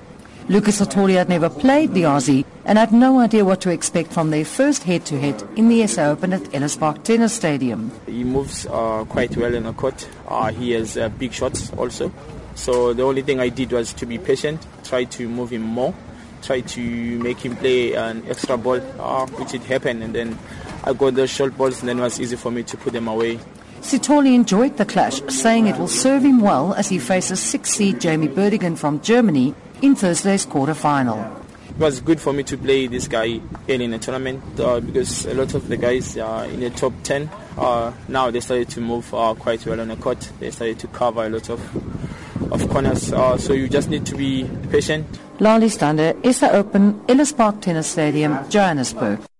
Lucas 0.50 0.82
Sithole 0.82 1.14
had 1.14 1.30
never 1.30 1.50
played 1.50 1.94
the 1.94 2.04
Aussie 2.04 2.46
and 2.66 2.78
had 2.78 2.92
no 2.92 3.20
idea 3.20 3.46
what 3.46 3.62
to 3.62 3.70
expect 3.70 4.12
from 4.12 4.32
their 4.32 4.44
first 4.44 4.84
head-to-head 4.84 5.42
in 5.56 5.70
the 5.70 5.86
SA 5.88 6.10
Open 6.10 6.34
at 6.34 6.54
Ellis 6.54 6.76
Park 6.76 7.04
Tennis 7.04 7.34
Stadium. 7.34 7.92
He 8.06 8.24
moves 8.24 8.66
uh, 8.66 9.06
quite 9.08 9.38
well 9.38 9.54
in 9.54 9.64
the 9.64 9.74
court. 9.74 10.08
Uh, 10.28 10.52
he 10.52 10.72
has 10.72 10.98
uh, 10.98 11.10
big 11.10 11.32
shots 11.32 11.72
also. 11.74 12.12
So 12.56 12.94
the 12.94 13.04
only 13.04 13.22
thing 13.22 13.40
I 13.40 13.50
did 13.50 13.72
was 13.72 13.94
to 13.94 14.06
be 14.06 14.18
patient, 14.18 14.66
try 14.84 15.04
to 15.06 15.30
move 15.30 15.52
him 15.52 15.62
more, 15.62 15.94
try 16.42 16.62
to 16.62 16.82
make 17.20 17.40
him 17.40 17.56
play 17.56 17.94
an 17.94 18.24
extra 18.28 18.58
ball, 18.58 18.82
uh, 19.00 19.28
which 19.28 19.54
it 19.54 19.64
happened. 19.64 20.04
And 20.04 20.14
then 20.14 20.38
I 20.84 20.94
got 20.94 21.14
those 21.14 21.30
short 21.30 21.56
balls 21.58 21.80
and 21.80 21.90
then 21.90 22.00
it 22.00 22.02
was 22.02 22.20
easy 22.20 22.36
for 22.36 22.52
me 22.52 22.64
to 22.64 22.78
put 22.78 22.94
them 22.94 23.08
away. 23.08 23.40
Sithole 23.82 24.34
enjoyed 24.34 24.78
the 24.78 24.86
clash, 24.86 25.22
saying 25.28 25.68
it 25.68 25.78
will 25.78 25.88
serve 25.88 26.24
him 26.24 26.40
well 26.40 26.74
as 26.76 26.90
he 26.90 27.00
faces 27.00 27.40
six-seed 27.40 28.00
Jamie 28.00 28.28
Burdekin 28.28 28.76
from 28.76 29.02
Germany 29.02 29.56
in 29.82 29.96
Thursday's 29.96 30.46
quarter-final. 30.46 31.42
It 31.70 31.78
was 31.78 32.02
good 32.02 32.20
for 32.20 32.34
me 32.34 32.44
to 32.44 32.58
play 32.58 32.88
this 32.88 33.08
guy 33.08 33.40
early 33.70 33.86
in 33.86 33.92
the 33.92 34.00
tournament 34.00 34.44
uh, 34.60 34.80
because 34.80 35.26
a 35.26 35.34
lot 35.34 35.54
of 35.54 35.68
the 35.68 35.78
guys 35.78 36.18
are 36.18 36.46
in 36.46 36.60
the 36.60 36.70
top 36.70 36.94
10. 37.04 37.30
Uh, 37.58 37.94
now 38.08 38.30
they 38.30 38.40
started 38.42 38.70
to 38.70 38.82
move 38.82 39.14
uh, 39.14 39.34
quite 39.34 39.66
well 39.66 39.80
on 39.80 39.88
the 39.88 39.96
court. 39.96 40.30
They 40.40 40.52
started 40.52 40.80
to 40.80 40.88
cover 40.88 41.26
a 41.26 41.30
lot 41.30 41.50
of, 41.50 42.52
of 42.52 42.70
corners. 42.70 43.12
Uh, 43.14 43.38
so 43.38 43.54
you 43.54 43.70
just 43.70 43.90
need 43.90 44.06
to 44.08 44.16
be 44.16 44.50
patient. 44.70 45.08
Lali 45.40 45.70
Stander, 45.70 46.14
SA 46.32 46.50
Open, 46.52 47.02
Ellis 47.08 47.32
Park 47.32 47.62
Tennis 47.62 47.88
Stadium, 47.88 48.38
Johannesburg. 48.50 49.31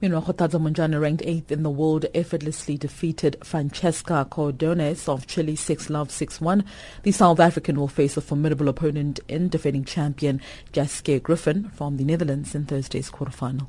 Meanwhile, 0.00 0.22
Kgothatso 0.22 0.60
Monjane, 0.60 1.00
ranked 1.00 1.24
8th 1.24 1.50
in 1.50 1.64
the 1.64 1.70
world, 1.70 2.06
effortlessly 2.14 2.78
defeated 2.78 3.36
Francesca 3.42 4.28
Cordones 4.30 5.08
of 5.08 5.26
Chile 5.26 5.56
6 5.56 5.90
love 5.90 6.10
6-1. 6.10 6.64
The 7.02 7.10
South 7.10 7.40
African 7.40 7.80
will 7.80 7.88
face 7.88 8.16
a 8.16 8.20
formidable 8.20 8.68
opponent 8.68 9.18
in 9.26 9.48
defending 9.48 9.84
champion 9.84 10.40
Jiske 10.72 11.20
Griffioen 11.20 11.72
from 11.72 11.96
the 11.96 12.04
Netherlands 12.04 12.54
in 12.54 12.64
Thursday's 12.66 13.10
quarterfinal. 13.10 13.66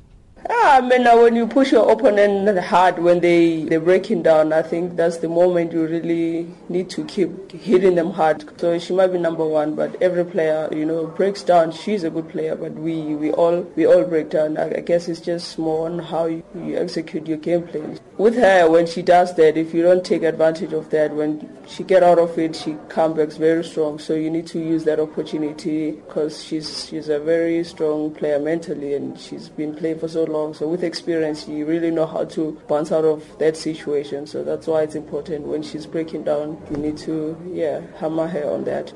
Ah, 0.48 0.78
I 0.78 0.80
mean, 0.80 1.04
when 1.04 1.36
you 1.36 1.46
push 1.46 1.70
your 1.70 1.90
opponent 1.92 2.58
hard 2.60 2.98
when 2.98 3.20
they, 3.20 3.64
they're 3.64 3.78
breaking 3.78 4.22
down, 4.22 4.54
I 4.54 4.62
think 4.62 4.96
that's 4.96 5.18
the 5.18 5.28
moment 5.28 5.72
you 5.72 5.86
really 5.86 6.48
need 6.70 6.88
to 6.90 7.04
keep 7.04 7.52
hitting 7.52 7.94
them 7.94 8.10
hard. 8.10 8.58
So 8.58 8.78
she 8.78 8.94
might 8.94 9.08
be 9.08 9.18
number 9.18 9.46
one, 9.46 9.74
but 9.74 10.00
every 10.02 10.24
player, 10.24 10.68
you 10.72 10.86
know, 10.86 11.06
breaks 11.06 11.42
down. 11.42 11.72
She's 11.72 12.04
a 12.04 12.10
good 12.10 12.30
player, 12.30 12.56
but 12.56 12.72
we, 12.72 13.14
we 13.14 13.30
all 13.32 13.60
we 13.76 13.86
all 13.86 14.02
break 14.04 14.30
down. 14.30 14.56
I, 14.56 14.78
I 14.78 14.80
guess 14.80 15.08
it's 15.08 15.20
just 15.20 15.58
more 15.58 15.86
on 15.86 15.98
how 15.98 16.24
you, 16.26 16.42
you 16.54 16.78
execute 16.78 17.26
your 17.26 17.38
game 17.38 17.66
plan. 17.68 17.98
With 18.16 18.34
her, 18.36 18.68
when 18.70 18.86
she 18.86 19.02
does 19.02 19.34
that, 19.36 19.58
if 19.58 19.74
you 19.74 19.82
don't 19.82 20.04
take 20.04 20.22
advantage 20.22 20.72
of 20.72 20.88
that, 20.90 21.12
when 21.14 21.54
she 21.68 21.84
get 21.84 22.02
out 22.02 22.18
of 22.18 22.38
it, 22.38 22.56
she 22.56 22.76
comes 22.88 23.16
back 23.16 23.30
very 23.38 23.62
strong. 23.62 23.98
So 23.98 24.14
you 24.14 24.30
need 24.30 24.46
to 24.48 24.58
use 24.58 24.84
that 24.84 25.00
opportunity 25.00 25.92
because 25.92 26.42
she's 26.42 26.86
she's 26.86 27.08
a 27.10 27.18
very 27.18 27.62
strong 27.62 28.14
player 28.14 28.38
mentally, 28.38 28.94
and 28.94 29.20
she's 29.20 29.50
been 29.50 29.74
playing 29.74 29.98
for 29.98 30.08
so 30.08 30.24
long. 30.24 30.29
So 30.30 30.68
with 30.68 30.84
experience, 30.84 31.48
you 31.48 31.66
really 31.66 31.90
know 31.90 32.06
how 32.06 32.24
to 32.24 32.52
bounce 32.68 32.92
out 32.92 33.04
of 33.04 33.38
that 33.38 33.56
situation. 33.56 34.28
So 34.28 34.44
that's 34.44 34.68
why 34.68 34.82
it's 34.82 34.94
important 34.94 35.46
when 35.46 35.62
she's 35.62 35.86
breaking 35.86 36.22
down, 36.22 36.62
you 36.70 36.76
need 36.76 36.98
to, 36.98 37.36
yeah, 37.52 37.80
hammer 37.98 38.28
her 38.28 38.48
on 38.48 38.62
that. 38.64 38.92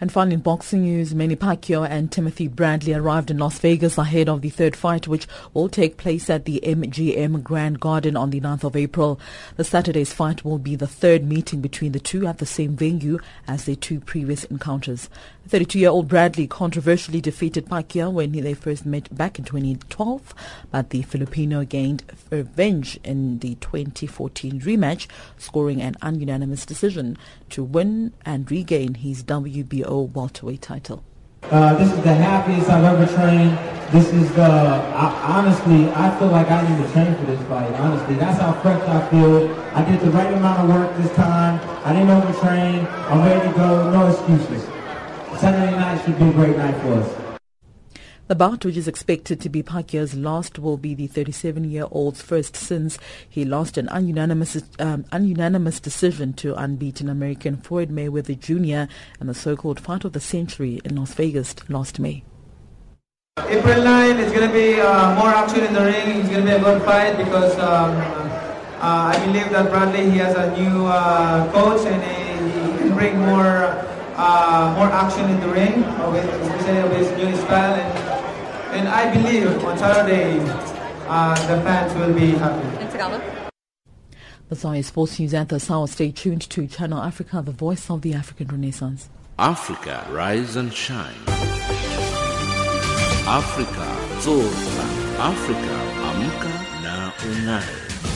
And 0.00 0.10
finally, 0.10 0.34
in 0.34 0.40
boxing 0.40 0.82
news, 0.82 1.14
Manny 1.14 1.36
Pacquiao 1.36 1.86
and 1.86 2.10
Timothy 2.10 2.48
Bradley 2.48 2.94
arrived 2.94 3.30
in 3.30 3.36
Las 3.36 3.58
Vegas 3.58 3.98
ahead 3.98 4.30
of 4.30 4.40
the 4.40 4.48
third 4.48 4.74
fight, 4.74 5.06
which 5.06 5.26
will 5.52 5.68
take 5.68 5.98
place 5.98 6.30
at 6.30 6.46
the 6.46 6.58
MGM 6.64 7.42
Grand 7.42 7.80
Garden 7.80 8.16
on 8.16 8.30
the 8.30 8.40
9th 8.40 8.64
of 8.64 8.76
April. 8.76 9.20
The 9.56 9.64
Saturday's 9.64 10.14
fight 10.14 10.42
will 10.42 10.58
be 10.58 10.74
the 10.74 10.86
third 10.86 11.24
meeting 11.24 11.60
between 11.60 11.92
the 11.92 12.00
two 12.00 12.26
at 12.26 12.38
the 12.38 12.46
same 12.46 12.76
venue 12.76 13.18
as 13.46 13.66
their 13.66 13.76
two 13.76 14.00
previous 14.00 14.44
encounters. 14.44 15.10
32-year-old 15.48 16.06
Bradley 16.06 16.46
controversially 16.46 17.20
defeated 17.20 17.66
Pacquiao 17.66 18.12
when 18.12 18.32
they 18.32 18.54
first 18.54 18.86
met 18.86 19.14
back 19.16 19.38
in 19.38 19.44
2012, 19.44 20.34
but 20.70 20.90
the 20.90 21.02
Filipino 21.02 21.64
gained 21.64 22.04
revenge 22.30 23.00
in 23.02 23.38
the 23.40 23.56
2014 23.56 24.60
rematch, 24.60 25.08
scoring 25.38 25.80
an 25.80 25.96
unanimous 26.02 26.64
decision 26.64 27.16
to 27.48 27.64
win 27.64 28.12
and 28.24 28.50
regain 28.50 28.94
his 28.94 29.24
WBO 29.24 30.12
welterweight 30.12 30.62
title. 30.62 31.02
Uh, 31.44 31.74
this 31.78 31.90
is 31.90 32.04
the 32.04 32.14
happiest 32.14 32.68
I've 32.68 32.84
ever 32.84 33.12
trained. 33.16 33.58
This 33.90 34.12
is 34.12 34.30
the, 34.34 34.42
I, 34.42 35.36
honestly, 35.36 35.90
I 35.90 36.16
feel 36.16 36.28
like 36.28 36.48
I 36.48 36.62
need 36.68 36.86
to 36.86 36.92
train 36.92 37.12
for 37.16 37.24
this 37.24 37.42
fight. 37.48 37.72
Honestly, 37.74 38.14
that's 38.14 38.38
how 38.38 38.52
fresh 38.60 38.80
I 38.82 39.08
feel. 39.10 39.52
I 39.74 39.84
did 39.90 40.00
the 40.00 40.10
right 40.10 40.32
amount 40.32 40.60
of 40.60 40.76
work 40.76 40.96
this 40.98 41.12
time. 41.16 41.58
I 41.84 41.92
didn't 41.92 42.08
overtrain. 42.08 42.88
I'm 43.10 43.22
ready 43.26 43.48
to 43.48 43.54
go. 43.54 43.90
No 43.90 44.06
excuses. 44.06 44.68
Saturday 45.40 45.72
night 45.72 46.04
should 46.04 46.18
be 46.18 46.28
a 46.28 46.32
great 46.32 46.54
night 46.54 46.74
for 46.82 46.92
us. 46.94 47.30
The 48.28 48.34
bout, 48.34 48.62
which 48.62 48.76
is 48.76 48.86
expected 48.86 49.40
to 49.40 49.48
be 49.48 49.62
Pacquiao's 49.62 50.14
last, 50.14 50.58
will 50.58 50.76
be 50.76 50.94
the 50.94 51.08
37-year-old's 51.08 52.20
first 52.20 52.54
since 52.54 52.98
he 53.26 53.46
lost 53.46 53.78
an 53.78 53.88
ununanimous, 53.88 54.62
um, 54.78 55.04
ununanimous 55.04 55.80
decision 55.80 56.34
to 56.34 56.54
unbeaten 56.54 57.08
American 57.08 57.56
Floyd 57.56 57.88
Mayweather 57.88 58.38
Jr. 58.38 58.92
in 59.18 59.26
the 59.28 59.34
so-called 59.34 59.80
fight 59.80 60.04
of 60.04 60.12
the 60.12 60.20
century 60.20 60.80
in 60.84 60.94
Las 60.94 61.14
Vegas 61.14 61.56
last 61.70 61.98
May. 61.98 62.22
April 63.38 63.82
9 63.82 64.16
is 64.18 64.32
going 64.32 64.46
to 64.46 64.52
be 64.52 64.78
uh, 64.78 65.14
more 65.14 65.30
action 65.30 65.64
in 65.64 65.72
the 65.72 65.80
ring. 65.80 66.20
It's 66.20 66.28
going 66.28 66.44
to 66.44 66.50
be 66.50 66.52
a 66.52 66.60
good 66.60 66.82
fight 66.82 67.16
because 67.16 67.54
um, 67.54 67.96
uh, 67.96 69.14
I 69.16 69.24
believe 69.24 69.48
that 69.50 69.70
Bradley 69.70 70.10
he 70.10 70.18
has 70.18 70.36
a 70.36 70.54
new 70.60 70.84
uh, 70.84 71.50
coach 71.50 71.86
and 71.86 72.02
he, 72.02 72.72
he 72.72 72.78
can 72.78 72.94
bring 72.94 73.18
more 73.18 73.89
uh, 74.20 74.74
more 74.76 74.88
action 74.92 75.28
in 75.30 75.40
the 75.40 75.48
ring, 75.48 75.80
with, 76.12 76.24
especially 76.42 76.82
with 76.88 76.98
his 76.98 77.10
new 77.16 77.34
style. 77.36 77.74
And, 77.74 78.76
and 78.76 78.88
I 78.88 79.12
believe 79.14 79.64
on 79.64 79.78
Saturday 79.78 80.38
uh, 81.08 81.34
the 81.46 81.62
fans 81.62 81.94
will 81.94 82.12
be 82.14 82.32
happy. 82.32 82.68
The 84.48 84.56
Zion 84.56 84.82
Sports 84.82 85.18
News 85.18 85.32
at 85.32 85.48
the 85.48 85.60
Sawa. 85.60 85.88
Stay 85.88 86.10
tuned 86.10 86.42
to 86.50 86.66
Channel 86.66 87.00
Africa, 87.00 87.40
the 87.44 87.52
voice 87.52 87.88
of 87.88 88.02
the 88.02 88.14
African 88.14 88.48
Renaissance. 88.48 89.08
Africa, 89.38 90.06
rise 90.10 90.56
and 90.56 90.72
shine. 90.72 91.14
Africa, 93.26 93.86
zorka. 94.20 94.86
Africa, 95.20 95.76
amka 96.08 96.52
na 96.82 97.12
unai. 97.30 98.09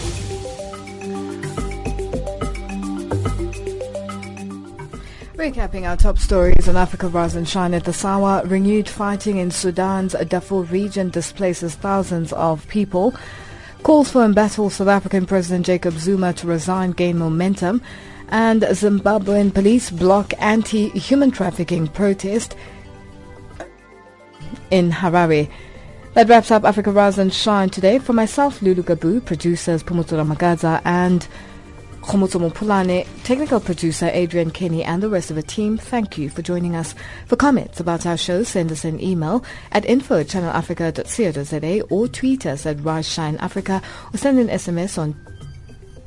Recapping 5.45 5.86
our 5.86 5.95
top 5.95 6.16
stories 6.16 6.70
on 6.70 6.76
Africa 6.76 7.07
Rise 7.07 7.36
and 7.36 7.47
Shine 7.47 7.74
at 7.74 7.84
the 7.84 7.92
Sawa, 7.92 8.40
renewed 8.47 8.88
fighting 8.88 9.36
in 9.36 9.51
Sudan's 9.51 10.14
Darfur 10.14 10.62
region 10.62 11.11
displaces 11.11 11.74
thousands 11.74 12.32
of 12.32 12.66
people. 12.68 13.14
Calls 13.82 14.11
for 14.11 14.24
embattled 14.24 14.72
South 14.72 14.88
African 14.88 15.26
President 15.26 15.66
Jacob 15.66 15.99
Zuma 15.99 16.32
to 16.32 16.47
resign 16.47 16.92
gain 16.92 17.18
momentum. 17.18 17.82
And 18.30 18.62
Zimbabwean 18.62 19.53
police 19.53 19.90
block 19.90 20.32
anti-human 20.38 21.30
trafficking 21.30 21.88
protest 21.88 22.57
in 24.70 24.90
Harare. 24.92 25.51
That 26.14 26.30
wraps 26.30 26.51
up 26.51 26.64
Africa 26.64 26.90
Rise 26.90 27.18
and 27.18 27.34
Shine 27.34 27.68
today. 27.68 27.99
For 27.99 28.14
myself, 28.14 28.62
Lulu 28.62 28.82
Gabu, 28.82 29.22
producers 29.22 29.82
Pumutura 29.82 30.26
Magaza 30.26 30.80
and 30.86 31.28
Khomotsomo 32.05 32.52
Pulane, 32.52 33.07
technical 33.24 33.59
producer 33.61 34.11
Adrian 34.12 34.50
Kenny 34.50 34.84
and 34.84 35.02
the 35.02 35.09
rest 35.09 35.30
of 35.30 35.36
the 35.36 35.42
team, 35.42 35.78
thank 35.78 36.18
you 36.18 36.28
for 36.28 36.42
joining 36.42 36.76
us. 36.76 36.94
For 37.26 37.36
comments 37.36 37.80
about 37.80 38.05
our 38.05 38.18
show, 38.18 38.42
send 38.42 38.70
us 38.70 38.84
an 38.84 39.02
email 39.02 39.42
at 39.72 39.86
info 39.86 40.20
at 40.20 40.26
channelafrica.co.za 40.26 41.80
or 41.90 42.09
tweet 42.09 42.44
us 42.46 42.66
at 42.66 42.84
Rise 42.84 43.09
Shine 43.09 43.38
Africa 43.38 43.80
or 44.12 44.18
send 44.18 44.38
an 44.38 44.48
SMS 44.48 44.98
on 44.98 45.14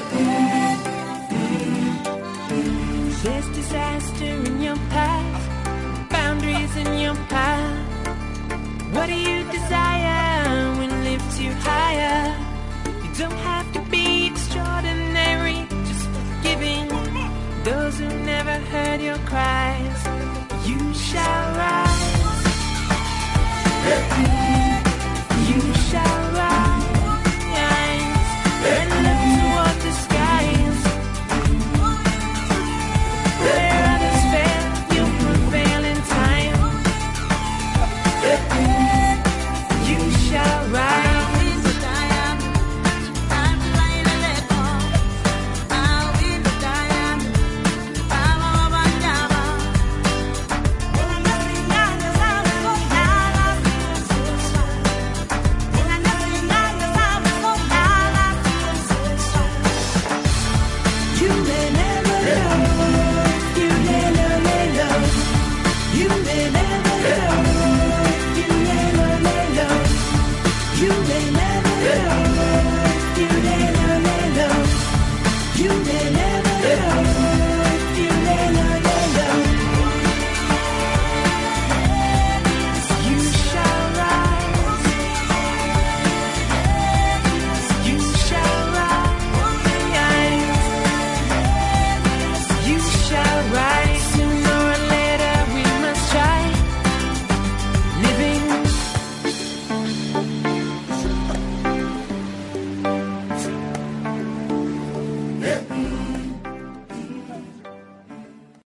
Those 0.06 0.37